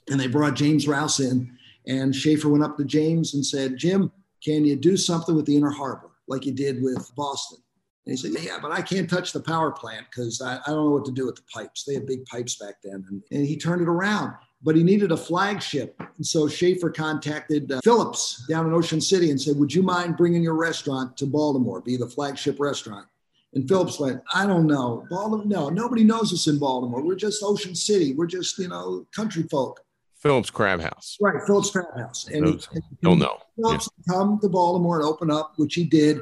And 0.10 0.20
they 0.20 0.28
brought 0.28 0.56
James 0.56 0.88
Rouse 0.88 1.20
in. 1.20 1.58
And 1.88 2.14
Schaefer 2.14 2.50
went 2.50 2.64
up 2.64 2.78
to 2.78 2.84
James 2.84 3.34
and 3.34 3.46
said, 3.46 3.78
Jim, 3.78 4.12
can 4.44 4.66
you 4.66 4.76
do 4.76 4.98
something 4.98 5.36
with 5.36 5.46
the 5.46 5.56
Inner 5.56 5.72
Harbor 5.72 6.09
like 6.30 6.46
you 6.46 6.54
did 6.54 6.82
with 6.82 7.12
Boston? 7.16 7.60
And 8.06 8.18
he 8.18 8.18
said, 8.18 8.44
Yeah, 8.44 8.58
but 8.62 8.72
I 8.72 8.82
can't 8.82 9.10
touch 9.10 9.34
the 9.34 9.40
power 9.40 9.72
plant 9.72 10.08
because 10.10 10.42
I, 10.42 10.56
I 10.56 10.72
don't 10.72 10.86
know 10.86 10.90
what 10.92 11.06
to 11.06 11.12
do 11.12 11.26
with 11.26 11.36
the 11.36 11.44
pipes. 11.54 11.84
They 11.84 11.94
had 11.94 12.08
big 12.08 12.26
pipes 12.26 12.56
back 12.56 12.76
then. 12.84 13.06
And, 13.10 13.22
and 13.32 13.46
he 13.46 13.58
turned 13.58 13.82
it 13.82 13.88
around, 13.88 14.34
but 14.64 14.76
he 14.76 14.84
needed 14.84 15.12
a 15.12 15.18
flagship. 15.18 15.96
And 16.00 16.26
so 16.26 16.48
Schaefer 16.48 16.90
contacted 16.90 17.72
uh, 17.72 17.82
Phillips 17.84 18.46
down 18.48 18.66
in 18.66 18.74
Ocean 18.74 19.02
City 19.02 19.32
and 19.32 19.40
said, 19.40 19.58
Would 19.58 19.74
you 19.74 19.84
mind 19.84 20.18
bringing 20.18 20.42
your 20.44 20.56
restaurant 20.56 21.18
to 21.18 21.26
Baltimore, 21.26 21.82
be 21.82 21.98
the 21.98 22.08
flagship 22.08 22.60
restaurant? 22.60 23.08
And 23.54 23.68
Phillips 23.68 24.00
went, 24.00 24.22
I 24.34 24.46
don't 24.46 24.68
know. 24.68 25.06
Baltimore, 25.10 25.46
no, 25.46 25.70
nobody 25.70 26.04
knows 26.04 26.32
us 26.34 26.48
in 26.48 26.60
Baltimore. 26.60 27.02
We're 27.02 27.16
just 27.16 27.44
Ocean 27.44 27.74
City. 27.74 28.14
We're 28.14 28.28
just, 28.28 28.58
you 28.60 28.68
know, 28.68 29.08
country 29.16 29.44
folk. 29.44 29.82
Phillips 30.20 30.50
Crab 30.50 30.82
House. 30.82 31.18
Right, 31.22 31.42
Phillips 31.48 31.72
Crab 31.72 31.98
House. 31.98 32.28
And 32.28 32.46
he- 32.46 32.52
Those 32.54 32.68
Don't 33.02 33.20
know. 33.20 33.38
Phillips 33.56 33.86
to 33.86 33.92
come 34.14 34.40
to 34.42 34.50
Baltimore 34.50 34.98
and 35.00 35.06
open 35.08 35.32
up, 35.32 35.54
which 35.58 35.76
he 35.76 35.86
did. 35.86 36.22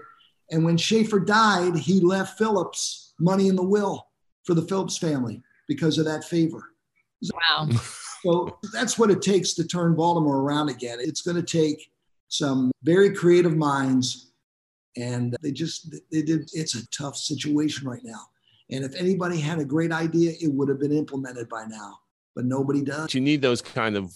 And 0.51 0.63
when 0.63 0.77
Schaefer 0.77 1.19
died, 1.19 1.75
he 1.77 1.99
left 1.99 2.37
Phillips 2.37 3.13
money 3.19 3.47
in 3.47 3.55
the 3.55 3.63
will 3.63 4.07
for 4.43 4.53
the 4.53 4.61
Phillips 4.61 4.97
family 4.97 5.41
because 5.67 5.97
of 5.97 6.05
that 6.05 6.23
favor. 6.23 6.63
wow. 7.33 7.67
So 8.23 8.57
that's 8.73 8.97
what 8.97 9.11
it 9.11 9.21
takes 9.21 9.53
to 9.53 9.63
turn 9.63 9.93
Baltimore 9.95 10.37
around 10.41 10.69
again. 10.69 10.97
It's 10.99 11.21
going 11.21 11.37
to 11.37 11.43
take 11.43 11.91
some 12.29 12.71
very 12.81 13.13
creative 13.13 13.55
minds, 13.55 14.31
and 14.97 15.37
they 15.43 15.51
just 15.51 15.91
they 16.11 16.23
did. 16.23 16.49
It's 16.53 16.73
a 16.73 16.85
tough 16.87 17.15
situation 17.15 17.87
right 17.87 18.01
now. 18.03 18.21
And 18.71 18.83
if 18.83 18.95
anybody 18.95 19.39
had 19.39 19.59
a 19.59 19.65
great 19.65 19.91
idea, 19.91 20.33
it 20.41 20.51
would 20.51 20.67
have 20.67 20.79
been 20.79 20.91
implemented 20.91 21.47
by 21.47 21.65
now. 21.67 21.99
But 22.37 22.45
nobody 22.45 22.83
does. 22.83 23.15
You 23.15 23.21
need 23.21 23.41
those 23.41 23.63
kind 23.63 23.97
of 23.97 24.15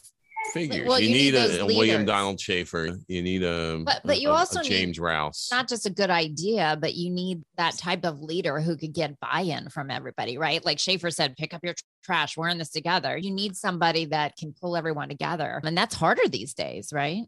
figures. 0.54 0.88
Well, 0.88 1.00
you, 1.00 1.08
you 1.10 1.14
need, 1.16 1.34
need 1.34 1.60
a, 1.60 1.62
a 1.62 1.66
William. 1.66 2.06
Donald 2.06 2.40
Schaefer. 2.40 2.98
You 3.08 3.24
need 3.24 3.42
a, 3.42 3.82
But- 3.84 4.02
but 4.06 4.22
you 4.22 4.30
a- 4.30 4.34
a 4.34 4.36
also 4.36 4.62
need- 4.62 4.70
James 4.70 5.00
Rouse. 5.00 5.48
not 5.52 5.68
just 5.68 5.88
a 5.88 5.90
good 5.90 6.12
idea, 6.12 6.78
but 6.80 6.94
you 6.94 7.10
need 7.10 7.42
that 7.58 7.80
type 7.80 8.06
of 8.06 8.22
leader 8.22 8.62
who 8.62 8.78
could 8.78 8.94
get 8.94 9.20
buy-in 9.20 9.70
from 9.70 9.90
everybody, 9.90 10.38
right? 10.38 10.64
Like 10.64 10.78
Schaefer 10.78 11.10
said, 11.10 11.36
pick 11.36 11.56
up 11.56 11.62
your 11.64 11.74
tr- 11.74 11.84
trash. 12.04 12.38
We're 12.38 12.50
in 12.50 12.60
this 12.60 12.70
together. 12.70 13.18
You 13.18 13.32
need 13.32 13.56
somebody 13.56 14.06
that 14.06 14.36
can 14.38 14.54
pull 14.54 14.78
everyone 14.78 15.10
together. 15.10 15.60
And 15.64 15.76
that's 15.76 15.96
harder 15.96 16.28
these 16.28 16.54
days, 16.54 16.94
right? 16.94 17.24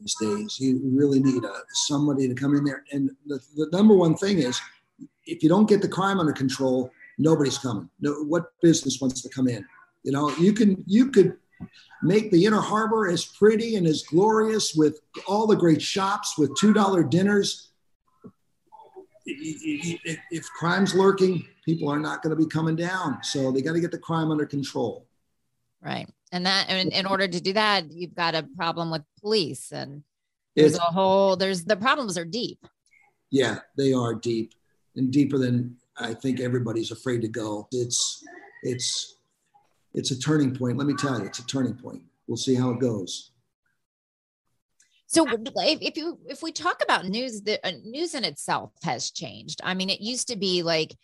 these 0.00 0.14
days. 0.20 0.60
You 0.60 0.80
really 0.84 1.20
need 1.20 1.44
a, 1.44 1.52
somebody 1.72 2.26
to 2.28 2.34
come 2.34 2.54
in 2.54 2.64
there. 2.64 2.84
And 2.92 3.10
the, 3.26 3.38
the 3.56 3.68
number 3.72 3.94
one 3.94 4.16
thing 4.16 4.38
is 4.38 4.58
if 5.26 5.42
you 5.42 5.48
don't 5.50 5.68
get 5.68 5.82
the 5.82 5.88
crime 5.88 6.20
under 6.20 6.32
control, 6.32 6.90
nobody's 7.18 7.58
coming. 7.58 7.90
No, 8.00 8.12
what 8.24 8.44
business 8.62 8.98
wants 9.00 9.20
to 9.22 9.28
come 9.28 9.48
in? 9.48 9.66
You 10.08 10.12
know, 10.12 10.30
you 10.36 10.54
can 10.54 10.82
you 10.86 11.10
could 11.10 11.36
make 12.02 12.30
the 12.30 12.46
inner 12.46 12.62
harbor 12.62 13.10
as 13.10 13.26
pretty 13.26 13.76
and 13.76 13.86
as 13.86 14.04
glorious 14.04 14.74
with 14.74 15.00
all 15.26 15.46
the 15.46 15.54
great 15.54 15.82
shops 15.82 16.38
with 16.38 16.56
two 16.56 16.72
dollar 16.72 17.02
dinners. 17.02 17.72
If 19.26 20.48
crime's 20.58 20.94
lurking, 20.94 21.46
people 21.66 21.90
are 21.90 21.98
not 21.98 22.22
going 22.22 22.34
to 22.34 22.42
be 22.42 22.48
coming 22.48 22.74
down. 22.74 23.22
So 23.22 23.52
they 23.52 23.60
got 23.60 23.74
to 23.74 23.80
get 23.80 23.90
the 23.90 23.98
crime 23.98 24.30
under 24.30 24.46
control. 24.46 25.06
Right. 25.82 26.08
And 26.32 26.46
that, 26.46 26.70
and 26.70 26.90
in 26.90 27.04
order 27.04 27.28
to 27.28 27.40
do 27.42 27.52
that, 27.52 27.92
you've 27.92 28.14
got 28.14 28.34
a 28.34 28.48
problem 28.56 28.90
with 28.90 29.02
police 29.20 29.72
and 29.72 30.04
there's 30.56 30.76
it's, 30.76 30.78
a 30.78 30.90
whole, 30.90 31.36
there's 31.36 31.64
the 31.64 31.76
problems 31.76 32.16
are 32.16 32.24
deep. 32.24 32.66
Yeah, 33.30 33.58
they 33.76 33.92
are 33.92 34.14
deep 34.14 34.54
and 34.96 35.12
deeper 35.12 35.36
than 35.36 35.76
I 35.98 36.14
think 36.14 36.40
everybody's 36.40 36.92
afraid 36.92 37.20
to 37.20 37.28
go. 37.28 37.68
It's, 37.72 38.24
it's, 38.62 39.16
it's 39.98 40.12
a 40.12 40.18
turning 40.18 40.54
point. 40.54 40.78
Let 40.78 40.86
me 40.86 40.94
tell 40.94 41.18
you, 41.18 41.26
it's 41.26 41.40
a 41.40 41.46
turning 41.46 41.74
point. 41.74 42.02
We'll 42.28 42.36
see 42.36 42.54
how 42.54 42.70
it 42.70 42.78
goes. 42.78 43.32
So 45.08 45.26
if 45.56 45.96
you 45.96 46.18
if 46.26 46.42
we 46.42 46.52
talk 46.52 46.82
about 46.82 47.06
news, 47.06 47.42
the 47.42 47.58
uh, 47.66 47.72
news 47.84 48.14
in 48.14 48.24
itself 48.24 48.72
has 48.84 49.10
changed. 49.10 49.60
I 49.64 49.74
mean, 49.74 49.90
it 49.90 50.00
used 50.00 50.28
to 50.28 50.36
be 50.36 50.62
like 50.62 50.94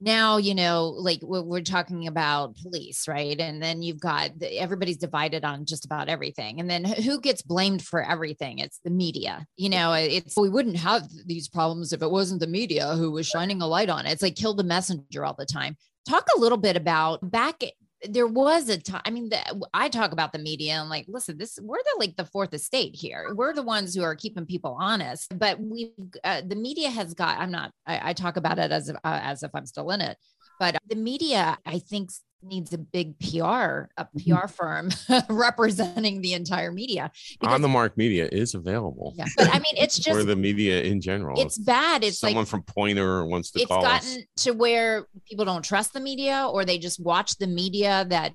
now 0.00 0.38
you 0.38 0.54
know 0.54 0.88
like 0.96 1.20
we're 1.22 1.60
talking 1.60 2.06
about 2.06 2.56
police 2.56 3.06
right 3.06 3.38
and 3.38 3.62
then 3.62 3.82
you've 3.82 4.00
got 4.00 4.30
everybody's 4.42 4.96
divided 4.96 5.44
on 5.44 5.66
just 5.66 5.84
about 5.84 6.08
everything 6.08 6.58
and 6.58 6.70
then 6.70 6.84
who 6.84 7.20
gets 7.20 7.42
blamed 7.42 7.82
for 7.82 8.02
everything 8.02 8.60
it's 8.60 8.80
the 8.82 8.90
media 8.90 9.44
you 9.58 9.68
know 9.68 9.92
it's 9.92 10.38
we 10.38 10.48
wouldn't 10.48 10.78
have 10.78 11.06
these 11.26 11.48
problems 11.48 11.92
if 11.92 12.00
it 12.00 12.10
wasn't 12.10 12.40
the 12.40 12.46
media 12.46 12.96
who 12.96 13.10
was 13.10 13.28
shining 13.28 13.60
a 13.60 13.66
light 13.66 13.90
on 13.90 14.06
it 14.06 14.12
it's 14.12 14.22
like 14.22 14.36
kill 14.36 14.54
the 14.54 14.64
messenger 14.64 15.22
all 15.22 15.36
the 15.38 15.44
time 15.44 15.76
talk 16.08 16.26
a 16.34 16.40
little 16.40 16.56
bit 16.56 16.76
about 16.76 17.18
back 17.30 17.62
there 18.08 18.26
was 18.26 18.68
a 18.68 18.78
time. 18.78 19.02
I 19.04 19.10
mean, 19.10 19.28
the, 19.28 19.68
I 19.74 19.88
talk 19.88 20.12
about 20.12 20.32
the 20.32 20.38
media 20.38 20.74
and 20.74 20.88
like, 20.88 21.06
listen, 21.08 21.36
this 21.36 21.58
we're 21.60 21.78
the 21.78 21.96
like 21.98 22.16
the 22.16 22.24
fourth 22.24 22.54
estate 22.54 22.94
here. 22.94 23.32
We're 23.34 23.52
the 23.52 23.62
ones 23.62 23.94
who 23.94 24.02
are 24.02 24.14
keeping 24.14 24.46
people 24.46 24.76
honest. 24.80 25.38
But 25.38 25.60
we, 25.60 25.92
uh, 26.24 26.42
the 26.46 26.56
media 26.56 26.90
has 26.90 27.14
got. 27.14 27.38
I'm 27.38 27.50
not. 27.50 27.72
I, 27.86 28.10
I 28.10 28.12
talk 28.12 28.36
about 28.36 28.58
it 28.58 28.72
as 28.72 28.88
if, 28.88 28.96
uh, 28.96 29.20
as 29.22 29.42
if 29.42 29.50
I'm 29.54 29.66
still 29.66 29.90
in 29.90 30.00
it. 30.00 30.16
But 30.58 30.76
the 30.86 30.96
media, 30.96 31.58
I 31.64 31.78
think, 31.78 32.10
needs 32.42 32.72
a 32.72 32.78
big 32.78 33.18
PR, 33.18 33.36
a 33.96 34.06
mm-hmm. 34.16 34.34
PR 34.34 34.48
firm 34.48 34.90
representing 35.28 36.20
the 36.20 36.34
entire 36.34 36.72
media. 36.72 37.10
Because, 37.38 37.54
On 37.54 37.62
the 37.62 37.68
Marc 37.68 37.96
Media 37.96 38.28
is 38.30 38.54
available. 38.54 39.14
Yeah, 39.16 39.26
but 39.36 39.48
I 39.48 39.58
mean, 39.58 39.74
it's 39.76 39.98
just 39.98 40.18
for 40.18 40.24
the 40.24 40.36
media 40.36 40.82
in 40.82 41.00
general. 41.00 41.40
It's 41.40 41.58
bad. 41.58 42.04
It's 42.04 42.18
someone 42.18 42.42
like, 42.42 42.48
from 42.48 42.62
Poynter 42.62 43.24
wants 43.24 43.50
to. 43.52 43.60
It's 43.60 43.68
call 43.68 43.82
gotten 43.82 44.08
us. 44.08 44.44
to 44.44 44.52
where 44.52 45.06
people 45.26 45.44
don't 45.44 45.64
trust 45.64 45.92
the 45.92 46.00
media, 46.00 46.48
or 46.50 46.64
they 46.64 46.78
just 46.78 47.00
watch 47.00 47.36
the 47.38 47.46
media 47.46 48.06
that 48.08 48.34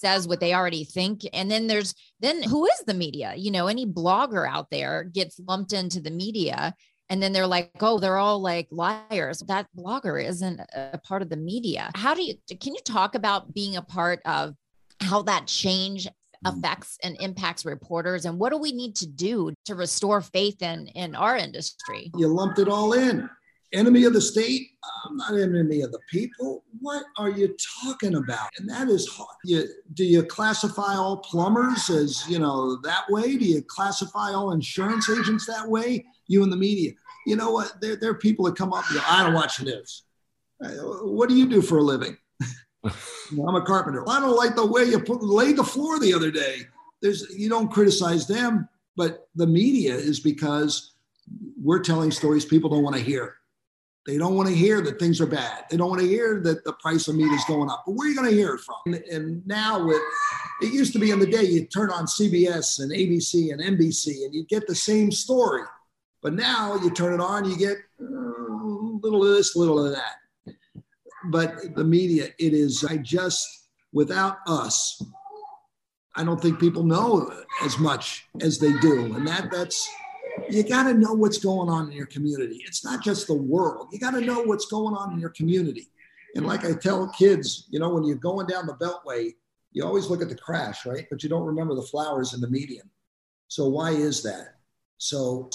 says 0.00 0.26
what 0.26 0.40
they 0.40 0.54
already 0.54 0.82
think 0.82 1.28
and 1.34 1.50
then 1.50 1.66
there's 1.66 1.94
then 2.20 2.42
who 2.42 2.64
is 2.64 2.82
the 2.86 2.94
media 2.94 3.34
you 3.36 3.50
know 3.50 3.66
any 3.66 3.84
blogger 3.84 4.48
out 4.48 4.70
there 4.70 5.04
gets 5.04 5.38
lumped 5.46 5.74
into 5.74 6.00
the 6.00 6.10
media 6.10 6.74
and 7.10 7.20
then 7.22 7.32
they're 7.32 7.46
like 7.46 7.70
oh 7.80 7.98
they're 7.98 8.16
all 8.16 8.40
like 8.40 8.68
liars. 8.70 9.40
That 9.48 9.66
blogger 9.76 10.24
isn't 10.24 10.60
a 10.72 10.98
part 11.04 11.20
of 11.20 11.28
the 11.28 11.36
media. 11.36 11.90
How 11.94 12.14
do 12.14 12.22
you 12.22 12.34
can 12.60 12.74
you 12.74 12.80
talk 12.84 13.14
about 13.14 13.52
being 13.52 13.76
a 13.76 13.82
part 13.82 14.20
of 14.24 14.54
how 15.00 15.22
that 15.22 15.46
change 15.46 16.06
mm. 16.06 16.10
affects 16.46 16.96
and 17.02 17.16
impacts 17.20 17.64
reporters 17.64 18.24
and 18.24 18.38
what 18.38 18.50
do 18.50 18.58
we 18.58 18.72
need 18.72 18.94
to 18.96 19.06
do 19.06 19.52
to 19.66 19.74
restore 19.74 20.20
faith 20.22 20.62
in 20.62 20.86
in 20.88 21.14
our 21.14 21.36
industry? 21.36 22.10
You 22.16 22.28
lumped 22.28 22.58
it 22.58 22.68
all 22.68 22.94
in. 22.94 23.28
Enemy 23.72 24.04
of 24.04 24.14
the 24.14 24.20
state? 24.20 24.66
I'm 25.04 25.16
not 25.16 25.38
enemy 25.38 25.82
of 25.82 25.92
the 25.92 26.00
people. 26.10 26.64
What 26.80 27.04
are 27.18 27.30
you 27.30 27.54
talking 27.84 28.16
about? 28.16 28.48
And 28.58 28.68
that 28.68 28.88
is 28.88 29.06
hard. 29.06 29.28
You, 29.44 29.68
do 29.94 30.04
you 30.04 30.24
classify 30.24 30.96
all 30.96 31.18
plumbers 31.18 31.88
as 31.88 32.28
you 32.28 32.40
know 32.40 32.80
that 32.82 33.04
way? 33.08 33.36
Do 33.36 33.44
you 33.44 33.62
classify 33.62 34.32
all 34.32 34.50
insurance 34.50 35.08
agents 35.08 35.46
that 35.46 35.68
way 35.68 36.04
you 36.30 36.42
and 36.42 36.52
the 36.52 36.56
media 36.56 36.92
you 37.26 37.36
know 37.36 37.50
what 37.50 37.80
there, 37.80 37.96
there 37.96 38.10
are 38.10 38.14
people 38.14 38.44
that 38.44 38.56
come 38.56 38.72
up 38.72 38.84
and 38.88 38.98
go 38.98 39.04
i 39.08 39.22
don't 39.22 39.34
watch 39.34 39.58
the 39.58 39.64
news 39.64 40.04
uh, 40.64 40.68
what 41.04 41.28
do 41.28 41.34
you 41.34 41.48
do 41.48 41.60
for 41.60 41.78
a 41.78 41.82
living 41.82 42.16
i'm 42.84 43.56
a 43.56 43.62
carpenter 43.62 44.08
i 44.08 44.20
don't 44.20 44.36
like 44.36 44.54
the 44.54 44.66
way 44.66 44.84
you 44.84 45.00
put, 45.00 45.22
laid 45.22 45.56
the 45.56 45.64
floor 45.64 45.98
the 45.98 46.14
other 46.14 46.30
day 46.30 46.60
there's 47.02 47.26
you 47.36 47.48
don't 47.48 47.70
criticize 47.70 48.26
them 48.26 48.68
but 48.96 49.28
the 49.34 49.46
media 49.46 49.94
is 49.94 50.20
because 50.20 50.94
we're 51.62 51.80
telling 51.80 52.10
stories 52.10 52.44
people 52.44 52.70
don't 52.70 52.82
want 52.82 52.96
to 52.96 53.02
hear 53.02 53.36
they 54.06 54.16
don't 54.16 54.34
want 54.34 54.48
to 54.48 54.54
hear 54.54 54.80
that 54.80 54.98
things 54.98 55.20
are 55.20 55.26
bad. 55.26 55.66
They 55.70 55.76
don't 55.76 55.90
want 55.90 56.00
to 56.00 56.08
hear 56.08 56.40
that 56.40 56.64
the 56.64 56.72
price 56.74 57.06
of 57.06 57.16
meat 57.16 57.30
is 57.32 57.44
going 57.44 57.68
up. 57.68 57.84
But 57.86 57.92
where 57.92 58.06
are 58.06 58.10
you 58.10 58.16
going 58.16 58.30
to 58.30 58.34
hear 58.34 58.54
it 58.54 58.60
from? 58.60 58.76
And, 58.86 59.04
and 59.04 59.46
now 59.46 59.84
with 59.84 60.00
it 60.62 60.72
used 60.72 60.92
to 60.94 60.98
be 60.98 61.10
in 61.10 61.18
the 61.18 61.26
day 61.26 61.42
you 61.42 61.66
turn 61.66 61.90
on 61.90 62.06
CBS 62.06 62.80
and 62.80 62.90
ABC 62.90 63.52
and 63.52 63.60
NBC 63.60 64.24
and 64.24 64.34
you 64.34 64.44
get 64.46 64.66
the 64.66 64.74
same 64.74 65.12
story. 65.12 65.62
But 66.22 66.34
now 66.34 66.76
you 66.76 66.90
turn 66.90 67.14
it 67.14 67.20
on, 67.20 67.48
you 67.48 67.56
get 67.56 67.78
a 68.00 68.04
uh, 68.04 68.64
little 69.02 69.24
of 69.24 69.36
this, 69.36 69.56
little 69.56 69.84
of 69.84 69.92
that. 69.92 70.54
But 71.26 71.74
the 71.74 71.84
media, 71.84 72.28
it 72.38 72.54
is, 72.54 72.84
I 72.84 72.98
just, 72.98 73.46
without 73.92 74.38
us, 74.46 75.02
I 76.16 76.24
don't 76.24 76.40
think 76.40 76.58
people 76.58 76.84
know 76.84 77.32
as 77.62 77.78
much 77.78 78.26
as 78.40 78.58
they 78.58 78.72
do. 78.80 79.14
And 79.14 79.26
that 79.26 79.50
that's 79.50 79.88
you 80.48 80.62
got 80.62 80.84
to 80.84 80.94
know 80.94 81.12
what's 81.12 81.38
going 81.38 81.68
on 81.68 81.90
in 81.90 81.92
your 81.92 82.06
community. 82.06 82.62
It's 82.66 82.84
not 82.84 83.02
just 83.02 83.26
the 83.26 83.34
world. 83.34 83.88
You 83.92 83.98
got 83.98 84.12
to 84.12 84.20
know 84.20 84.42
what's 84.42 84.66
going 84.66 84.94
on 84.94 85.12
in 85.12 85.18
your 85.18 85.30
community. 85.30 85.88
And 86.34 86.46
like 86.46 86.64
I 86.64 86.72
tell 86.72 87.08
kids, 87.08 87.66
you 87.70 87.78
know, 87.78 87.90
when 87.90 88.04
you're 88.04 88.16
going 88.16 88.46
down 88.46 88.66
the 88.66 88.74
beltway, 88.74 89.34
you 89.72 89.84
always 89.84 90.08
look 90.08 90.22
at 90.22 90.28
the 90.28 90.34
crash, 90.34 90.86
right? 90.86 91.06
But 91.10 91.22
you 91.22 91.28
don't 91.28 91.44
remember 91.44 91.74
the 91.74 91.82
flowers 91.82 92.34
in 92.34 92.40
the 92.40 92.50
median. 92.50 92.88
So 93.48 93.68
why 93.68 93.90
is 93.90 94.22
that? 94.22 94.56
So 94.98 95.50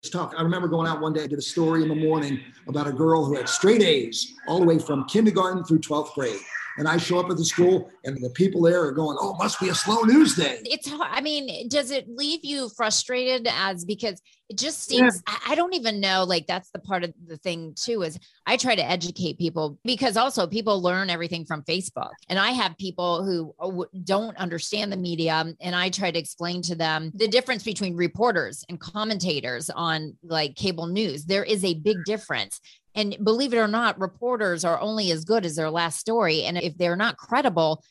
it's 0.00 0.10
tough. 0.10 0.32
I 0.36 0.42
remember 0.42 0.68
going 0.68 0.88
out 0.88 1.00
one 1.00 1.12
day, 1.12 1.24
I 1.24 1.26
did 1.26 1.38
a 1.38 1.42
story 1.42 1.82
in 1.82 1.88
the 1.88 1.94
morning 1.94 2.40
about 2.68 2.86
a 2.86 2.92
girl 2.92 3.24
who 3.24 3.34
had 3.34 3.48
straight 3.48 3.82
A's 3.82 4.34
all 4.46 4.60
the 4.60 4.64
way 4.64 4.78
from 4.78 5.04
kindergarten 5.06 5.64
through 5.64 5.80
12th 5.80 6.14
grade 6.14 6.38
and 6.78 6.88
I 6.88 6.96
show 6.96 7.18
up 7.18 7.28
at 7.30 7.36
the 7.36 7.44
school 7.44 7.90
and 8.04 8.16
the 8.22 8.30
people 8.30 8.62
there 8.62 8.82
are 8.84 8.92
going, 8.92 9.16
oh, 9.20 9.34
must 9.34 9.60
be 9.60 9.68
a 9.68 9.74
slow 9.74 10.02
news 10.02 10.36
day. 10.36 10.60
It's, 10.64 10.88
I 11.00 11.20
mean, 11.20 11.68
does 11.68 11.90
it 11.90 12.08
leave 12.08 12.44
you 12.44 12.70
frustrated 12.76 13.48
as 13.50 13.84
because 13.84 14.22
it 14.48 14.56
just 14.56 14.84
seems, 14.84 15.22
yeah. 15.28 15.34
I 15.46 15.54
don't 15.54 15.74
even 15.74 16.00
know, 16.00 16.24
like 16.24 16.46
that's 16.46 16.70
the 16.70 16.78
part 16.78 17.04
of 17.04 17.12
the 17.26 17.36
thing 17.36 17.74
too, 17.74 18.02
is 18.02 18.18
I 18.46 18.56
try 18.56 18.74
to 18.74 18.82
educate 18.82 19.38
people 19.38 19.78
because 19.84 20.16
also 20.16 20.46
people 20.46 20.80
learn 20.80 21.10
everything 21.10 21.44
from 21.44 21.62
Facebook. 21.64 22.12
And 22.30 22.38
I 22.38 22.52
have 22.52 22.78
people 22.78 23.24
who 23.24 23.54
uh, 23.60 23.84
don't 24.04 24.36
understand 24.38 24.90
the 24.90 24.96
media 24.96 25.44
and 25.60 25.76
I 25.76 25.90
try 25.90 26.10
to 26.10 26.18
explain 26.18 26.62
to 26.62 26.74
them 26.74 27.10
the 27.14 27.28
difference 27.28 27.62
between 27.62 27.94
reporters 27.94 28.64
and 28.70 28.80
commentators 28.80 29.68
on 29.68 30.16
like 30.22 30.54
cable 30.54 30.86
news. 30.86 31.24
There 31.24 31.44
is 31.44 31.64
a 31.64 31.74
big 31.74 32.04
difference. 32.04 32.60
And 32.94 33.16
believe 33.22 33.52
it 33.52 33.58
or 33.58 33.68
not, 33.68 34.00
reporters 34.00 34.64
are 34.64 34.80
only 34.80 35.10
as 35.12 35.24
good 35.24 35.44
as 35.44 35.56
their 35.56 35.70
last 35.70 35.98
story. 35.98 36.42
And 36.42 36.58
if 36.58 36.76
they're 36.76 36.96
not 36.96 37.16
credible, 37.16 37.84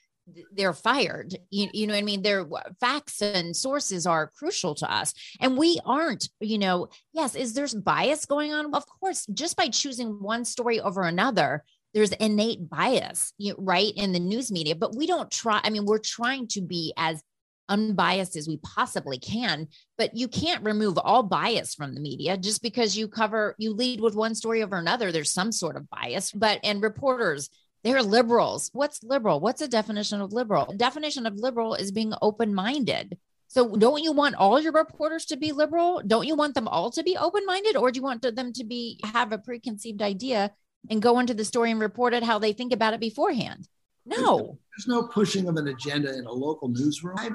they're 0.51 0.73
fired. 0.73 1.37
You, 1.49 1.69
you 1.73 1.87
know 1.87 1.93
what 1.93 1.99
I 1.99 2.03
mean? 2.03 2.21
Their 2.21 2.45
facts 2.79 3.21
and 3.21 3.55
sources 3.55 4.05
are 4.05 4.31
crucial 4.37 4.75
to 4.75 4.91
us. 4.91 5.13
And 5.39 5.57
we 5.57 5.79
aren't, 5.85 6.29
you 6.39 6.57
know, 6.57 6.89
yes, 7.13 7.35
is 7.35 7.53
there's 7.53 7.73
bias 7.73 8.25
going 8.25 8.51
on? 8.53 8.73
Of 8.73 8.85
course, 8.99 9.25
just 9.33 9.55
by 9.55 9.69
choosing 9.69 10.21
one 10.21 10.43
story 10.43 10.81
over 10.81 11.03
another, 11.03 11.63
there's 11.93 12.11
innate 12.11 12.69
bias, 12.69 13.33
right, 13.57 13.93
in 13.95 14.11
the 14.11 14.19
news 14.19 14.51
media. 14.51 14.75
But 14.75 14.95
we 14.95 15.07
don't 15.07 15.31
try, 15.31 15.61
I 15.63 15.69
mean, 15.69 15.85
we're 15.85 15.97
trying 15.99 16.47
to 16.49 16.61
be 16.61 16.93
as 16.97 17.23
unbiased 17.69 18.35
as 18.35 18.47
we 18.47 18.57
possibly 18.57 19.17
can 19.17 19.67
but 19.97 20.15
you 20.15 20.27
can't 20.27 20.63
remove 20.63 20.97
all 20.97 21.23
bias 21.23 21.73
from 21.73 21.93
the 21.93 22.01
media. 22.01 22.37
Just 22.37 22.61
because 22.61 22.97
you 22.97 23.07
cover 23.07 23.55
you 23.57 23.73
lead 23.73 24.01
with 24.01 24.15
one 24.15 24.35
story 24.35 24.63
over 24.63 24.77
another 24.77 25.11
there's 25.11 25.31
some 25.31 25.51
sort 25.51 25.75
of 25.75 25.89
bias 25.89 26.31
but 26.31 26.59
and 26.63 26.81
reporters 26.81 27.49
they're 27.83 28.03
liberals. 28.03 28.69
What's 28.73 29.03
liberal? 29.03 29.39
What's 29.39 29.61
a 29.61 29.67
definition 29.67 30.19
of 30.19 30.33
liberal? 30.33 30.73
Definition 30.75 31.25
of 31.25 31.35
liberal 31.35 31.75
is 31.75 31.91
being 31.91 32.13
open-minded. 32.21 33.17
So 33.47 33.75
don't 33.75 34.03
you 34.03 34.11
want 34.11 34.35
all 34.35 34.59
your 34.59 34.73
reporters 34.73 35.25
to 35.27 35.37
be 35.37 35.51
liberal? 35.53 36.01
Don't 36.05 36.27
you 36.27 36.35
want 36.35 36.53
them 36.53 36.67
all 36.67 36.91
to 36.91 37.03
be 37.03 37.15
open-minded 37.15 37.77
or 37.77 37.91
do 37.91 37.99
you 37.99 38.03
want 38.03 38.23
them 38.23 38.51
to 38.53 38.63
be 38.65 38.99
have 39.03 39.31
a 39.31 39.37
preconceived 39.37 40.01
idea 40.01 40.51
and 40.89 41.01
go 41.01 41.19
into 41.19 41.33
the 41.33 41.45
story 41.45 41.71
and 41.71 41.79
report 41.79 42.13
it 42.13 42.23
how 42.23 42.39
they 42.39 42.53
think 42.53 42.73
about 42.73 42.93
it 42.93 42.99
beforehand 42.99 43.67
no. 44.07 44.57
There's 44.75 44.87
no 44.87 45.07
pushing 45.07 45.47
of 45.47 45.55
an 45.55 45.67
agenda 45.67 46.17
in 46.17 46.25
a 46.25 46.31
local 46.31 46.69
newsroom. 46.69 47.15
I, 47.17 47.31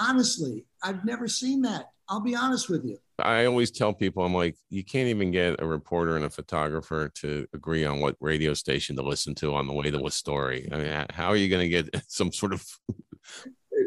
honestly, 0.00 0.64
I've 0.82 1.04
never 1.04 1.28
seen 1.28 1.62
that. 1.62 1.90
I'll 2.08 2.20
be 2.20 2.34
honest 2.34 2.68
with 2.68 2.84
you. 2.84 2.98
I 3.18 3.46
always 3.46 3.70
tell 3.70 3.92
people, 3.92 4.24
I'm 4.24 4.34
like, 4.34 4.56
you 4.70 4.84
can't 4.84 5.08
even 5.08 5.30
get 5.30 5.60
a 5.60 5.66
reporter 5.66 6.16
and 6.16 6.24
a 6.24 6.30
photographer 6.30 7.10
to 7.16 7.46
agree 7.52 7.84
on 7.84 8.00
what 8.00 8.16
radio 8.20 8.54
station 8.54 8.94
to 8.96 9.02
listen 9.02 9.34
to 9.36 9.54
on 9.54 9.66
the 9.66 9.72
way 9.72 9.90
to 9.90 10.06
a 10.06 10.10
story. 10.10 10.68
I 10.70 10.76
mean, 10.76 11.06
how 11.10 11.28
are 11.28 11.36
you 11.36 11.48
going 11.48 11.70
to 11.70 11.82
get 11.82 12.04
some 12.08 12.32
sort 12.32 12.52
of, 12.52 12.64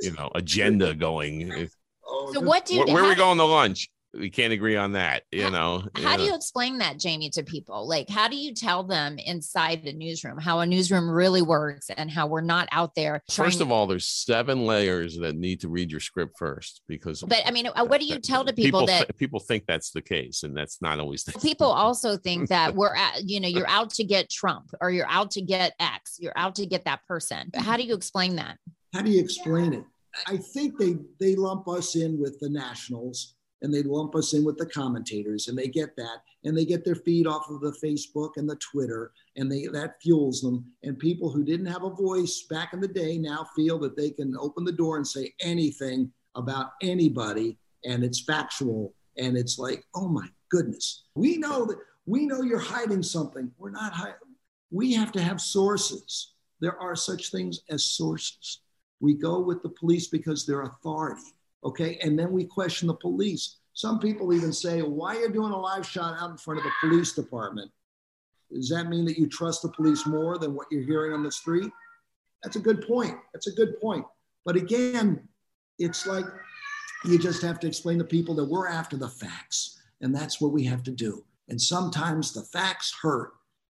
you 0.02 0.12
know, 0.14 0.30
agenda 0.36 0.94
going? 0.94 1.70
Oh 2.06 2.32
So 2.34 2.42
what 2.42 2.66
do 2.66 2.80
where, 2.80 2.94
where 2.94 3.04
are 3.04 3.10
we 3.10 3.16
going 3.16 3.38
to 3.38 3.46
lunch? 3.46 3.90
We 4.14 4.30
can't 4.30 4.53
agree 4.53 4.76
on 4.76 4.93
that. 4.93 5.24
You 5.32 5.51
know. 5.51 5.84
How 5.95 6.18
do 6.18 6.24
you 6.24 6.34
explain 6.34 6.80
that, 6.80 6.97
Jamie, 6.97 7.30
to 7.32 7.43
people? 7.43 7.88
Like, 7.88 8.10
how 8.10 8.28
do 8.28 8.36
you 8.36 8.53
tell 8.53 8.84
them 8.84 9.20
inside 9.20 9.84
the 9.84 9.93
newsroom 9.93 10.39
how 10.39 10.60
a 10.60 10.66
newsroom 10.66 11.10
really 11.10 11.41
works 11.41 11.89
and 11.95 12.10
how 12.10 12.26
we're 12.26 12.41
not 12.41 12.68
out 12.72 12.95
there 12.95 13.22
trying 13.30 13.47
First 13.49 13.62
of 13.62 13.72
all, 13.72 13.86
there's 13.86 14.07
seven 14.07 14.66
layers 14.66 15.18
that 15.20 15.36
need 15.36 15.62
to 15.62 15.70
read 15.70 15.91
your 15.91 15.99
script 15.99 16.38
first 16.38 16.82
because. 16.88 17.22
But 17.22 17.43
I 17.45 17.51
mean, 17.51 17.68
uh, 17.68 17.86
what 17.86 17.99
do 17.99 18.07
you 18.07 18.16
that- 18.16 18.24
tell 18.24 18.43
to 18.45 18.53
people 18.53 18.86
that 18.88 19.07
thi- 19.07 19.14
people 19.14 19.39
think 19.39 19.66
that's 19.68 19.91
the 19.91 20.01
case, 20.01 20.43
and 20.43 20.57
that's 20.57 20.82
not 20.82 20.99
always 20.99 21.24
the 21.24 21.34
people 21.39 21.68
also 21.68 22.18
think 22.18 22.49
that 22.49 22.74
we're 22.76 22.95
at, 22.95 23.24
you 23.24 23.39
know, 23.39 23.47
you're 23.47 23.68
out 23.70 23.91
to 23.91 24.03
get 24.03 24.30
Trump 24.30 24.72
or 24.82 24.89
you're 24.89 25.10
out 25.10 25.32
to 25.32 25.41
get 25.41 25.74
X, 25.80 26.18
you're 26.20 26.34
out 26.36 26.55
to 26.55 26.66
get 26.66 26.86
that 26.86 27.05
person. 27.07 27.51
How 27.55 27.78
do 27.78 27.84
you 27.84 27.93
explain 27.93 28.36
that? 28.38 28.57
How 28.93 29.01
do 29.01 29.12
you 29.12 29.22
explain 29.22 29.74
it? 29.74 29.84
I 30.28 30.38
think 30.38 30.80
they 30.80 30.97
they 31.20 31.36
lump 31.36 31.68
us 31.68 31.95
in 31.95 32.20
with 32.20 32.39
the 32.39 32.49
nationals 32.49 33.36
and 33.62 33.74
they 33.74 33.84
lump 33.84 34.16
us 34.16 34.34
in 34.34 34.43
with 34.43 34.57
the 34.57 34.66
commentators 34.66 35.47
and 35.47 35.57
they 35.57 35.68
get 35.68 35.95
that 35.95 36.22
and 36.43 36.57
they 36.57 36.66
get 36.66 36.86
their 36.86 36.95
feed 36.95 37.28
off 37.28 37.49
of 37.49 37.62
the 37.62 37.76
Facebook 37.84 38.32
and 38.38 38.49
the 38.49 38.57
Twitter 38.57 39.12
and 39.36 39.51
they 39.51 39.68
that 39.74 40.01
fuels 40.01 40.41
them 40.41 40.66
and 40.84 40.97
people 40.97 41.30
who 41.30 41.43
didn't 41.43 41.66
have 41.66 41.84
a 41.84 41.89
voice 41.89 42.45
back 42.49 42.74
in 42.74 42.80
the 42.80 42.88
day 42.88 43.18
now 43.18 43.45
feel 43.55 43.78
that 43.80 43.97
they 43.97 44.12
can 44.12 44.36
open 44.38 44.64
the 44.64 44.72
door 44.72 44.97
and 44.97 45.07
say 45.07 45.34
anything 45.41 46.12
about 46.36 46.72
anybody 46.82 47.57
and 47.86 48.03
it's 48.03 48.24
factual 48.24 48.93
and 49.18 49.38
it's 49.38 49.60
like 49.60 49.84
oh 49.95 50.07
my 50.07 50.28
goodness. 50.49 51.03
We 51.16 51.38
know 51.38 51.66
that 51.66 51.78
we 52.05 52.26
know 52.26 52.41
you're 52.41 52.57
hiding 52.57 53.03
something. 53.03 53.51
We're 53.57 53.70
not 53.70 53.93
hiding 53.93 54.16
we 54.72 54.93
have 54.93 55.12
to 55.14 55.22
have 55.22 55.41
sources. 55.41 56.34
There 56.62 56.80
are 56.80 56.95
such 56.95 57.32
things 57.32 57.62
as 57.70 57.84
sources. 57.84 58.62
We 58.99 59.14
go 59.14 59.39
with 59.39 59.64
the 59.64 59.70
police 59.70 60.07
because 60.07 60.45
they're 60.45 60.64
authority 60.64 61.34
okay? 61.64 61.99
And 62.01 62.18
then 62.18 62.32
we 62.32 62.45
question 62.45 62.88
the 62.88 62.93
police. 62.93 63.57
Some 63.74 63.99
people 63.99 64.34
even 64.34 64.51
say 64.51 64.82
why 64.82 65.16
are 65.16 65.22
you 65.22 65.32
doing 65.32 65.51
a 65.51 65.60
live 65.60 65.86
shot 65.86 66.20
out 66.20 66.32
in 66.32 66.38
front 66.38 66.60
of 66.60 66.66
the 66.66 66.72
police 66.82 67.14
department? 67.14 67.72
Does 68.51 68.70
that 68.70 68.89
mean 68.89 69.05
that 69.05 69.18
you 69.18 69.28
trust 69.28 69.62
the 69.62 69.70
police 69.70 70.05
more 70.05 70.38
than 70.38 70.53
what 70.53 70.68
you're 70.72 70.84
hearing 70.84 71.14
on 71.14 71.24
the 71.24 71.32
street? 71.32 71.72
That's 72.43 72.55
a 72.55 72.62
good 72.62 72.86
point. 72.88 73.16
That's 73.34 73.47
a 73.47 73.53
good 73.53 73.80
point. 73.80 74.05
But 74.45 74.55
again 74.55 75.28
it's 75.78 76.05
like 76.05 76.26
you 77.05 77.18
just 77.18 77.41
have 77.41 77.57
to 77.62 77.68
explain 77.68 77.97
to 77.99 78.03
people 78.03 78.36
that 78.36 78.43
we're 78.43 78.68
after 78.68 78.97
the 78.97 79.07
facts 79.07 79.82
and 80.01 80.14
that's 80.14 80.41
what 80.41 80.51
we 80.51 80.66
have 80.66 80.84
to 80.84 80.91
do. 80.91 81.24
And 81.47 81.62
sometimes 81.62 82.34
the 82.34 82.43
facts 82.43 82.93
hurt 83.01 83.32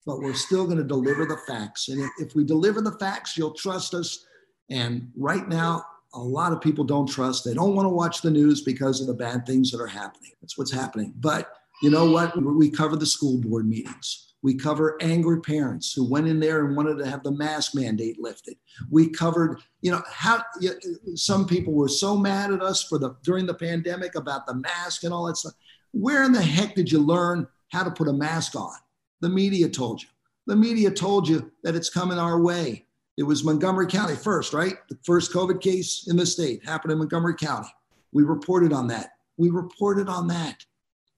but 0.05 0.19
we're 0.19 0.33
still 0.33 0.65
going 0.65 0.77
to 0.77 0.83
deliver 0.83 1.25
the 1.25 1.37
facts. 1.47 1.87
And 1.87 2.01
if, 2.01 2.09
if 2.19 2.35
we 2.35 2.43
deliver 2.43 2.81
the 2.81 2.97
facts 2.99 3.37
you'll 3.37 3.53
trust 3.53 3.93
us. 3.93 4.25
And 4.69 5.11
right 5.15 5.47
now, 5.47 5.85
a 6.13 6.19
lot 6.19 6.53
of 6.53 6.61
people 6.61 6.83
don't 6.83 7.07
trust. 7.07 7.43
They 7.43 7.53
don't 7.53 7.75
want 7.75 7.85
to 7.85 7.89
watch 7.89 8.21
the 8.21 8.31
news 8.31 8.61
because 8.61 9.01
of 9.01 9.07
the 9.07 9.13
bad 9.13 9.45
things 9.45 9.71
that 9.71 9.81
are 9.81 9.87
happening. 9.87 10.31
That's 10.41 10.57
what's 10.57 10.71
happening. 10.71 11.13
But 11.17 11.51
you 11.81 11.89
know 11.89 12.09
what? 12.09 12.41
We 12.41 12.69
cover 12.69 12.95
the 12.95 13.05
school 13.05 13.39
board 13.39 13.67
meetings. 13.67 14.33
We 14.43 14.55
cover 14.55 14.97
angry 15.01 15.39
parents 15.39 15.93
who 15.93 16.07
went 16.07 16.27
in 16.27 16.39
there 16.39 16.65
and 16.65 16.75
wanted 16.75 16.97
to 16.99 17.09
have 17.09 17.23
the 17.23 17.31
mask 17.31 17.75
mandate 17.75 18.19
lifted. 18.19 18.55
We 18.91 19.09
covered, 19.09 19.61
you 19.81 19.91
know, 19.91 20.03
how 20.05 20.43
you, 20.59 20.73
some 21.15 21.47
people 21.47 21.73
were 21.73 21.87
so 21.87 22.17
mad 22.17 22.51
at 22.51 22.61
us 22.61 22.83
for 22.83 22.99
the 22.99 23.15
during 23.23 23.45
the 23.45 23.53
pandemic 23.53 24.15
about 24.15 24.45
the 24.45 24.55
mask 24.55 25.05
and 25.05 25.13
all 25.13 25.25
that 25.27 25.37
stuff. 25.37 25.53
Where 25.91 26.23
in 26.23 26.33
the 26.33 26.41
heck 26.41 26.75
did 26.75 26.91
you 26.91 26.99
learn 26.99 27.47
how 27.71 27.83
to 27.83 27.91
put 27.91 28.09
a 28.09 28.13
mask 28.13 28.55
on? 28.55 28.75
The 29.21 29.29
media 29.29 29.69
told 29.69 30.03
you. 30.03 30.09
The 30.45 30.57
media 30.57 30.91
told 30.91 31.27
you 31.27 31.49
that 31.63 31.75
it's 31.75 31.89
coming 31.89 32.19
our 32.19 32.39
way. 32.39 32.85
It 33.17 33.23
was 33.23 33.43
Montgomery 33.43 33.87
County 33.87 34.15
first, 34.15 34.53
right? 34.53 34.75
The 34.89 34.97
first 35.03 35.31
COVID 35.31 35.61
case 35.61 36.07
in 36.07 36.15
the 36.15 36.25
state 36.25 36.65
happened 36.65 36.91
in 36.91 36.97
Montgomery 36.97 37.35
County. 37.35 37.69
We 38.11 38.23
reported 38.23 38.73
on 38.73 38.87
that. 38.87 39.11
We 39.37 39.49
reported 39.49 40.09
on 40.09 40.27
that. 40.27 40.65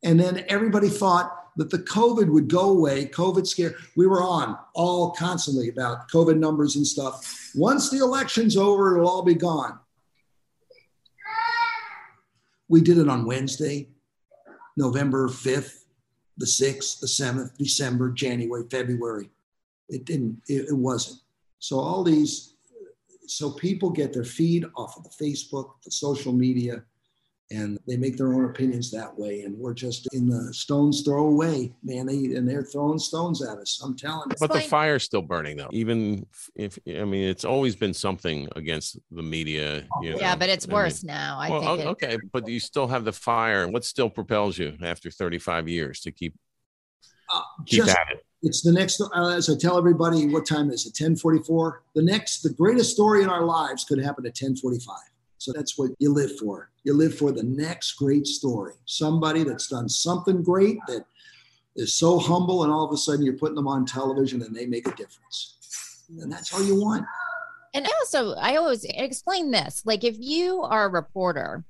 And 0.03 0.19
then 0.19 0.45
everybody 0.49 0.89
thought 0.89 1.31
that 1.57 1.69
the 1.69 1.79
COVID 1.79 2.27
would 2.27 2.49
go 2.49 2.71
away, 2.71 3.05
COVID 3.05 3.47
scare. 3.47 3.75
We 3.95 4.07
were 4.07 4.21
on 4.21 4.57
all 4.73 5.11
constantly 5.11 5.69
about 5.69 6.09
COVID 6.11 6.37
numbers 6.37 6.75
and 6.75 6.85
stuff. 6.85 7.51
Once 7.55 7.89
the 7.89 7.99
election's 7.99 8.57
over, 8.57 8.97
it'll 8.97 9.09
all 9.09 9.23
be 9.23 9.35
gone. 9.35 9.79
We 12.67 12.81
did 12.81 12.97
it 12.97 13.07
on 13.07 13.25
Wednesday, 13.25 13.89
November 14.75 15.29
5th, 15.29 15.83
the 16.37 16.45
6th, 16.45 16.99
the 16.99 17.07
7th, 17.07 17.55
December, 17.57 18.11
January, 18.11 18.65
February. 18.69 19.29
It 19.87 20.03
didn't, 20.03 20.41
it, 20.47 20.69
it 20.69 20.77
wasn't. 20.77 21.19
So 21.65 21.79
all 21.79 22.03
these, 22.03 22.53
so 23.25 23.49
people 23.49 23.89
get 23.89 24.13
their 24.13 24.23
feed 24.23 24.65
off 24.77 24.97
of 24.97 25.03
the 25.03 25.09
Facebook, 25.09 25.71
the 25.83 25.89
social 25.89 26.31
media, 26.31 26.83
and 27.49 27.79
they 27.87 27.97
make 27.97 28.17
their 28.17 28.35
own 28.35 28.45
opinions 28.45 28.91
that 28.91 29.17
way. 29.17 29.41
And 29.41 29.57
we're 29.57 29.73
just 29.73 30.07
in 30.13 30.29
the 30.29 30.53
stones 30.53 31.01
throw 31.01 31.25
away, 31.25 31.73
man. 31.83 32.05
They 32.05 32.35
and 32.35 32.47
they're 32.47 32.61
throwing 32.61 32.99
stones 32.99 33.41
at 33.41 33.57
us. 33.57 33.81
I'm 33.83 33.97
telling 33.97 34.29
you. 34.29 34.35
But 34.39 34.53
the 34.53 34.61
fire's 34.61 35.05
still 35.05 35.23
burning 35.23 35.57
though. 35.57 35.69
Even 35.71 36.27
if 36.55 36.77
I 36.87 37.03
mean, 37.03 37.27
it's 37.27 37.45
always 37.45 37.75
been 37.75 37.95
something 37.95 38.47
against 38.55 38.99
the 39.09 39.23
media. 39.23 39.87
You 40.03 40.11
know? 40.11 40.17
Yeah, 40.19 40.35
but 40.35 40.49
it's 40.49 40.65
I 40.65 40.69
mean, 40.69 40.75
worse 40.75 41.03
now. 41.03 41.39
I 41.39 41.49
well, 41.49 41.61
think. 41.61 41.71
o- 41.71 41.81
it- 41.81 41.87
okay, 41.87 42.17
but 42.31 42.47
you 42.47 42.59
still 42.59 42.87
have 42.87 43.05
the 43.05 43.13
fire. 43.13 43.63
And 43.63 43.73
what 43.73 43.85
still 43.85 44.11
propels 44.11 44.55
you 44.55 44.77
after 44.83 45.09
35 45.09 45.67
years 45.67 46.01
to 46.01 46.11
keep 46.11 46.35
Uh, 47.33 47.41
keep 47.65 47.85
just 47.85 47.89
at 47.89 48.07
it? 48.11 48.24
It's 48.43 48.61
the 48.61 48.71
next 48.71 49.01
uh, 49.01 49.27
as 49.29 49.49
i 49.49 49.57
tell 49.57 49.77
everybody 49.77 50.27
what 50.27 50.45
time 50.45 50.69
is 50.69 50.85
it? 50.85 50.89
1044 50.89 51.83
the 51.95 52.01
next 52.03 52.41
the 52.41 52.49
greatest 52.49 52.91
story 52.91 53.23
in 53.23 53.29
our 53.29 53.43
lives 53.43 53.83
could 53.85 53.97
happen 53.97 54.25
at 54.25 54.37
1045 54.39 54.97
so 55.45 55.53
that's 55.53 55.77
what 55.77 55.91
you 55.99 56.11
live 56.11 56.37
for. 56.39 56.71
You 56.83 56.93
live 56.93 57.15
for 57.15 57.31
the 57.31 57.43
next 57.43 57.93
great 57.93 58.25
story. 58.25 58.73
Somebody 58.85 59.43
that's 59.43 59.67
done 59.67 59.87
something 59.87 60.41
great 60.41 60.79
that 60.87 61.05
is 61.75 61.93
so 61.93 62.17
humble 62.17 62.63
and 62.63 62.71
all 62.71 62.83
of 62.83 62.91
a 62.91 62.97
sudden 62.97 63.23
you're 63.23 63.37
putting 63.37 63.53
them 63.53 63.67
on 63.67 63.85
television 63.85 64.41
and 64.41 64.55
they 64.55 64.65
make 64.65 64.87
a 64.87 64.95
difference. 64.95 66.03
And 66.19 66.31
that's 66.31 66.51
all 66.51 66.63
you 66.63 66.81
want. 66.81 67.05
And 67.75 67.87
also, 67.99 68.33
I 68.35 68.55
always 68.55 68.85
explain 68.85 69.51
this 69.51 69.83
like 69.85 70.03
if 70.03 70.15
you 70.17 70.61
are 70.61 70.85
a 70.85 70.89
reporter 70.89 71.63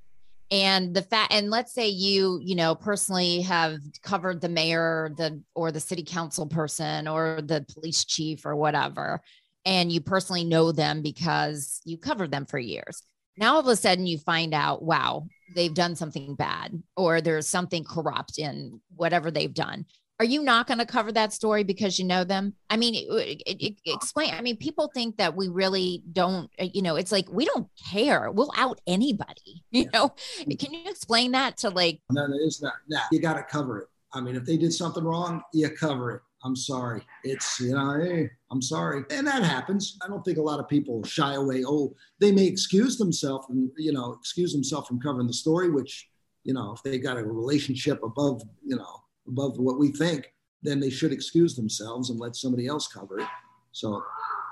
and 0.51 0.93
the 0.93 1.01
fact 1.01 1.33
and 1.33 1.49
let's 1.49 1.73
say 1.73 1.87
you 1.87 2.39
you 2.43 2.55
know 2.55 2.75
personally 2.75 3.41
have 3.41 3.79
covered 4.03 4.41
the 4.41 4.49
mayor 4.49 5.11
the 5.17 5.41
or 5.55 5.71
the 5.71 5.79
city 5.79 6.03
council 6.03 6.45
person 6.45 7.07
or 7.07 7.41
the 7.41 7.65
police 7.73 8.05
chief 8.05 8.45
or 8.45 8.55
whatever 8.55 9.21
and 9.65 9.91
you 9.91 9.99
personally 9.99 10.43
know 10.43 10.71
them 10.71 11.01
because 11.01 11.81
you 11.85 11.97
covered 11.97 12.31
them 12.31 12.45
for 12.45 12.59
years. 12.59 13.01
Now 13.37 13.55
all 13.55 13.59
of 13.59 13.67
a 13.67 13.75
sudden 13.75 14.05
you 14.05 14.17
find 14.17 14.53
out 14.53 14.83
wow 14.83 15.27
they've 15.55 15.73
done 15.73 15.95
something 15.95 16.35
bad 16.35 16.81
or 16.95 17.21
there's 17.21 17.47
something 17.47 17.83
corrupt 17.83 18.37
in 18.39 18.79
whatever 18.95 19.31
they've 19.31 19.53
done 19.53 19.85
are 20.19 20.25
you 20.25 20.43
not 20.43 20.67
going 20.67 20.77
to 20.77 20.85
cover 20.85 21.11
that 21.11 21.33
story 21.33 21.63
because 21.63 21.99
you 21.99 22.05
know 22.05 22.23
them? 22.23 22.53
I 22.69 22.77
mean 22.77 22.95
it, 22.95 23.41
it, 23.45 23.61
it, 23.61 23.75
explain 23.85 24.33
i 24.33 24.41
mean 24.41 24.57
people 24.57 24.89
think 24.93 25.17
that 25.17 25.35
we 25.35 25.47
really 25.47 26.03
don't 26.11 26.49
uh, 26.59 26.67
you 26.73 26.81
know 26.81 26.95
it's 26.95 27.11
like 27.11 27.29
we 27.29 27.45
don't 27.45 27.67
care. 27.91 28.31
We'll 28.31 28.51
out 28.57 28.81
anybody 28.87 29.63
you 29.71 29.89
know? 29.93 30.13
Can 30.59 30.73
you 30.73 30.89
explain 30.89 31.31
that 31.31 31.57
to 31.57 31.69
like 31.69 32.01
no 32.09 32.27
no, 32.27 32.35
it's 32.41 32.61
not 32.61 32.73
no, 32.87 32.99
you 33.11 33.19
got 33.19 33.35
to 33.35 33.43
cover 33.43 33.79
it. 33.79 33.87
I 34.13 34.21
mean 34.21 34.35
if 34.35 34.45
they 34.45 34.57
did 34.57 34.73
something 34.73 35.03
wrong 35.03 35.41
you 35.53 35.69
cover 35.69 36.11
it. 36.11 36.21
I'm 36.43 36.55
sorry. 36.55 37.01
It's 37.23 37.59
you 37.59 37.73
know 37.73 37.99
hey, 37.99 38.29
i'm 38.51 38.61
sorry. 38.61 39.03
And 39.09 39.27
that 39.27 39.43
happens. 39.43 39.97
I 40.03 40.07
don't 40.07 40.23
think 40.23 40.37
a 40.37 40.41
lot 40.41 40.59
of 40.59 40.69
people 40.69 41.03
shy 41.03 41.33
away. 41.33 41.63
Oh 41.65 41.93
they 42.19 42.31
may 42.31 42.45
excuse 42.45 42.97
themselves 42.97 43.47
and 43.49 43.69
you 43.77 43.91
know 43.91 44.13
excuse 44.13 44.53
themselves 44.53 44.87
from 44.87 44.99
covering 44.99 45.27
the 45.27 45.33
story 45.33 45.69
which 45.69 46.07
you 46.43 46.53
know 46.53 46.73
if 46.73 46.83
they 46.83 46.99
got 46.99 47.17
a 47.17 47.23
relationship 47.23 48.01
above 48.03 48.41
you 48.63 48.75
know 48.75 49.04
above 49.27 49.57
what 49.57 49.79
we 49.79 49.91
think 49.91 50.31
then 50.63 50.79
they 50.79 50.89
should 50.89 51.11
excuse 51.11 51.55
themselves 51.55 52.09
and 52.09 52.19
let 52.19 52.35
somebody 52.35 52.67
else 52.67 52.87
cover 52.87 53.19
it 53.19 53.27
so 53.71 54.03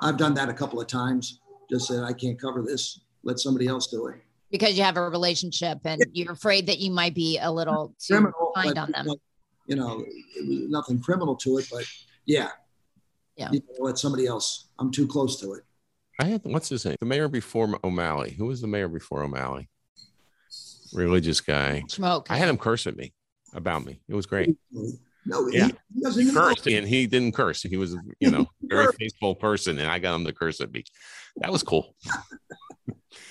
i've 0.02 0.18
done 0.18 0.34
that 0.34 0.50
a 0.50 0.54
couple 0.54 0.80
of 0.80 0.88
times 0.88 1.40
just 1.70 1.88
said 1.88 2.04
i 2.04 2.14
can't 2.14 2.40
cover 2.40 2.62
this 2.62 3.02
let 3.24 3.40
somebody 3.40 3.68
else 3.68 3.88
do 3.88 4.08
it 4.08 4.16
because 4.54 4.78
you 4.78 4.84
have 4.84 4.98
a 4.98 5.10
relationship 5.10 5.80
and 5.84 6.00
you're 6.14 6.32
afraid 6.32 6.68
that 6.68 6.78
you 6.78 6.92
might 6.92 7.16
be 7.16 7.40
a 7.40 7.52
little 7.52 7.96
too 8.00 8.14
criminal, 8.14 8.52
behind 8.54 8.76
but, 8.76 8.82
on 8.82 8.92
them 8.92 9.16
You 9.66 9.76
know, 9.76 10.06
it 10.06 10.48
was 10.48 10.70
nothing 10.70 11.02
criminal 11.02 11.36
to 11.38 11.58
it, 11.58 11.68
but 11.72 11.86
yeah. 12.26 12.50
Yeah. 13.36 13.50
You 13.52 13.60
know, 13.60 13.86
let 13.86 13.98
somebody 13.98 14.28
else. 14.28 14.68
I'm 14.78 14.92
too 14.92 15.08
close 15.08 15.40
to 15.42 15.54
it. 15.54 15.64
I 16.20 16.26
had 16.26 16.42
what's 16.44 16.70
his 16.70 16.86
name? 16.86 16.98
The 17.00 17.08
mayor 17.08 17.28
before 17.28 17.80
O'Malley. 17.84 18.36
Who 18.38 18.46
was 18.46 18.62
the 18.62 18.68
mayor 18.68 18.88
before 18.88 19.24
O'Malley? 19.24 19.70
Religious 20.94 21.42
guy. 21.42 21.84
Schmoke 21.88 22.28
I 22.30 22.38
had 22.38 22.48
him 22.48 22.58
curse 22.60 22.86
at 22.86 22.96
me 22.96 23.12
about 23.54 23.86
me. 23.86 24.00
It 24.08 24.16
was 24.16 24.26
great. 24.26 24.56
No, 25.26 25.48
Yeah. 25.48 25.70
he, 25.96 26.02
doesn't 26.02 26.22
He 26.22 26.28
even 26.28 26.42
cursed 26.42 26.68
and 26.68 26.86
he 26.86 27.08
didn't 27.08 27.32
curse. 27.32 27.62
He 27.64 27.78
was, 27.78 27.96
you 28.20 28.30
know, 28.30 28.46
very 28.64 28.92
faithful 29.00 29.36
person, 29.36 29.80
and 29.80 29.88
I 29.90 29.98
got 29.98 30.16
him 30.16 30.26
to 30.26 30.34
curse 30.34 30.60
at 30.60 30.74
me. 30.74 30.84
That 31.38 31.50
was 31.52 31.64
cool. 31.64 31.96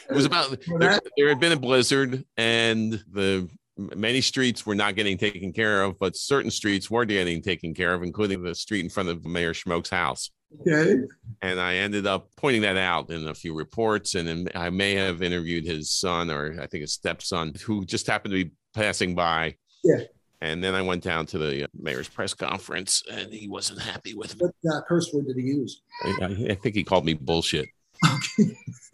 It 0.09 0.15
was 0.15 0.25
about 0.25 0.57
there, 0.79 1.01
there 1.17 1.29
had 1.29 1.41
been 1.41 1.53
a 1.53 1.57
blizzard 1.57 2.25
and 2.37 2.93
the 3.11 3.49
many 3.77 4.21
streets 4.21 4.67
were 4.67 4.75
not 4.75 4.95
getting 4.95 5.17
taken 5.17 5.53
care 5.53 5.83
of, 5.83 5.99
but 5.99 6.17
certain 6.17 6.51
streets 6.51 6.91
were 6.91 7.05
getting 7.05 7.41
taken 7.43 7.73
care 7.75 7.95
of, 7.95 8.03
including 8.03 8.43
the 8.43 8.55
street 8.55 8.85
in 8.85 8.91
front 8.91 9.09
of 9.09 9.25
Mayor 9.25 9.53
Schmoke's 9.55 9.91
house. 9.91 10.31
Okay. 10.61 10.97
And 11.41 11.61
I 11.61 11.77
ended 11.77 12.07
up 12.07 12.29
pointing 12.37 12.63
that 12.63 12.77
out 12.77 13.11
in 13.11 13.27
a 13.27 13.35
few 13.35 13.55
reports. 13.57 14.15
And 14.15 14.29
then 14.29 14.49
I 14.55 14.71
may 14.71 14.95
have 14.95 15.23
interviewed 15.23 15.65
his 15.65 15.91
son, 15.91 16.31
or 16.31 16.61
I 16.61 16.67
think 16.67 16.83
his 16.83 16.93
stepson, 16.93 17.55
who 17.65 17.85
just 17.85 18.07
happened 18.07 18.33
to 18.35 18.45
be 18.45 18.53
passing 18.75 19.15
by. 19.15 19.57
Yeah. 19.85 20.01
And 20.41 20.63
then 20.63 20.75
I 20.75 20.83
went 20.83 21.05
down 21.05 21.27
to 21.27 21.39
the 21.39 21.65
uh, 21.65 21.67
mayor's 21.79 22.09
press 22.09 22.35
conference, 22.35 23.03
and 23.11 23.33
he 23.33 23.47
wasn't 23.49 23.81
happy 23.81 24.15
with 24.15 24.35
me. 24.35 24.49
What 24.63 24.75
uh, 24.75 24.81
curse 24.89 25.13
word 25.13 25.29
did 25.29 25.37
he 25.37 25.43
use? 25.43 25.83
I, 26.03 26.47
I 26.51 26.55
think 26.55 26.75
he 26.75 26.83
called 26.83 27.05
me 27.05 27.15
bullshit. 27.15 27.69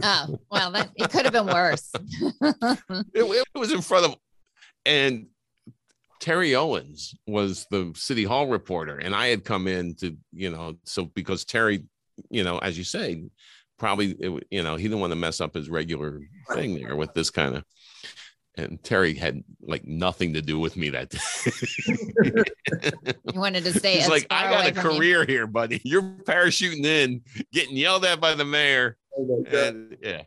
Oh, 0.01 0.39
well, 0.49 0.71
that 0.71 0.91
it 0.95 1.11
could 1.11 1.25
have 1.25 1.33
been 1.33 1.47
worse. 1.47 1.91
It, 3.13 3.25
it 3.25 3.59
was 3.59 3.73
in 3.73 3.81
front 3.81 4.07
of, 4.07 4.17
and 4.87 5.27
Terry 6.21 6.55
Owens 6.55 7.17
was 7.27 7.67
the 7.71 7.93
city 7.97 8.23
hall 8.23 8.47
reporter, 8.47 8.97
and 8.99 9.15
I 9.15 9.27
had 9.27 9.45
come 9.45 9.67
in 9.67 9.97
to, 9.97 10.17
you 10.33 10.51
know, 10.51 10.77
so 10.85 11.07
because 11.07 11.45
Terry, 11.45 11.85
you 12.31 12.45
know, 12.45 12.59
as 12.59 12.79
you 12.79 12.85
say, 12.85 13.25
probably, 13.77 14.13
it, 14.21 14.47
you 14.51 14.63
know, 14.63 14.77
he 14.77 14.85
didn't 14.85 15.01
want 15.01 15.11
to 15.11 15.17
mess 15.17 15.41
up 15.41 15.55
his 15.55 15.69
regular 15.69 16.21
thing 16.53 16.77
there 16.77 16.95
with 16.95 17.13
this 17.15 17.31
kind 17.31 17.57
of. 17.57 17.65
And 18.59 18.83
Terry 18.83 19.15
had 19.15 19.43
like 19.63 19.87
nothing 19.87 20.35
to 20.35 20.43
do 20.43 20.59
with 20.59 20.77
me 20.77 20.91
that 20.91 21.11
day. 21.11 22.45
You 23.33 23.41
wanted 23.41 23.65
to 23.65 23.73
stay. 23.79 23.99
He's 23.99 24.09
like, 24.09 24.27
I 24.31 24.51
got 24.51 24.71
a 24.71 24.75
from 24.75 24.93
you." 24.93 24.99
career 24.99 25.25
here, 25.25 25.47
buddy. 25.47 25.81
You're 25.85 26.03
parachuting 26.03 26.85
in, 26.85 27.23
getting 27.53 27.77
yelled 27.77 28.05
at 28.05 28.21
by 28.21 28.35
the 28.35 28.45
mayor. 28.45 28.97
Oh. 29.17 29.45
And 29.51 29.97
yeah. 30.03 30.23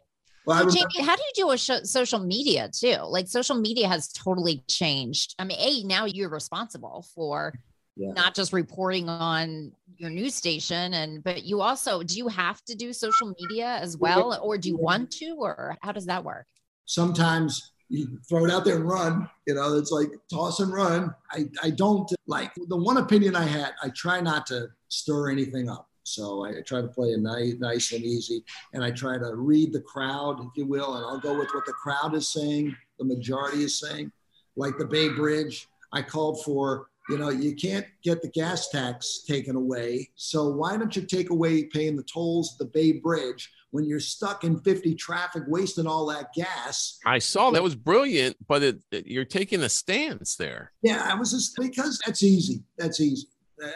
Well, 0.45 0.57
So, 0.59 0.65
remember- 0.65 0.89
Jamie, 0.93 1.05
how 1.05 1.15
do 1.15 1.21
you 1.21 1.32
do 1.36 1.47
with 1.47 1.59
sho- 1.59 1.84
social 1.84 2.19
media 2.19 2.69
too? 2.73 2.97
Like 3.03 3.27
social 3.27 3.55
media 3.55 3.88
has 3.88 4.07
totally 4.11 4.63
changed. 4.69 5.36
I 5.38 5.43
mean, 5.43 5.57
a 5.59 5.84
now 5.84 6.05
you're 6.05 6.29
responsible 6.29 7.05
for 7.13 7.53
Yeah. 7.95 8.13
not 8.13 8.34
just 8.34 8.51
reporting 8.53 9.07
on 9.09 9.73
your 9.97 10.09
news 10.09 10.34
station, 10.36 10.93
and 10.95 11.23
but 11.23 11.43
you 11.43 11.61
also 11.61 12.01
do 12.01 12.17
you 12.17 12.27
have 12.27 12.59
to 12.65 12.75
do 12.75 12.91
social 12.93 13.34
media 13.39 13.77
as 13.82 13.97
well, 13.97 14.39
or 14.41 14.57
do 14.57 14.69
you 14.69 14.77
want 14.77 15.11
to, 15.19 15.36
or 15.38 15.77
how 15.82 15.91
does 15.91 16.05
that 16.07 16.23
work? 16.23 16.45
sometimes 16.86 17.71
you 17.91 18.19
throw 18.29 18.45
it 18.45 18.51
out 18.51 18.65
there 18.65 18.77
and 18.77 18.87
run. 18.87 19.29
You 19.45 19.55
know, 19.55 19.77
it's 19.77 19.91
like 19.91 20.09
toss 20.31 20.59
and 20.59 20.73
run. 20.73 21.13
I, 21.31 21.45
I 21.61 21.69
don't 21.69 22.09
like 22.25 22.51
the 22.55 22.77
one 22.77 22.97
opinion 22.97 23.35
I 23.35 23.43
had. 23.43 23.73
I 23.83 23.89
try 23.89 24.21
not 24.21 24.45
to 24.47 24.69
stir 24.87 25.29
anything 25.29 25.69
up. 25.69 25.87
So 26.03 26.45
I, 26.45 26.61
try 26.65 26.81
to 26.81 26.87
play 26.87 27.09
it 27.09 27.19
nice, 27.19 27.53
nice 27.59 27.91
and 27.91 28.03
easy, 28.03 28.43
and 28.73 28.83
I 28.83 28.89
try 28.91 29.17
to 29.17 29.35
read 29.35 29.71
the 29.71 29.81
crowd, 29.81 30.39
if 30.41 30.49
you 30.55 30.65
will, 30.65 30.95
and 30.95 31.05
I'll 31.05 31.19
go 31.19 31.37
with 31.37 31.53
what 31.53 31.65
the 31.65 31.73
crowd 31.73 32.15
is 32.15 32.27
saying, 32.27 32.75
the 32.97 33.05
majority 33.05 33.63
is 33.63 33.79
saying. 33.79 34.11
Like 34.55 34.77
the 34.77 34.85
Bay 34.85 35.09
Bridge, 35.09 35.67
I 35.93 36.01
called 36.01 36.43
for. 36.43 36.87
You 37.10 37.18
know, 37.18 37.30
you 37.30 37.56
can't 37.56 37.86
get 38.04 38.22
the 38.22 38.30
gas 38.30 38.70
tax 38.70 39.24
taken 39.28 39.56
away. 39.56 40.10
So 40.16 40.47
why 40.49 40.78
don't 40.78 40.95
you 40.95 41.02
take 41.02 41.30
away 41.30 41.64
paying 41.66 41.95
the 41.95 42.04
tolls 42.04 42.54
at 42.54 42.60
the 42.60 42.66
Bay 42.72 42.93
Bridge 42.93 43.52
when 43.72 43.86
you're 43.86 43.99
stuck 43.99 44.43
in 44.43 44.60
50 44.60 44.95
traffic, 44.95 45.43
wasting 45.47 45.88
all 45.88 46.06
that 46.08 46.34
gas? 46.36 46.99
I 47.06 47.20
saw 47.20 47.49
that 47.52 47.64
was 47.64 47.76
brilliant, 47.76 48.38
but 48.47 48.62
it, 48.64 48.82
it- 48.91 49.08
you're 49.08 49.26
taking 49.26 49.62
a 49.64 49.70
stance 49.70 50.36
there. 50.36 50.72
Yeah, 50.84 51.08
I 51.12 51.16
was 51.16 51.32
just 51.32 51.56
because 51.60 51.99
that's 52.06 52.24
easy. 52.24 52.64
That's 52.78 53.02
easy. 53.02 53.28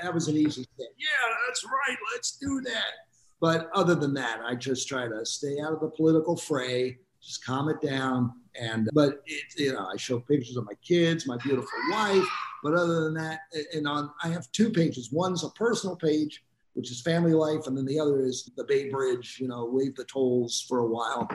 That 0.01 0.13
was 0.13 0.27
an 0.27 0.35
easy 0.37 0.63
thing. 0.77 0.87
Yeah, 0.97 1.35
that's 1.47 1.63
right. 1.65 1.97
Let's 2.13 2.37
do 2.37 2.61
that. 2.61 2.91
But 3.41 3.69
other 3.73 3.95
than 3.95 4.13
that, 4.15 4.39
I 4.45 4.55
just 4.55 4.87
try 4.87 5.07
to 5.07 5.25
stay 5.25 5.59
out 5.59 5.73
of 5.73 5.79
the 5.81 5.89
political 5.89 6.35
fray, 6.37 6.97
just 7.21 7.45
calm 7.45 7.69
it 7.69 7.81
down. 7.81 8.31
And 8.59 8.89
but 8.93 9.21
it, 9.25 9.43
you 9.57 9.73
know, 9.73 9.85
I 9.93 9.97
show 9.97 10.19
pictures 10.21 10.55
of 10.57 10.65
my 10.65 10.73
kids, 10.87 11.27
my 11.27 11.37
beautiful 11.37 11.67
wife. 11.91 12.23
But 12.65 12.73
other 12.73 13.03
than 13.03 13.13
that, 13.13 13.41
and 13.75 13.87
on 13.87 14.09
I 14.23 14.29
have 14.29 14.51
two 14.51 14.71
pages. 14.71 15.11
One's 15.11 15.43
a 15.43 15.51
personal 15.51 15.95
page, 15.95 16.43
which 16.73 16.89
is 16.89 16.99
family 16.99 17.35
life, 17.35 17.67
and 17.67 17.77
then 17.77 17.85
the 17.85 17.99
other 17.99 18.25
is 18.25 18.49
the 18.57 18.63
Bay 18.63 18.89
Bridge. 18.89 19.37
You 19.39 19.47
know, 19.47 19.65
waive 19.65 19.95
the 19.95 20.03
tolls 20.05 20.65
for 20.67 20.79
a 20.79 20.87
while. 20.87 21.29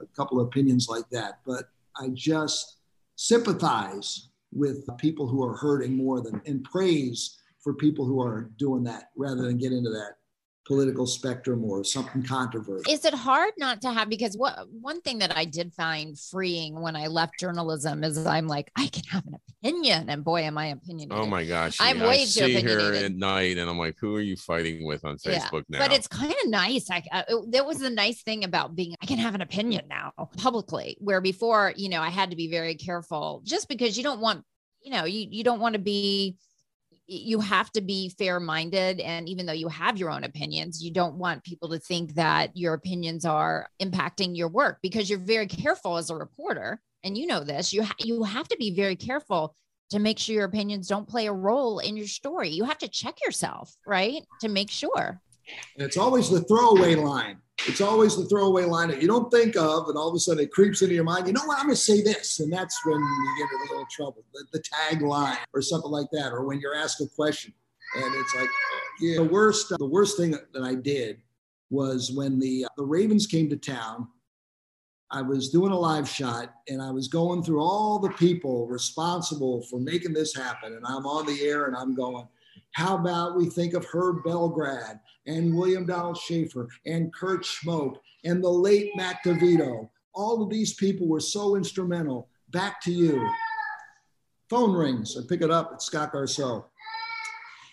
A 0.00 0.06
couple 0.14 0.38
of 0.38 0.46
opinions 0.46 0.86
like 0.88 1.08
that. 1.10 1.40
But 1.44 1.70
I 1.96 2.10
just 2.14 2.76
sympathize 3.16 4.28
with 4.52 4.86
people 4.96 5.26
who 5.26 5.42
are 5.42 5.56
hurting 5.56 5.96
more 5.96 6.20
than 6.20 6.40
and 6.46 6.62
praise 6.62 7.36
for 7.58 7.74
people 7.74 8.04
who 8.04 8.22
are 8.22 8.50
doing 8.56 8.84
that 8.84 9.10
rather 9.16 9.42
than 9.42 9.58
get 9.58 9.72
into 9.72 9.90
that 9.90 10.18
political 10.66 11.06
spectrum 11.06 11.64
or 11.64 11.84
something 11.84 12.22
controversial. 12.22 12.92
Is 12.92 13.04
it 13.04 13.14
hard 13.14 13.52
not 13.56 13.80
to 13.82 13.92
have 13.92 14.08
because 14.08 14.36
what 14.36 14.66
one 14.70 15.00
thing 15.00 15.18
that 15.18 15.36
I 15.36 15.44
did 15.44 15.72
find 15.72 16.18
freeing 16.18 16.80
when 16.80 16.96
I 16.96 17.06
left 17.06 17.38
journalism 17.38 18.02
is 18.02 18.26
I'm 18.26 18.48
like 18.48 18.70
I 18.76 18.88
can 18.88 19.04
have 19.04 19.24
an 19.26 19.36
opinion, 19.62 20.10
and 20.10 20.24
boy, 20.24 20.40
am 20.42 20.58
I 20.58 20.68
opinionated. 20.68 21.16
Oh 21.22 21.26
my 21.26 21.44
gosh. 21.44 21.76
I'm 21.80 21.98
yeah, 21.98 22.08
way 22.08 22.22
I 22.22 22.24
too 22.24 22.30
see 22.30 22.60
her 22.62 22.94
at 22.94 23.12
night 23.12 23.58
and 23.58 23.70
I'm 23.70 23.78
like, 23.78 23.96
who 24.00 24.16
are 24.16 24.20
you 24.20 24.36
fighting 24.36 24.84
with 24.84 25.04
on 25.04 25.16
Yeah, 25.24 25.38
Facebook 25.38 25.64
now? 25.68 25.78
But 25.78 25.92
it's 25.92 26.08
kind 26.08 26.34
of 26.44 26.50
nice. 26.50 26.90
I, 26.90 27.02
I 27.12 27.20
uh, 27.20 27.22
it- 27.28 27.52
that 27.52 27.66
was 27.66 27.78
the 27.78 27.90
nice 27.90 28.22
thing 28.22 28.44
about 28.44 28.74
being. 28.74 28.94
I 29.00 29.06
can 29.06 29.18
have 29.18 29.34
an 29.34 29.40
opinion 29.42 29.86
now 29.88 30.12
publicly, 30.36 30.96
where 31.00 31.20
before, 31.20 31.72
you 31.76 31.88
know, 31.88 32.00
I 32.00 32.10
had 32.10 32.30
to 32.30 32.36
be 32.36 32.50
very 32.50 32.74
careful, 32.74 33.42
just 33.44 33.68
because 33.68 33.96
you 33.96 34.02
don't 34.02 34.20
want, 34.20 34.44
you 34.82 34.90
know, 34.90 35.04
you 35.04 35.28
you 35.30 35.44
don't 35.44 35.60
want 35.60 35.74
to 35.74 35.78
be. 35.80 36.36
You 37.06 37.40
have 37.40 37.70
to 37.72 37.80
be 37.80 38.08
fair 38.08 38.40
minded, 38.40 39.00
and 39.00 39.28
even 39.28 39.46
though 39.46 39.52
you 39.52 39.68
have 39.68 39.96
your 39.96 40.10
own 40.10 40.24
opinions, 40.24 40.82
you 40.82 40.90
don't 40.90 41.14
want 41.14 41.44
people 41.44 41.68
to 41.70 41.78
think 41.78 42.14
that 42.14 42.56
your 42.56 42.74
opinions 42.74 43.24
are 43.24 43.68
impacting 43.80 44.36
your 44.36 44.48
work 44.48 44.78
because 44.82 45.08
you're 45.08 45.18
very 45.18 45.46
careful 45.46 45.96
as 45.96 46.10
a 46.10 46.16
reporter, 46.16 46.80
and 47.04 47.16
you 47.16 47.26
know 47.26 47.44
this. 47.44 47.72
You 47.72 47.84
ha- 47.84 47.94
you 48.00 48.24
have 48.24 48.48
to 48.48 48.56
be 48.56 48.74
very 48.74 48.96
careful 48.96 49.54
to 49.90 49.98
make 50.00 50.18
sure 50.18 50.34
your 50.34 50.44
opinions 50.44 50.88
don't 50.88 51.08
play 51.08 51.26
a 51.26 51.32
role 51.32 51.78
in 51.78 51.96
your 51.96 52.08
story. 52.08 52.50
You 52.50 52.64
have 52.64 52.78
to 52.78 52.88
check 52.88 53.20
yourself, 53.24 53.72
right? 53.86 54.22
To 54.40 54.48
make 54.48 54.70
sure. 54.70 55.20
And 55.76 55.86
it's 55.86 55.96
always 55.96 56.28
the 56.28 56.40
throwaway 56.40 56.96
line. 56.96 57.38
It's 57.64 57.80
always 57.80 58.16
the 58.16 58.26
throwaway 58.26 58.64
line 58.64 58.88
that 58.88 59.00
you 59.00 59.08
don't 59.08 59.30
think 59.30 59.56
of, 59.56 59.88
and 59.88 59.96
all 59.96 60.08
of 60.08 60.14
a 60.14 60.18
sudden 60.18 60.44
it 60.44 60.52
creeps 60.52 60.82
into 60.82 60.94
your 60.94 61.04
mind. 61.04 61.26
You 61.26 61.32
know 61.32 61.44
what? 61.46 61.58
I'm 61.58 61.66
going 61.66 61.74
to 61.74 61.80
say 61.80 62.02
this, 62.02 62.38
and 62.40 62.52
that's 62.52 62.84
when 62.84 62.98
you 62.98 63.34
get 63.38 63.48
in 63.50 63.68
a 63.68 63.70
little 63.72 63.86
trouble. 63.90 64.24
The, 64.34 64.44
the 64.52 64.62
tag 64.62 65.02
line 65.02 65.38
or 65.54 65.62
something 65.62 65.90
like 65.90 66.08
that, 66.12 66.32
or 66.32 66.44
when 66.44 66.60
you're 66.60 66.76
asked 66.76 67.00
a 67.00 67.06
question, 67.06 67.52
and 67.96 68.14
it's 68.14 68.34
like 68.36 68.48
yeah. 69.00 69.16
the 69.16 69.24
worst. 69.24 69.70
The 69.70 69.86
worst 69.86 70.16
thing 70.18 70.32
that 70.32 70.62
I 70.62 70.74
did 70.74 71.18
was 71.70 72.12
when 72.12 72.38
the 72.38 72.66
the 72.76 72.84
Ravens 72.84 73.26
came 73.26 73.48
to 73.48 73.56
town. 73.56 74.08
I 75.10 75.22
was 75.22 75.50
doing 75.50 75.72
a 75.72 75.78
live 75.78 76.08
shot, 76.08 76.52
and 76.68 76.82
I 76.82 76.90
was 76.90 77.08
going 77.08 77.42
through 77.42 77.60
all 77.60 77.98
the 77.98 78.10
people 78.10 78.66
responsible 78.66 79.62
for 79.62 79.80
making 79.80 80.12
this 80.12 80.34
happen, 80.34 80.74
and 80.74 80.84
I'm 80.84 81.06
on 81.06 81.26
the 81.26 81.40
air, 81.42 81.66
and 81.66 81.76
I'm 81.76 81.94
going. 81.94 82.28
How 82.76 82.94
about 82.94 83.38
we 83.38 83.48
think 83.48 83.72
of 83.72 83.86
Herb 83.86 84.22
Belgrad 84.22 85.00
and 85.26 85.56
William 85.56 85.86
Donald 85.86 86.18
Schaefer 86.18 86.68
and 86.84 87.10
Kurt 87.10 87.42
Schmoke 87.42 87.96
and 88.22 88.44
the 88.44 88.50
late 88.50 88.90
Matt 88.96 89.20
DeVito? 89.24 89.88
All 90.12 90.42
of 90.42 90.50
these 90.50 90.74
people 90.74 91.08
were 91.08 91.20
so 91.20 91.56
instrumental. 91.56 92.28
Back 92.50 92.82
to 92.82 92.92
you. 92.92 93.26
Phone 94.50 94.74
rings. 94.74 95.16
I 95.16 95.22
pick 95.26 95.40
it 95.40 95.50
up. 95.50 95.70
It's 95.72 95.86
Scott 95.86 96.12
Garceau. 96.12 96.66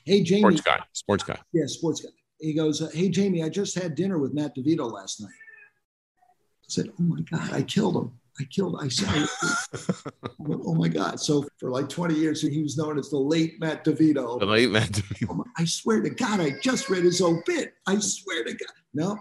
Hey, 0.06 0.24
Jamie. 0.24 0.40
sports 0.40 0.62
guy. 0.62 0.80
Sports 0.94 1.24
guy. 1.26 1.40
Yeah, 1.52 1.66
sports 1.66 2.00
guy. 2.00 2.10
He 2.40 2.54
goes, 2.54 2.90
Hey, 2.94 3.10
Jamie, 3.10 3.44
I 3.44 3.50
just 3.50 3.78
had 3.78 3.96
dinner 3.96 4.20
with 4.20 4.34
Matt 4.34 4.56
DeVito 4.56 4.90
last 4.90 5.20
night. 5.20 5.32
I 5.32 6.70
said, 6.70 6.88
Oh 6.98 7.04
my 7.04 7.20
God, 7.30 7.52
I 7.52 7.64
killed 7.64 7.98
him. 7.98 8.14
I 8.40 8.46
killed, 8.46 8.78
I 8.82 8.88
said, 8.88 9.10
I 9.10 10.30
went, 10.40 10.62
Oh 10.66 10.74
my 10.74 10.88
God. 10.88 11.20
So 11.20 11.46
for 11.60 11.70
like 11.70 11.88
20 11.88 12.16
years, 12.16 12.42
he 12.42 12.64
was 12.64 12.78
known 12.78 12.98
as 12.98 13.10
the 13.10 13.18
late 13.18 13.60
Matt 13.60 13.86
DeVito. 13.86 14.40
The 14.40 14.46
late 14.46 14.72
man. 14.72 14.90
Oh 15.30 15.36
my- 15.36 15.44
I 15.58 15.66
swear 15.66 16.02
to 16.02 16.10
God, 16.10 16.40
I 16.40 16.52
just 16.62 16.90
read 16.90 17.04
his 17.04 17.22
obit. 17.22 17.74
I 17.86 18.00
swear 18.00 18.44
to 18.44 18.52
God. 18.52 18.74
No, 18.96 19.20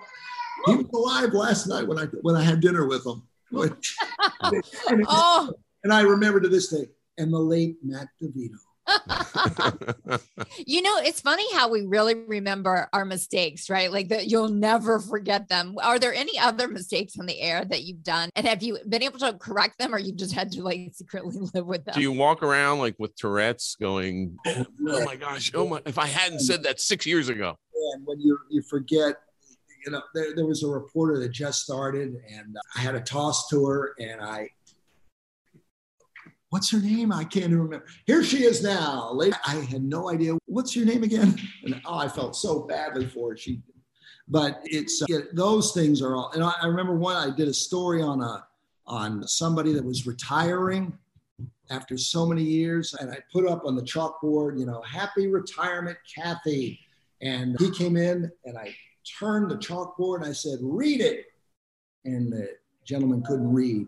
he 0.67 0.77
was 0.77 0.87
alive 0.95 1.33
last 1.35 1.67
night 1.67 1.87
when 1.87 1.99
I 1.99 2.05
when 2.23 2.37
I 2.37 2.43
had 2.43 2.61
dinner 2.61 2.87
with 2.87 3.05
him. 3.07 3.23
and, 3.53 5.05
Oh, 5.09 5.53
and 5.85 5.93
I 5.93 6.01
remember 6.03 6.41
to 6.41 6.49
this 6.49 6.69
day, 6.69 6.87
and 7.19 7.33
the 7.33 7.39
late 7.39 7.77
Matt 7.83 8.09
DeVito. 8.23 8.57
you 10.66 10.83
know, 10.83 10.97
it's 10.99 11.20
funny 11.20 11.45
how 11.55 11.68
we 11.68 11.83
really 11.83 12.14
remember 12.14 12.89
our 12.93 13.05
mistakes, 13.05 13.70
right? 13.70 13.93
Like 13.93 14.09
that 14.09 14.26
you'll 14.28 14.49
never 14.49 14.99
forget 14.99 15.49
them. 15.49 15.76
Are 15.83 15.99
there 15.99 16.12
any 16.14 16.39
other 16.39 16.68
mistakes 16.68 17.18
on 17.18 17.26
the 17.26 17.41
air 17.41 17.64
that 17.64 17.83
you've 17.85 18.03
done? 18.03 18.30
And 18.35 18.47
have 18.47 18.62
you 18.62 18.78
been 18.89 19.03
able 19.03 19.18
to 19.20 19.35
correct 19.35 19.78
them 19.78 19.95
or 19.95 19.99
you 19.99 20.12
just 20.12 20.33
had 20.33 20.53
to 20.53 20.62
like 20.62 20.91
secretly 20.95 21.37
live 21.55 21.66
with 21.66 21.85
them? 21.85 21.95
Do 21.95 22.03
you 22.03 22.12
walk 22.12 22.43
around 22.43 22.78
like 22.78 22.97
with 22.99 23.14
Tourette's 23.16 23.76
going, 23.80 24.37
oh 24.47 25.05
my 25.05 25.16
gosh, 25.16 25.53
oh 25.55 25.68
my, 25.68 25.80
if 25.87 25.99
I 25.99 26.07
hadn't 26.07 26.41
said 26.41 26.62
that 26.64 26.80
six 26.80 27.07
years 27.07 27.28
ago. 27.28 27.57
And 27.95 28.07
when 28.07 28.20
you 28.20 28.39
you 28.49 28.62
forget, 28.62 29.16
you 29.85 29.93
know, 29.93 30.03
there, 30.14 30.35
there 30.37 30.47
was 30.47 30.62
a 30.62 30.68
reporter 30.68 31.18
that 31.18 31.30
just 31.30 31.62
started, 31.62 32.14
and 32.30 32.57
uh, 32.57 32.61
I 32.76 32.80
had 32.80 32.95
a 32.95 33.01
toss 33.01 33.49
to 33.49 33.66
her, 33.66 33.95
and 33.99 34.20
I. 34.20 34.49
What's 36.53 36.71
her 36.71 36.81
name? 36.81 37.13
I 37.13 37.25
can't 37.25 37.47
even 37.47 37.63
remember. 37.63 37.87
Here 38.05 38.23
she 38.23 38.45
is 38.45 38.63
now. 38.63 39.19
I 39.47 39.55
had 39.71 39.83
no 39.83 40.11
idea. 40.11 40.37
What's 40.45 40.77
your 40.77 40.85
name 40.85 41.03
again? 41.03 41.35
And 41.65 41.81
oh, 41.87 41.97
I 41.97 42.09
felt 42.09 42.37
so 42.37 42.61
badly 42.61 43.07
for 43.07 43.31
her. 43.31 43.37
She, 43.39 43.63
but 44.29 44.61
it's 44.65 45.01
uh, 45.01 45.21
those 45.33 45.73
things 45.73 46.03
are 46.03 46.15
all. 46.15 46.31
And 46.35 46.45
I, 46.45 46.53
I 46.61 46.67
remember 46.67 46.95
one. 46.95 47.17
I 47.17 47.35
did 47.35 47.49
a 47.49 47.55
story 47.55 48.03
on 48.03 48.21
a 48.21 48.45
on 48.87 49.27
somebody 49.27 49.73
that 49.73 49.83
was 49.83 50.07
retiring 50.07 50.93
after 51.71 51.97
so 51.97 52.27
many 52.27 52.43
years, 52.43 52.93
and 53.01 53.11
I 53.11 53.17
put 53.33 53.49
up 53.49 53.65
on 53.65 53.75
the 53.75 53.83
chalkboard, 53.83 54.59
you 54.59 54.67
know, 54.67 54.83
happy 54.83 55.29
retirement, 55.29 55.97
Kathy. 56.15 56.79
And 57.23 57.59
he 57.61 57.71
came 57.71 57.97
in 57.97 58.31
and 58.45 58.59
I 58.59 58.75
turned 59.19 59.51
the 59.51 59.57
chalkboard 59.57 60.17
and 60.17 60.27
I 60.27 60.33
said, 60.33 60.59
read 60.61 61.01
it. 61.01 61.25
And 62.05 62.31
the 62.31 62.51
gentleman 62.85 63.23
couldn't 63.23 63.51
read. 63.51 63.87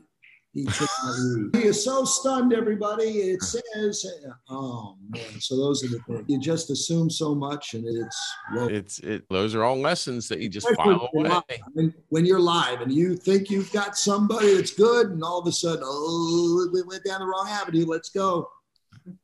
He 0.54 0.64
could 0.66 0.88
not 1.04 1.14
read. 1.52 1.56
He 1.62 1.68
is 1.68 1.84
so 1.84 2.04
stunned, 2.04 2.52
everybody. 2.52 3.04
It 3.04 3.42
says, 3.42 4.06
oh 4.48 4.96
man. 5.08 5.40
So 5.40 5.56
those 5.56 5.82
are 5.84 5.88
the 5.88 5.98
things. 6.06 6.24
You 6.28 6.38
just 6.38 6.70
assume 6.70 7.10
so 7.10 7.34
much 7.34 7.74
and 7.74 7.84
it's 7.84 8.32
well, 8.54 8.68
It's 8.68 9.00
it. 9.00 9.24
Those 9.28 9.56
are 9.56 9.64
all 9.64 9.76
lessons 9.76 10.28
that 10.28 10.38
you 10.38 10.48
just 10.48 10.68
Especially 10.70 10.94
file 10.94 11.08
when 11.12 11.26
away. 11.26 11.34
you're 11.48 11.58
live. 11.58 11.60
when, 11.72 11.94
when 12.10 12.24
you're 12.24 12.40
live 12.40 12.80
and 12.82 12.92
you 12.92 13.16
think 13.16 13.50
you've 13.50 13.72
got 13.72 13.96
somebody 13.98 14.54
that's 14.54 14.72
good, 14.72 15.08
and 15.10 15.24
all 15.24 15.40
of 15.40 15.46
a 15.48 15.52
sudden, 15.52 15.82
oh, 15.84 16.68
we 16.72 16.82
went 16.82 17.02
down 17.04 17.18
the 17.20 17.26
wrong 17.26 17.48
avenue. 17.50 17.84
Let's 17.86 18.10
go. 18.10 18.48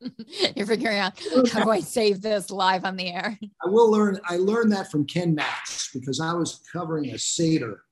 You're 0.56 0.66
figuring 0.66 0.98
out 0.98 1.18
how 1.52 1.64
do 1.64 1.70
I 1.70 1.80
save 1.80 2.20
this 2.20 2.50
live 2.50 2.84
on 2.84 2.96
the 2.96 3.12
air? 3.12 3.38
I 3.64 3.68
will 3.68 3.90
learn. 3.90 4.18
I 4.28 4.36
learned 4.36 4.72
that 4.72 4.90
from 4.90 5.06
Ken 5.06 5.34
Matz 5.34 5.90
because 5.94 6.20
I 6.20 6.34
was 6.34 6.60
covering 6.70 7.06
a 7.10 7.18
Seder, 7.18 7.82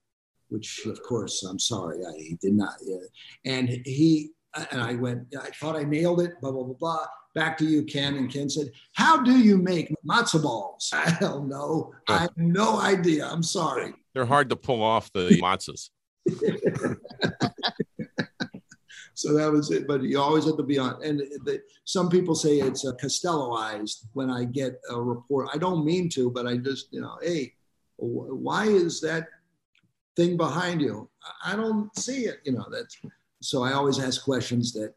which, 0.49 0.87
of 0.87 1.03
course, 1.03 1.43
I'm 1.43 1.59
sorry, 1.59 1.99
I, 2.05 2.37
did 2.41 2.55
not. 2.55 2.75
Yeah. 2.85 2.97
And 3.45 3.69
he 3.85 4.31
and 4.71 4.81
I 4.81 4.95
went. 4.95 5.35
I 5.39 5.51
thought 5.51 5.77
I 5.77 5.85
nailed 5.85 6.21
it. 6.21 6.41
Blah 6.41 6.53
blah 6.53 6.65
blah 6.65 6.75
blah. 6.75 7.07
Back 7.35 7.59
to 7.59 7.65
you, 7.65 7.85
Ken. 7.85 8.17
And 8.17 8.33
Ken 8.33 8.49
said, 8.49 8.69
"How 8.95 9.23
do 9.23 9.39
you 9.39 9.59
make 9.59 9.95
matzo 10.09 10.43
balls?" 10.43 10.91
I 10.95 11.17
don't 11.21 11.49
know. 11.49 11.93
I 12.09 12.19
have 12.19 12.37
no 12.37 12.81
idea. 12.81 13.27
I'm 13.27 13.43
sorry. 13.43 13.95
They're 14.15 14.27
hard 14.27 14.51
to 14.51 14.57
pull 14.57 14.83
off 14.83 15.13
the 15.13 15.29
matzahs. 15.43 15.91
So 19.19 19.35
that 19.35 19.51
was 19.51 19.73
it. 19.73 19.89
But 19.89 20.05
you 20.05 20.21
always 20.21 20.45
have 20.45 20.57
to 20.59 20.63
be 20.63 20.79
on. 20.79 21.03
And 21.03 21.19
the, 21.45 21.61
some 21.85 22.09
people 22.09 22.37
say 22.37 22.59
it's 22.59 22.87
uh, 22.87 22.93
Costelloized 23.03 24.07
when 24.13 24.31
I 24.31 24.45
get 24.45 24.81
a 24.91 25.03
report. 25.03 25.49
I 25.53 25.59
don't 25.59 25.85
mean 25.85 26.09
to, 26.11 26.31
but 26.31 26.47
I 26.47 26.57
just, 26.57 26.87
you 26.93 27.01
know, 27.01 27.19
hey, 27.21 27.53
why 27.97 28.67
is 28.67 29.01
that 29.01 29.27
thing 30.19 30.37
behind 30.37 30.81
you? 30.83 31.09
I 31.45 31.53
I 31.53 31.57
don't 31.57 31.97
see 31.97 32.27
it. 32.27 32.41
You 32.45 32.53
know, 32.53 32.67
that's 32.71 32.99
so 33.41 33.63
I 33.63 33.73
always 33.73 33.99
ask 33.99 34.23
questions 34.23 34.73
that 34.73 34.95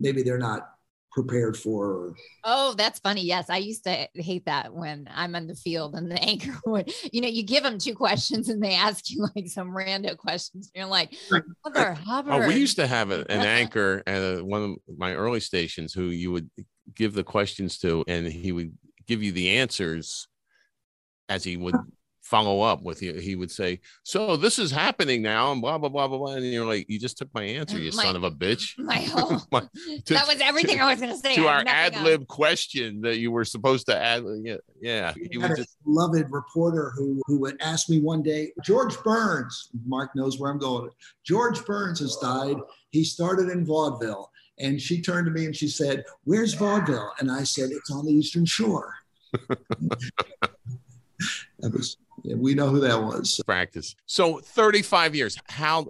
maybe 0.00 0.22
they're 0.22 0.38
not 0.38 0.70
prepared 1.12 1.56
for. 1.56 2.14
Oh, 2.44 2.74
that's 2.76 2.98
funny. 2.98 3.22
Yes, 3.22 3.48
I 3.48 3.56
used 3.56 3.84
to 3.84 4.06
hate 4.14 4.44
that 4.44 4.74
when 4.74 5.08
I'm 5.12 5.34
on 5.34 5.46
the 5.46 5.54
field 5.54 5.94
and 5.94 6.10
the 6.10 6.22
anchor 6.22 6.54
would, 6.66 6.92
you 7.10 7.20
know, 7.22 7.28
you 7.28 7.42
give 7.42 7.62
them 7.62 7.78
two 7.78 7.94
questions 7.94 8.48
and 8.48 8.62
they 8.62 8.74
ask 8.74 9.10
you 9.10 9.26
like 9.34 9.48
some 9.48 9.74
random 9.74 10.16
questions. 10.16 10.70
You're 10.74 10.86
like, 10.86 11.16
Mother 11.64 11.94
Hubbard. 11.94 12.32
Oh, 12.34 12.46
we 12.46 12.56
used 12.56 12.76
to 12.76 12.86
have 12.86 13.10
a, 13.10 13.20
an 13.30 13.40
anchor 13.60 14.02
at 14.06 14.18
a, 14.18 14.42
one 14.42 14.62
of 14.62 14.98
my 14.98 15.14
early 15.14 15.40
stations 15.40 15.94
who 15.94 16.04
you 16.04 16.32
would 16.32 16.50
give 16.94 17.14
the 17.14 17.24
questions 17.24 17.78
to, 17.78 18.04
and 18.06 18.26
he 18.26 18.52
would 18.52 18.76
give 19.06 19.22
you 19.22 19.32
the 19.32 19.56
answers 19.56 20.28
as 21.28 21.44
he 21.44 21.56
would 21.56 21.76
follow 22.26 22.60
up 22.60 22.82
with 22.82 23.02
you. 23.02 23.14
He 23.14 23.36
would 23.36 23.50
say, 23.50 23.80
"So 24.02 24.36
this 24.36 24.58
is 24.58 24.70
happening 24.72 25.22
now," 25.22 25.52
and 25.52 25.60
blah 25.60 25.78
blah 25.78 25.88
blah 25.88 26.08
blah 26.08 26.18
blah. 26.18 26.34
And 26.34 26.44
you're 26.44 26.66
like, 26.66 26.90
"You 26.90 26.98
just 26.98 27.16
took 27.18 27.32
my 27.32 27.44
answer, 27.44 27.78
you 27.78 27.92
mm, 27.92 27.96
My- 27.96 28.02
son 28.02 28.16
of 28.16 28.24
a 28.24 28.30
bitch." 28.30 28.72
my 28.78 28.96
whole, 29.00 29.40
My- 29.52 29.60
to- 29.60 30.14
that 30.14 30.26
was 30.26 30.40
everything 30.40 30.80
I 30.80 30.90
was 30.90 31.00
going 31.00 31.12
to 31.12 31.18
say. 31.18 31.36
to 31.36 31.46
our 31.46 31.62
ad 31.66 31.92
nothing 31.92 32.04
lib 32.04 32.26
question 32.26 33.00
that 33.02 33.18
you 33.18 33.30
were 33.30 33.44
supposed 33.44 33.86
to 33.86 33.96
add. 33.96 34.24
Yeah, 34.42 34.56
yeah. 34.80 35.14
He 35.14 35.28
I 35.34 35.38
would 35.38 35.42
had 35.42 35.50
a 35.52 35.56
just, 35.62 35.76
beloved 35.84 36.26
reporter 36.30 36.92
who 36.96 37.22
who 37.26 37.38
would 37.40 37.56
ask 37.62 37.88
me 37.88 38.00
one 38.00 38.22
day, 38.22 38.52
George 38.64 38.98
Burns. 39.04 39.70
Marc 39.86 40.14
knows 40.16 40.38
where 40.40 40.50
I'm 40.50 40.58
going. 40.58 40.90
George 41.24 41.64
Burns 41.64 42.00
has 42.00 42.16
died. 42.16 42.56
He 42.90 43.04
started 43.04 43.50
in 43.50 43.64
vaudeville, 43.64 44.32
and 44.58 44.80
she 44.80 45.00
turned 45.00 45.26
to 45.26 45.32
me 45.32 45.46
and 45.46 45.54
she 45.54 45.68
said, 45.68 46.04
"Where's 46.24 46.54
vaudeville?" 46.54 47.12
And 47.20 47.30
I 47.30 47.44
said, 47.44 47.70
"It's 47.70 47.90
on 47.90 48.04
the 48.04 48.12
Eastern 48.12 48.46
Shore." 48.46 48.94
that 51.60 51.72
was 51.72 51.96
yeah, 52.00 52.05
we 52.24 52.54
know 52.54 52.68
who 52.68 52.80
that 52.80 53.00
was. 53.02 53.40
practice. 53.46 53.94
So 54.06 54.38
35 54.40 55.14
years. 55.14 55.38
How 55.48 55.86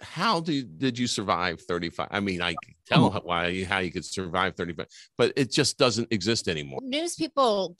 how 0.00 0.38
do 0.40 0.62
did 0.62 0.96
you 0.96 1.08
survive 1.08 1.60
35? 1.62 2.06
I 2.12 2.20
mean, 2.20 2.40
I 2.40 2.50
can 2.52 2.74
tell 2.86 3.10
how- 3.10 3.20
why 3.20 3.48
you 3.48 3.66
how 3.66 3.78
you 3.78 3.90
could 3.90 4.04
survive 4.04 4.54
35, 4.54 4.86
but 5.16 5.32
it 5.36 5.50
just 5.50 5.76
doesn't 5.76 6.06
exist 6.12 6.46
anymore. 6.48 6.78
news 6.84 7.16
people 7.16 7.76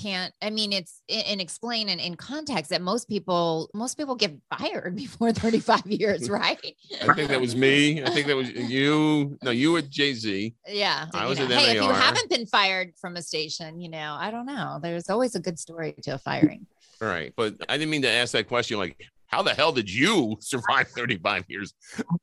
can't 0.00 0.32
i 0.42 0.50
mean 0.50 0.72
it's 0.72 1.02
and 1.08 1.40
explain 1.40 1.88
in, 1.88 1.98
in 1.98 2.14
context 2.14 2.70
that 2.70 2.80
most 2.82 3.08
people 3.08 3.68
most 3.74 3.96
people 3.96 4.14
get 4.14 4.32
fired 4.56 4.94
before 5.04 5.32
35 5.32 5.86
years 5.86 6.28
right 6.42 6.76
I 7.08 7.14
think 7.14 7.28
that 7.30 7.40
was 7.40 7.56
me. 7.56 8.04
I 8.04 8.10
think 8.10 8.26
that 8.28 8.36
was 8.36 8.50
you. 8.50 9.36
No, 9.42 9.50
you 9.50 9.72
were 9.72 9.82
Jay 9.82 10.12
Z. 10.14 10.54
yeah 10.68 11.06
I 11.14 11.26
was 11.26 11.38
know, 11.38 11.46
at 11.46 11.52
hey 11.52 11.76
if 11.78 11.82
you 11.82 11.90
haven't 11.90 12.28
been 12.28 12.46
fired 12.46 12.92
from 13.00 13.16
a 13.16 13.22
station 13.22 13.80
you 13.80 13.88
know 13.88 14.16
i 14.20 14.30
don't 14.30 14.46
know 14.46 14.78
there's 14.82 15.08
always 15.08 15.34
a 15.34 15.40
good 15.40 15.58
story 15.58 15.94
to 16.02 16.10
a 16.14 16.18
firing 16.18 16.66
All 17.02 17.08
right, 17.08 17.32
but 17.36 17.56
I 17.68 17.76
didn't 17.76 17.90
mean 17.90 18.02
to 18.02 18.08
ask 18.08 18.32
that 18.32 18.46
question. 18.46 18.78
Like, 18.78 18.96
how 19.26 19.42
the 19.42 19.52
hell 19.52 19.72
did 19.72 19.92
you 19.92 20.36
survive 20.40 20.86
35 20.88 21.44
years? 21.48 21.74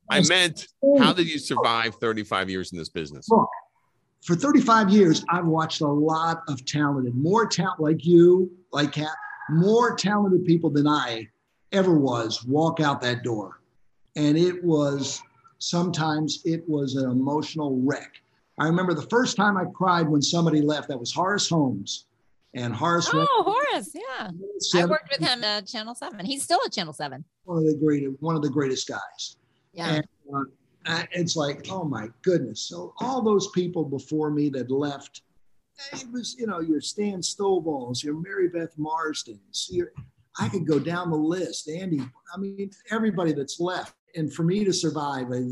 I 0.09 0.21
meant, 0.21 0.67
how 0.99 1.11
did 1.11 1.27
you 1.27 1.37
survive 1.37 1.95
35 1.95 2.49
years 2.49 2.71
in 2.71 2.77
this 2.77 2.87
business? 2.87 3.27
Look, 3.29 3.49
For 4.23 4.35
35 4.35 4.89
years, 4.89 5.25
I've 5.29 5.45
watched 5.45 5.81
a 5.81 5.87
lot 5.87 6.43
of 6.47 6.65
talented, 6.65 7.13
more 7.15 7.45
talent 7.45 7.81
like 7.81 8.05
you, 8.05 8.49
like 8.71 8.93
Kat, 8.93 9.09
more 9.49 9.95
talented 9.97 10.45
people 10.45 10.69
than 10.69 10.87
I 10.87 11.27
ever 11.73 11.99
was 11.99 12.45
walk 12.45 12.79
out 12.79 13.01
that 13.01 13.21
door. 13.21 13.59
And 14.15 14.37
it 14.37 14.63
was 14.63 15.21
sometimes 15.57 16.41
it 16.45 16.63
was 16.69 16.95
an 16.95 17.11
emotional 17.11 17.81
wreck. 17.83 18.13
I 18.57 18.65
remember 18.65 18.93
the 18.93 19.03
first 19.03 19.35
time 19.35 19.57
I 19.57 19.65
cried 19.73 20.07
when 20.07 20.21
somebody 20.21 20.61
left, 20.61 20.87
that 20.87 20.99
was 20.99 21.11
Horace 21.11 21.49
Holmes. 21.49 22.05
And 22.55 22.73
Horace 22.73 23.09
oh 23.13 23.43
horace 23.71 23.91
yeah 23.93 24.31
i 24.81 24.85
worked 24.85 25.11
with 25.11 25.19
him 25.19 25.43
at 25.43 25.67
channel 25.67 25.93
7 25.93 26.25
he's 26.25 26.41
still 26.41 26.59
at 26.65 26.73
channel 26.73 26.93
7 26.93 27.23
one 27.49 27.57
of 27.57 27.65
the 27.65 27.75
greatest, 27.75 28.15
one 28.21 28.35
of 28.35 28.41
the 28.41 28.49
greatest 28.49 28.87
guys. 28.87 29.37
yeah 29.73 29.95
And 29.95 30.07
uh, 30.33 30.43
uh, 30.85 31.03
it's 31.11 31.35
like, 31.35 31.65
oh 31.69 31.83
my 31.83 32.07
goodness. 32.21 32.61
So 32.61 32.93
all 32.99 33.21
those 33.21 33.49
people 33.51 33.83
before 33.83 34.29
me 34.29 34.49
that 34.49 34.69
left, 34.69 35.23
it 35.93 36.05
was, 36.11 36.35
you 36.37 36.45
know, 36.45 36.59
your 36.59 36.81
Stan 36.81 37.21
Stovall's, 37.21 38.03
your 38.03 38.15
Mary 38.15 38.49
Beth 38.49 38.77
Marsden's, 38.77 39.67
your, 39.71 39.91
I 40.39 40.47
could 40.49 40.67
go 40.67 40.79
down 40.79 41.09
the 41.09 41.17
list. 41.17 41.69
Andy, 41.69 42.01
I 42.33 42.37
mean, 42.37 42.69
everybody 42.91 43.33
that's 43.33 43.59
left. 43.59 43.95
And 44.15 44.31
for 44.33 44.43
me 44.43 44.63
to 44.63 44.73
survive, 44.73 45.27
I, 45.31 45.43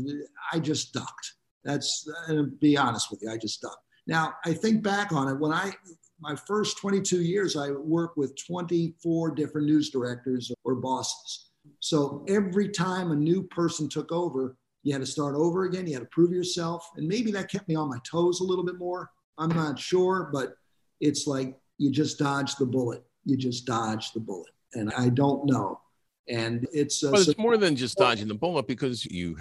I 0.52 0.58
just 0.58 0.92
ducked. 0.92 1.34
That's, 1.64 2.08
and 2.28 2.38
to 2.38 2.56
be 2.58 2.76
honest 2.76 3.10
with 3.10 3.22
you, 3.22 3.30
I 3.30 3.36
just 3.36 3.60
ducked. 3.60 3.84
Now, 4.06 4.34
I 4.44 4.52
think 4.52 4.82
back 4.82 5.12
on 5.12 5.28
it 5.28 5.38
when 5.38 5.52
I, 5.52 5.72
my 6.20 6.34
first 6.34 6.78
22 6.78 7.22
years, 7.22 7.56
I 7.56 7.70
worked 7.70 8.16
with 8.16 8.34
24 8.46 9.32
different 9.32 9.66
news 9.66 9.90
directors 9.90 10.50
or 10.64 10.74
bosses. 10.74 11.50
So 11.80 12.24
every 12.28 12.68
time 12.70 13.10
a 13.12 13.16
new 13.16 13.42
person 13.44 13.88
took 13.88 14.10
over, 14.10 14.56
you 14.82 14.92
had 14.92 15.00
to 15.02 15.06
start 15.06 15.34
over 15.34 15.64
again. 15.64 15.86
You 15.86 15.94
had 15.94 16.02
to 16.02 16.08
prove 16.08 16.32
yourself. 16.32 16.88
And 16.96 17.06
maybe 17.06 17.30
that 17.32 17.50
kept 17.50 17.68
me 17.68 17.74
on 17.74 17.88
my 17.88 17.98
toes 18.10 18.40
a 18.40 18.44
little 18.44 18.64
bit 18.64 18.78
more. 18.78 19.10
I'm 19.36 19.50
not 19.50 19.78
sure, 19.78 20.30
but 20.32 20.54
it's 21.00 21.26
like 21.26 21.56
you 21.78 21.90
just 21.90 22.18
dodged 22.18 22.58
the 22.58 22.66
bullet. 22.66 23.04
You 23.24 23.36
just 23.36 23.66
dodged 23.66 24.14
the 24.14 24.20
bullet. 24.20 24.50
And 24.74 24.92
I 24.96 25.10
don't 25.10 25.46
know. 25.46 25.80
And 26.28 26.66
it's, 26.72 27.04
uh, 27.04 27.12
But 27.12 27.20
so- 27.24 27.30
it's 27.30 27.38
more 27.40 27.56
than 27.56 27.76
just 27.76 27.96
dodging 27.96 28.28
the 28.28 28.34
bullet 28.34 28.66
because 28.66 29.04
you 29.04 29.36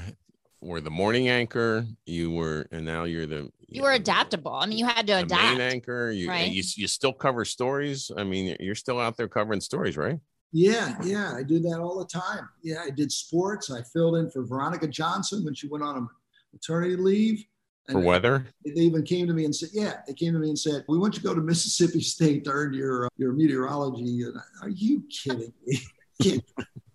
were 0.61 0.81
the 0.81 0.89
morning 0.89 1.29
anchor, 1.29 1.85
you 2.05 2.31
were, 2.31 2.67
and 2.71 2.85
now 2.85 3.03
you're 3.03 3.25
the 3.25 3.51
you 3.69 3.83
were 3.83 3.91
adaptable 3.91 4.53
i 4.53 4.65
mean 4.65 4.77
you 4.77 4.85
had 4.85 5.05
to 5.05 5.13
the 5.13 5.19
adapt 5.19 5.57
main 5.57 5.61
anchor. 5.61 6.09
You, 6.09 6.29
right? 6.29 6.49
you 6.49 6.63
you 6.75 6.87
still 6.87 7.13
cover 7.13 7.45
stories. 7.45 8.11
I 8.15 8.23
mean, 8.23 8.55
you're 8.59 8.75
still 8.75 8.99
out 8.99 9.17
there 9.17 9.27
covering 9.27 9.61
stories, 9.61 9.97
right? 9.97 10.19
Yeah, 10.53 10.95
yeah, 11.03 11.33
I 11.35 11.43
do 11.43 11.59
that 11.59 11.79
all 11.79 11.99
the 11.99 12.05
time. 12.05 12.47
Yeah, 12.63 12.81
I 12.85 12.89
did 12.89 13.11
sports. 13.11 13.69
I 13.69 13.81
filled 13.81 14.15
in 14.15 14.29
for 14.31 14.45
Veronica 14.45 14.87
Johnson 14.87 15.43
when 15.43 15.53
she 15.53 15.67
went 15.67 15.83
on 15.83 15.97
a 15.97 16.07
maternity 16.53 16.95
leave. 16.95 17.43
For 17.89 17.99
weather. 17.99 18.45
They 18.65 18.81
even 18.81 19.03
came 19.03 19.27
to 19.27 19.33
me 19.33 19.45
and 19.45 19.55
said, 19.55 19.69
"Yeah." 19.73 19.97
They 20.05 20.13
came 20.13 20.33
to 20.33 20.39
me 20.39 20.49
and 20.49 20.59
said, 20.59 20.83
"We 20.89 20.97
want 20.97 21.15
you 21.15 21.21
to 21.21 21.27
go 21.27 21.35
to 21.35 21.41
Mississippi 21.53 22.01
State 22.01 22.45
to 22.45 22.51
earn 22.51 22.73
your 22.73 23.05
uh, 23.05 23.09
your 23.17 23.33
meteorology." 23.33 24.23
And 24.23 24.37
I, 24.37 24.65
Are 24.65 24.69
you 24.69 25.03
kidding 25.09 25.53
me? 25.65 25.79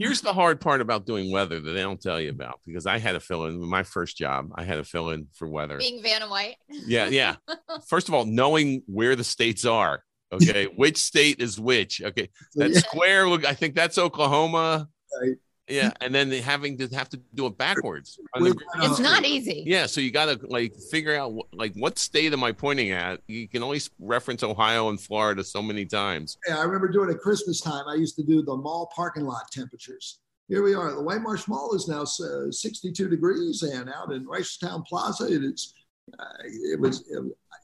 Can't- 0.00 0.08
Here's 0.08 0.20
the 0.20 0.32
hard 0.32 0.60
part 0.60 0.80
about 0.80 1.06
doing 1.06 1.32
weather 1.32 1.58
that 1.60 1.70
they 1.72 1.80
don't 1.82 2.00
tell 2.00 2.20
you 2.20 2.30
about 2.30 2.60
because 2.66 2.86
I 2.86 2.98
had 2.98 3.14
a 3.16 3.20
fill 3.20 3.46
in 3.46 3.60
my 3.60 3.82
first 3.82 4.16
job. 4.16 4.50
I 4.54 4.64
had 4.64 4.78
a 4.78 4.84
fill 4.84 5.10
in 5.10 5.26
for 5.34 5.48
weather. 5.48 5.76
being 5.78 6.02
vanna 6.02 6.28
white 6.28 6.56
Yeah, 6.68 7.08
yeah. 7.08 7.36
First 7.88 8.08
of 8.08 8.14
all, 8.14 8.24
knowing 8.24 8.82
where 8.86 9.16
the 9.16 9.24
states 9.24 9.64
are. 9.64 10.02
Okay, 10.32 10.66
which 10.76 10.98
state 10.98 11.40
is 11.40 11.58
which? 11.58 12.00
Okay, 12.02 12.28
that 12.56 12.70
Yeah. 12.70 12.78
square 12.80 13.28
look. 13.28 13.44
I 13.46 13.54
think 13.54 13.74
that's 13.74 13.98
Oklahoma. 13.98 14.88
Right. 15.20 15.36
Yeah, 15.68 15.90
and 16.00 16.14
then 16.14 16.28
they 16.30 16.40
having 16.40 16.78
to 16.78 16.88
have 16.88 17.08
to 17.10 17.20
do 17.34 17.46
it 17.46 17.58
backwards. 17.58 18.18
The, 18.34 18.56
it's 18.76 18.98
not 18.98 19.24
easy 19.24 19.64
yeah, 19.66 19.86
so 19.86 20.00
you 20.00 20.10
got 20.10 20.26
to 20.26 20.46
like 20.46 20.74
figure 20.90 21.14
out 21.14 21.32
wh- 21.32 21.54
like 21.54 21.74
what 21.74 21.98
state 21.98 22.32
am 22.32 22.42
I 22.42 22.52
pointing 22.52 22.90
at? 22.90 23.20
You 23.26 23.48
can 23.48 23.62
only 23.62 23.80
reference 23.98 24.42
Ohio 24.42 24.88
and 24.88 25.00
Florida 25.00 25.44
so 25.44 25.60
many 25.62 25.84
times. 25.84 26.38
Yeah, 26.46 26.58
I 26.58 26.62
remember 26.62 26.88
doing 26.88 27.10
at 27.10 27.18
Christmas 27.18 27.60
time. 27.60 27.84
I 27.88 27.94
used 27.94 28.16
to 28.16 28.22
do 28.22 28.42
the 28.42 28.56
mall 28.56 28.90
parking 28.94 29.24
lot 29.24 29.50
temperatures. 29.52 30.20
Here 30.48 30.62
we 30.62 30.74
are. 30.74 30.94
The 30.94 31.02
White 31.02 31.20
Marsh 31.20 31.46
Mall 31.46 31.74
is 31.74 31.88
now 31.88 32.02
uh, 32.02 32.50
62 32.50 33.08
degrees, 33.08 33.62
and 33.62 33.90
out 33.90 34.12
in 34.12 34.26
Reisterstown 34.26 34.86
Plaza, 34.86 35.26
it 35.26 35.42
is 35.44 35.74
Uh, 36.18 36.24
it 36.72 36.80
was 36.80 37.04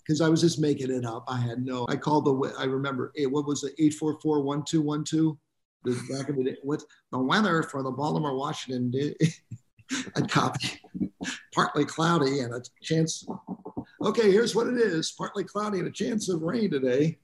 because 0.07 0.21
I 0.21 0.29
was 0.29 0.43
just 0.43 0.61
making 0.61 0.91
it 0.91 1.07
up. 1.07 1.25
I 1.29 1.39
had 1.39 1.65
no. 1.65 1.87
I 1.89 1.97
called 1.97 2.27
the. 2.27 2.55
I 2.59 2.65
remember 2.65 3.11
it. 3.15 3.31
What 3.31 3.47
was 3.47 3.65
it? 3.65 3.73
Eight 3.79 3.95
four 3.95 4.19
four 4.21 4.43
one 4.43 4.63
two 4.69 4.83
one 4.83 5.03
two. 5.05 5.39
The 5.85 6.01
back 6.11 6.29
of 6.29 6.37
the 6.37 6.45
day. 6.45 6.57
What's 6.63 6.87
the 7.13 7.19
weather 7.19 7.63
for 7.63 7.83
the 7.83 7.91
Baltimore 7.91 8.37
Washington? 8.37 8.93
a 10.17 10.23
copy. 10.23 10.81
Partly 11.55 11.85
cloudy 11.85 12.41
and 12.41 12.55
a 12.55 12.63
chance. 12.83 13.27
Okay, 14.03 14.31
here's 14.31 14.55
what 14.55 14.67
it 14.67 14.77
is: 14.77 15.13
partly 15.13 15.45
cloudy 15.45 15.79
and 15.79 15.89
a 15.89 15.93
chance 15.93 16.29
of 16.29 16.43
rain 16.43 16.71
today. 16.71 17.19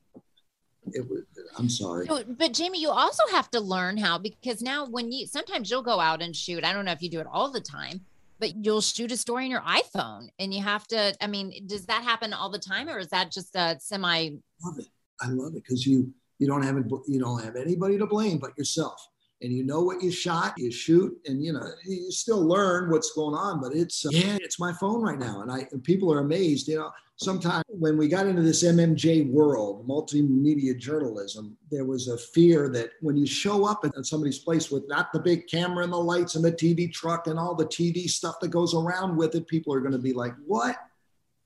It 0.93 1.09
was, 1.09 1.23
I'm 1.59 1.69
sorry. 1.69 2.07
But 2.07 2.53
Jamie, 2.53 2.81
you 2.81 2.91
also 2.91 3.23
have 3.31 3.51
to 3.53 3.61
learn 3.61 3.97
how 3.97 4.19
because 4.19 4.63
now 4.63 4.87
when 4.87 5.13
you 5.13 5.27
sometimes 5.27 5.71
you'll 5.71 5.83
go 5.83 6.01
out 6.01 6.23
and 6.23 6.35
shoot. 6.35 6.65
I 6.65 6.73
don't 6.73 6.85
know 6.85 6.93
if 6.93 7.03
you 7.03 7.11
do 7.11 7.21
it 7.21 7.27
all 7.31 7.51
the 7.51 7.61
time, 7.61 8.01
but 8.39 8.65
you'll 8.65 8.81
shoot 8.81 9.13
a 9.13 9.17
story 9.17 9.45
on 9.45 9.51
your 9.51 9.61
iPhone 9.61 10.29
and 10.39 10.53
you 10.53 10.63
have 10.63 10.87
to. 10.89 11.15
I 11.21 11.27
mean, 11.27 11.67
does 11.67 11.87
that 11.87 12.03
happen 12.03 12.33
all 12.33 12.51
the 12.51 12.59
time, 12.59 12.89
or 12.89 12.99
is 12.99 13.09
that 13.09 13.31
just 13.31 13.55
a 13.55 13.77
semi? 13.81 14.09
I 14.09 14.33
love 14.65 14.79
it. 14.79 14.89
I 15.21 15.29
love 15.29 15.55
it 15.55 15.63
because 15.63 15.87
you 15.87 16.13
you 16.41 16.49
don't 16.49 16.63
have 16.63 16.77
you 17.07 17.21
don't 17.21 17.45
have 17.45 17.55
anybody 17.55 17.97
to 17.97 18.07
blame 18.07 18.39
but 18.39 18.57
yourself 18.59 19.07
and 19.43 19.53
you 19.53 19.65
know 19.65 19.81
what 19.81 20.03
you 20.03 20.11
shot, 20.11 20.55
you 20.59 20.71
shoot, 20.71 21.17
and 21.27 21.43
you 21.43 21.53
know 21.53 21.67
you 21.87 22.11
still 22.11 22.47
learn 22.47 22.91
what's 22.91 23.13
going 23.13 23.35
on. 23.35 23.61
But 23.61 23.73
it's 23.73 24.05
uh, 24.05 24.11
yeah, 24.13 24.37
it's 24.41 24.61
my 24.61 24.73
phone 24.75 25.01
right 25.03 25.19
now, 25.19 25.41
and 25.41 25.51
I 25.51 25.67
and 25.73 25.83
people 25.83 26.13
are 26.13 26.21
amazed. 26.21 26.69
You 26.69 26.77
know, 26.77 26.91
sometimes 27.17 27.65
when 27.69 27.97
we 27.97 28.07
got 28.09 28.27
into 28.27 28.43
this 28.43 28.63
MMJ 28.63 29.31
world, 29.31 29.89
multimedia 29.89 30.79
journalism, 30.79 31.57
there 31.71 31.87
was 31.87 32.09
a 32.09 32.19
fear 32.19 32.69
that 32.71 32.91
when 33.01 33.17
you 33.17 33.27
show 33.27 33.65
up 33.65 33.85
at 33.85 34.05
somebody's 34.05 34.39
place 34.39 34.71
with 34.71 34.87
not 34.89 35.13
the 35.13 35.21
big 35.21 35.47
camera 35.47 35.85
and 35.85 35.93
the 35.93 35.97
lights 35.97 36.35
and 36.35 36.45
the 36.45 36.53
TV 36.53 36.93
truck 36.93 37.27
and 37.27 37.39
all 37.39 37.55
the 37.55 37.67
TV 37.67 38.11
stuff 38.11 38.41
that 38.41 38.49
goes 38.49 38.75
around 38.75 39.17
with 39.17 39.35
it, 39.35 39.47
people 39.47 39.73
are 39.73 39.81
going 39.81 39.93
to 39.93 39.99
be 39.99 40.13
like, 40.13 40.35
"What?" 40.47 40.77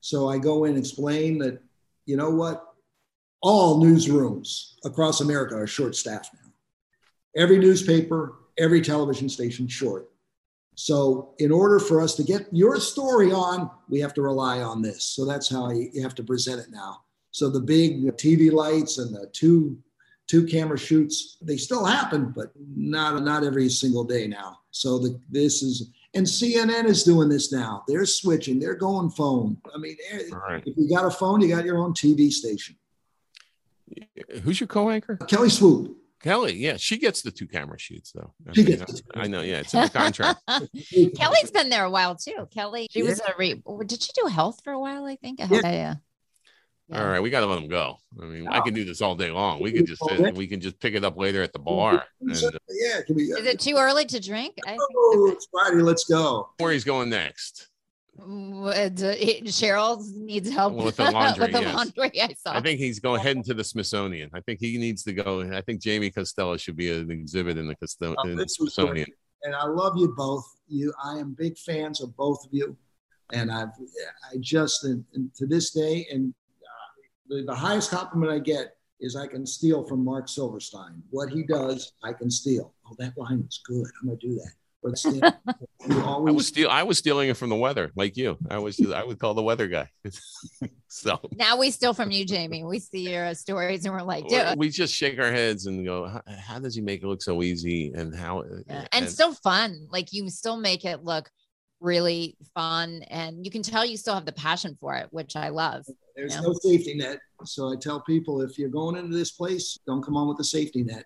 So 0.00 0.28
I 0.28 0.38
go 0.38 0.64
in 0.64 0.70
and 0.70 0.78
explain 0.78 1.38
that, 1.38 1.62
you 2.06 2.16
know 2.16 2.30
what, 2.30 2.73
all 3.44 3.80
newsrooms 3.80 4.72
across 4.84 5.20
America 5.20 5.54
are 5.54 5.66
short 5.66 5.94
staffed 5.94 6.34
now 6.34 6.44
every 7.36 7.58
newspaper, 7.58 8.36
every 8.58 8.80
television 8.80 9.28
station 9.28 9.68
short. 9.68 10.10
So, 10.76 11.34
in 11.38 11.52
order 11.52 11.78
for 11.78 12.00
us 12.00 12.16
to 12.16 12.24
get 12.24 12.46
your 12.50 12.80
story 12.80 13.30
on, 13.30 13.70
we 13.88 14.00
have 14.00 14.14
to 14.14 14.22
rely 14.22 14.60
on 14.60 14.82
this. 14.82 15.04
So, 15.04 15.24
that's 15.24 15.48
how 15.48 15.70
you 15.70 16.02
have 16.02 16.16
to 16.16 16.24
present 16.24 16.60
it 16.60 16.70
now. 16.70 17.02
So, 17.30 17.48
the 17.48 17.60
big 17.60 18.02
TV 18.16 18.50
lights 18.50 18.98
and 18.98 19.14
the 19.14 19.28
two 19.32 19.78
two 20.26 20.46
camera 20.46 20.78
shoots 20.78 21.36
they 21.42 21.58
still 21.58 21.84
happen 21.84 22.32
but 22.34 22.50
not 22.74 23.22
not 23.22 23.44
every 23.44 23.68
single 23.68 24.04
day 24.04 24.26
now 24.26 24.58
so 24.70 24.98
the, 24.98 25.20
this 25.28 25.62
is 25.62 25.90
and 26.14 26.24
cnn 26.24 26.86
is 26.86 27.04
doing 27.04 27.28
this 27.28 27.52
now 27.52 27.84
they're 27.86 28.06
switching 28.06 28.58
they're 28.58 28.74
going 28.74 29.10
phone 29.10 29.54
i 29.74 29.76
mean 29.76 29.94
eh, 30.10 30.22
right. 30.32 30.62
if 30.64 30.74
you 30.78 30.88
got 30.88 31.04
a 31.04 31.10
phone 31.10 31.42
you 31.42 31.48
got 31.48 31.66
your 31.66 31.76
own 31.76 31.92
tv 31.92 32.30
station 32.30 32.74
who's 34.42 34.60
your 34.60 34.66
co-anchor 34.66 35.16
kelly 35.28 35.48
Swoope 35.48 35.94
Kelly, 36.24 36.54
yeah, 36.54 36.78
she 36.78 36.96
gets 36.96 37.20
the 37.20 37.30
two 37.30 37.46
camera 37.46 37.78
shoots 37.78 38.10
though. 38.12 38.32
She 38.54 38.62
I, 38.62 38.64
mean, 38.64 38.84
I 39.14 39.26
know, 39.26 39.42
yeah, 39.42 39.58
it's 39.58 39.74
in 39.74 39.82
the 39.82 39.90
contract. 39.90 40.40
Kelly's 41.18 41.50
been 41.50 41.68
there 41.68 41.84
a 41.84 41.90
while 41.90 42.16
too. 42.16 42.48
Kelly, 42.50 42.88
she 42.90 43.00
yeah. 43.00 43.10
was 43.10 43.20
a 43.20 43.34
re. 43.38 43.62
Did 43.84 44.02
she 44.02 44.10
do 44.18 44.28
health 44.28 44.62
for 44.64 44.72
a 44.72 44.80
while? 44.80 45.04
I 45.04 45.16
think. 45.16 45.38
Yeah. 45.38 45.48
yeah. 45.50 45.94
Yeah. 46.88 47.02
All 47.02 47.08
right, 47.08 47.20
we 47.20 47.28
got 47.28 47.40
to 47.40 47.46
let 47.46 47.56
them 47.56 47.68
go. 47.68 47.98
I 48.20 48.24
mean, 48.24 48.46
I 48.48 48.60
can 48.60 48.74
do 48.74 48.84
this 48.84 49.00
all 49.00 49.14
day 49.14 49.30
long. 49.30 49.60
We 49.60 49.72
can 49.72 49.86
just 49.86 50.02
sit, 50.06 50.34
we 50.34 50.46
can 50.46 50.60
just 50.60 50.78
pick 50.80 50.94
it 50.94 51.04
up 51.04 51.16
later 51.16 51.42
at 51.42 51.52
the 51.52 51.58
bar. 51.58 52.04
And, 52.20 52.32
uh, 52.32 52.50
yeah, 52.70 53.00
can 53.02 53.16
we, 53.16 53.32
uh, 53.32 53.36
is 53.36 53.46
it 53.46 53.58
too 53.58 53.76
early 53.76 54.04
to 54.04 54.20
drink? 54.20 54.56
I 54.66 54.76
oh, 54.78 55.30
it's 55.32 55.48
Friday. 55.50 55.80
Let's 55.80 56.04
go. 56.04 56.50
Where 56.58 56.72
he's 56.72 56.84
going 56.84 57.08
next? 57.08 57.68
Cheryl 58.18 60.04
needs 60.14 60.50
help 60.50 60.74
with 60.74 60.96
the 60.96 61.10
laundry. 61.10 61.42
with 61.44 61.52
the 61.52 61.60
yes. 61.60 61.74
laundry 61.74 62.22
I 62.22 62.34
saw. 62.34 62.52
I 62.52 62.60
think 62.60 62.78
he's 62.78 63.00
going 63.00 63.20
heading 63.20 63.42
to 63.44 63.54
the 63.54 63.64
Smithsonian. 63.64 64.30
I 64.32 64.40
think 64.40 64.60
he 64.60 64.78
needs 64.78 65.02
to 65.04 65.12
go. 65.12 65.42
I 65.42 65.60
think 65.60 65.80
Jamie 65.80 66.10
Costello 66.10 66.56
should 66.56 66.76
be 66.76 66.90
an 66.90 67.10
exhibit 67.10 67.58
in 67.58 67.66
the, 67.66 67.74
Costello, 67.74 68.14
oh, 68.18 68.28
in 68.28 68.36
the 68.36 68.48
Smithsonian. 68.48 69.08
And 69.42 69.54
I 69.54 69.64
love 69.66 69.94
you 69.96 70.14
both. 70.16 70.44
You, 70.68 70.92
I 71.02 71.18
am 71.18 71.34
big 71.34 71.58
fans 71.58 72.00
of 72.00 72.16
both 72.16 72.44
of 72.46 72.50
you, 72.52 72.76
and 73.32 73.50
I've, 73.50 73.68
I 74.32 74.36
just, 74.40 74.84
and, 74.84 75.04
and 75.14 75.34
to 75.34 75.46
this 75.46 75.70
day, 75.72 76.06
and 76.10 76.32
uh, 76.62 77.34
the, 77.36 77.44
the 77.46 77.54
highest 77.54 77.90
compliment 77.90 78.32
I 78.32 78.38
get 78.38 78.76
is 79.00 79.16
I 79.16 79.26
can 79.26 79.44
steal 79.44 79.84
from 79.84 80.02
Marc 80.04 80.28
Silverstein. 80.28 81.02
What 81.10 81.28
he 81.28 81.42
does, 81.42 81.92
I 82.02 82.12
can 82.12 82.30
steal. 82.30 82.72
Oh, 82.86 82.94
that 82.98 83.16
line 83.18 83.44
is 83.46 83.60
good. 83.66 83.86
I'm 84.00 84.08
gonna 84.08 84.18
do 84.18 84.34
that. 84.36 84.52
Always... 84.84 85.22
I 86.28 86.30
was 86.30 86.46
steal. 86.46 86.68
I 86.70 86.82
was 86.82 86.98
stealing 86.98 87.28
it 87.28 87.36
from 87.36 87.50
the 87.50 87.56
weather, 87.56 87.90
like 87.96 88.16
you. 88.16 88.36
I 88.50 88.58
was. 88.58 88.80
I 88.80 89.04
would 89.04 89.18
call 89.18 89.34
the 89.34 89.42
weather 89.42 89.66
guy. 89.66 89.88
so 90.88 91.20
now 91.32 91.58
we 91.58 91.70
steal 91.70 91.94
from 91.94 92.10
you, 92.10 92.24
Jamie. 92.24 92.64
We 92.64 92.78
see 92.78 93.10
your 93.10 93.34
stories 93.34 93.84
and 93.84 93.94
we're 93.94 94.02
like, 94.02 94.24
we 94.56 94.68
just 94.68 94.94
shake 94.94 95.18
our 95.18 95.30
heads 95.30 95.66
and 95.66 95.84
go, 95.84 96.06
how, 96.08 96.22
how, 96.26 96.58
does 96.58 96.74
he 96.74 96.80
make 96.80 97.02
it 97.02 97.06
look 97.06 97.22
so 97.22 97.42
easy? 97.42 97.92
And 97.94 98.14
how? 98.14 98.42
Yeah. 98.42 98.74
Eh, 98.74 98.78
and, 98.78 98.88
and 98.92 99.08
still 99.08 99.32
fun. 99.32 99.86
Like 99.90 100.12
you 100.12 100.28
still 100.30 100.56
make 100.56 100.84
it 100.84 101.04
look 101.04 101.30
really 101.80 102.36
fun, 102.54 103.02
and 103.08 103.44
you 103.44 103.50
can 103.50 103.62
tell 103.62 103.84
you 103.84 103.96
still 103.96 104.14
have 104.14 104.24
the 104.24 104.32
passion 104.32 104.76
for 104.80 104.94
it, 104.96 105.08
which 105.10 105.36
I 105.36 105.50
love. 105.50 105.84
There's 106.16 106.34
you 106.34 106.42
know? 106.42 106.48
no 106.48 106.54
safety 106.62 106.94
net, 106.94 107.18
so 107.44 107.72
I 107.72 107.76
tell 107.76 108.00
people 108.00 108.40
if 108.40 108.58
you're 108.58 108.68
going 108.68 108.96
into 108.96 109.16
this 109.16 109.32
place, 109.32 109.78
don't 109.86 110.02
come 110.02 110.16
on 110.16 110.28
with 110.28 110.38
a 110.40 110.44
safety 110.44 110.82
net. 110.82 111.04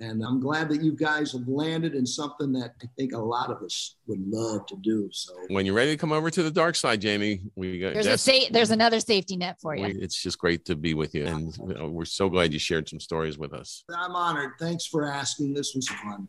And 0.00 0.24
I'm 0.24 0.40
glad 0.40 0.68
that 0.70 0.82
you 0.82 0.92
guys 0.92 1.32
have 1.32 1.46
landed 1.46 1.94
in 1.94 2.04
something 2.04 2.52
that 2.54 2.74
I 2.82 2.86
think 2.96 3.12
a 3.12 3.18
lot 3.18 3.50
of 3.50 3.62
us 3.62 3.96
would 4.08 4.20
love 4.26 4.66
to 4.66 4.76
do. 4.82 5.08
So 5.12 5.32
when 5.48 5.64
you're 5.64 5.74
ready 5.74 5.92
to 5.92 5.96
come 5.96 6.10
over 6.10 6.30
to 6.30 6.42
the 6.42 6.50
dark 6.50 6.74
side, 6.74 7.00
Jamie, 7.00 7.42
we 7.54 7.78
got 7.78 7.94
there's 7.94 8.06
a 8.06 8.18
sa- 8.18 8.48
there's 8.50 8.70
another 8.70 8.98
safety 8.98 9.36
net 9.36 9.60
for 9.60 9.76
you. 9.76 9.84
We, 9.84 9.92
it's 9.92 10.20
just 10.20 10.38
great 10.38 10.64
to 10.64 10.74
be 10.74 10.94
with 10.94 11.14
you, 11.14 11.26
and 11.26 11.56
we're 11.92 12.04
so 12.06 12.28
glad 12.28 12.52
you 12.52 12.58
shared 12.58 12.88
some 12.88 12.98
stories 12.98 13.38
with 13.38 13.52
us. 13.52 13.84
I'm 13.96 14.16
honored. 14.16 14.52
Thanks 14.58 14.84
for 14.86 15.06
asking. 15.06 15.54
This 15.54 15.74
was 15.76 15.86
fun. 15.86 16.28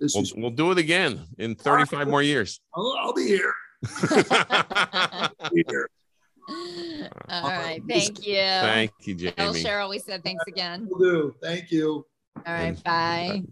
This 0.00 0.14
we'll, 0.14 0.22
was- 0.22 0.34
we'll 0.34 0.50
do 0.50 0.70
it 0.70 0.78
again 0.78 1.20
in 1.38 1.54
35 1.56 2.08
more 2.08 2.22
years. 2.22 2.60
I'll, 2.74 2.96
I'll 2.98 3.12
be 3.12 3.26
here. 3.26 3.54
be 5.52 5.64
here. 5.68 5.90
All 6.48 7.42
right. 7.42 7.80
Uh, 7.80 7.86
Thank 7.88 8.26
you. 8.26 8.36
Thank 8.36 8.90
you, 9.00 9.14
Jamie. 9.14 9.32
Tell 9.36 9.54
Cheryl 9.54 9.90
we 9.90 9.98
said 9.98 10.22
thanks 10.24 10.44
again. 10.46 10.86
Will 10.90 10.98
do. 10.98 11.34
Thank 11.42 11.70
you. 11.70 12.06
All 12.36 12.52
right. 12.52 12.82
Bye. 12.84 13.42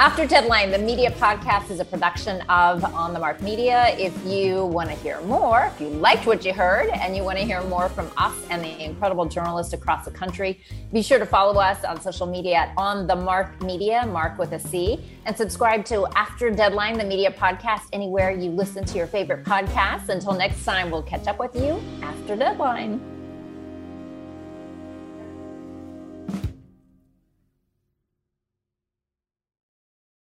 After 0.00 0.26
Deadline, 0.26 0.72
the 0.72 0.78
media 0.80 1.12
podcast 1.12 1.70
is 1.70 1.78
a 1.78 1.84
production 1.84 2.40
of 2.48 2.82
On 2.82 3.12
the 3.12 3.20
Marc 3.20 3.40
Media. 3.40 3.94
If 3.96 4.12
you 4.26 4.64
want 4.64 4.88
to 4.88 4.96
hear 4.96 5.20
more, 5.20 5.70
if 5.72 5.80
you 5.80 5.86
liked 5.86 6.26
what 6.26 6.44
you 6.44 6.52
heard 6.52 6.88
and 6.88 7.16
you 7.16 7.22
want 7.22 7.38
to 7.38 7.44
hear 7.44 7.62
more 7.62 7.88
from 7.88 8.10
us 8.16 8.34
and 8.50 8.60
the 8.64 8.84
incredible 8.84 9.24
journalists 9.24 9.72
across 9.72 10.04
the 10.04 10.10
country, 10.10 10.60
be 10.92 11.00
sure 11.00 11.20
to 11.20 11.26
follow 11.26 11.60
us 11.60 11.84
on 11.84 12.00
social 12.00 12.26
media 12.26 12.56
at 12.56 12.74
On 12.76 13.06
the 13.06 13.14
Marc 13.14 13.62
Media, 13.62 14.04
Marc 14.04 14.36
with 14.36 14.50
a 14.50 14.58
C, 14.58 14.98
and 15.26 15.36
subscribe 15.36 15.84
to 15.84 16.08
After 16.16 16.50
Deadline, 16.50 16.98
the 16.98 17.04
media 17.04 17.30
podcast, 17.30 17.82
anywhere 17.92 18.32
you 18.32 18.50
listen 18.50 18.84
to 18.84 18.98
your 18.98 19.06
favorite 19.06 19.44
podcasts. 19.44 20.08
Until 20.08 20.32
next 20.32 20.64
time, 20.64 20.90
we'll 20.90 21.04
catch 21.04 21.28
up 21.28 21.38
with 21.38 21.54
you 21.54 21.80
after 22.02 22.34
Deadline. 22.34 23.13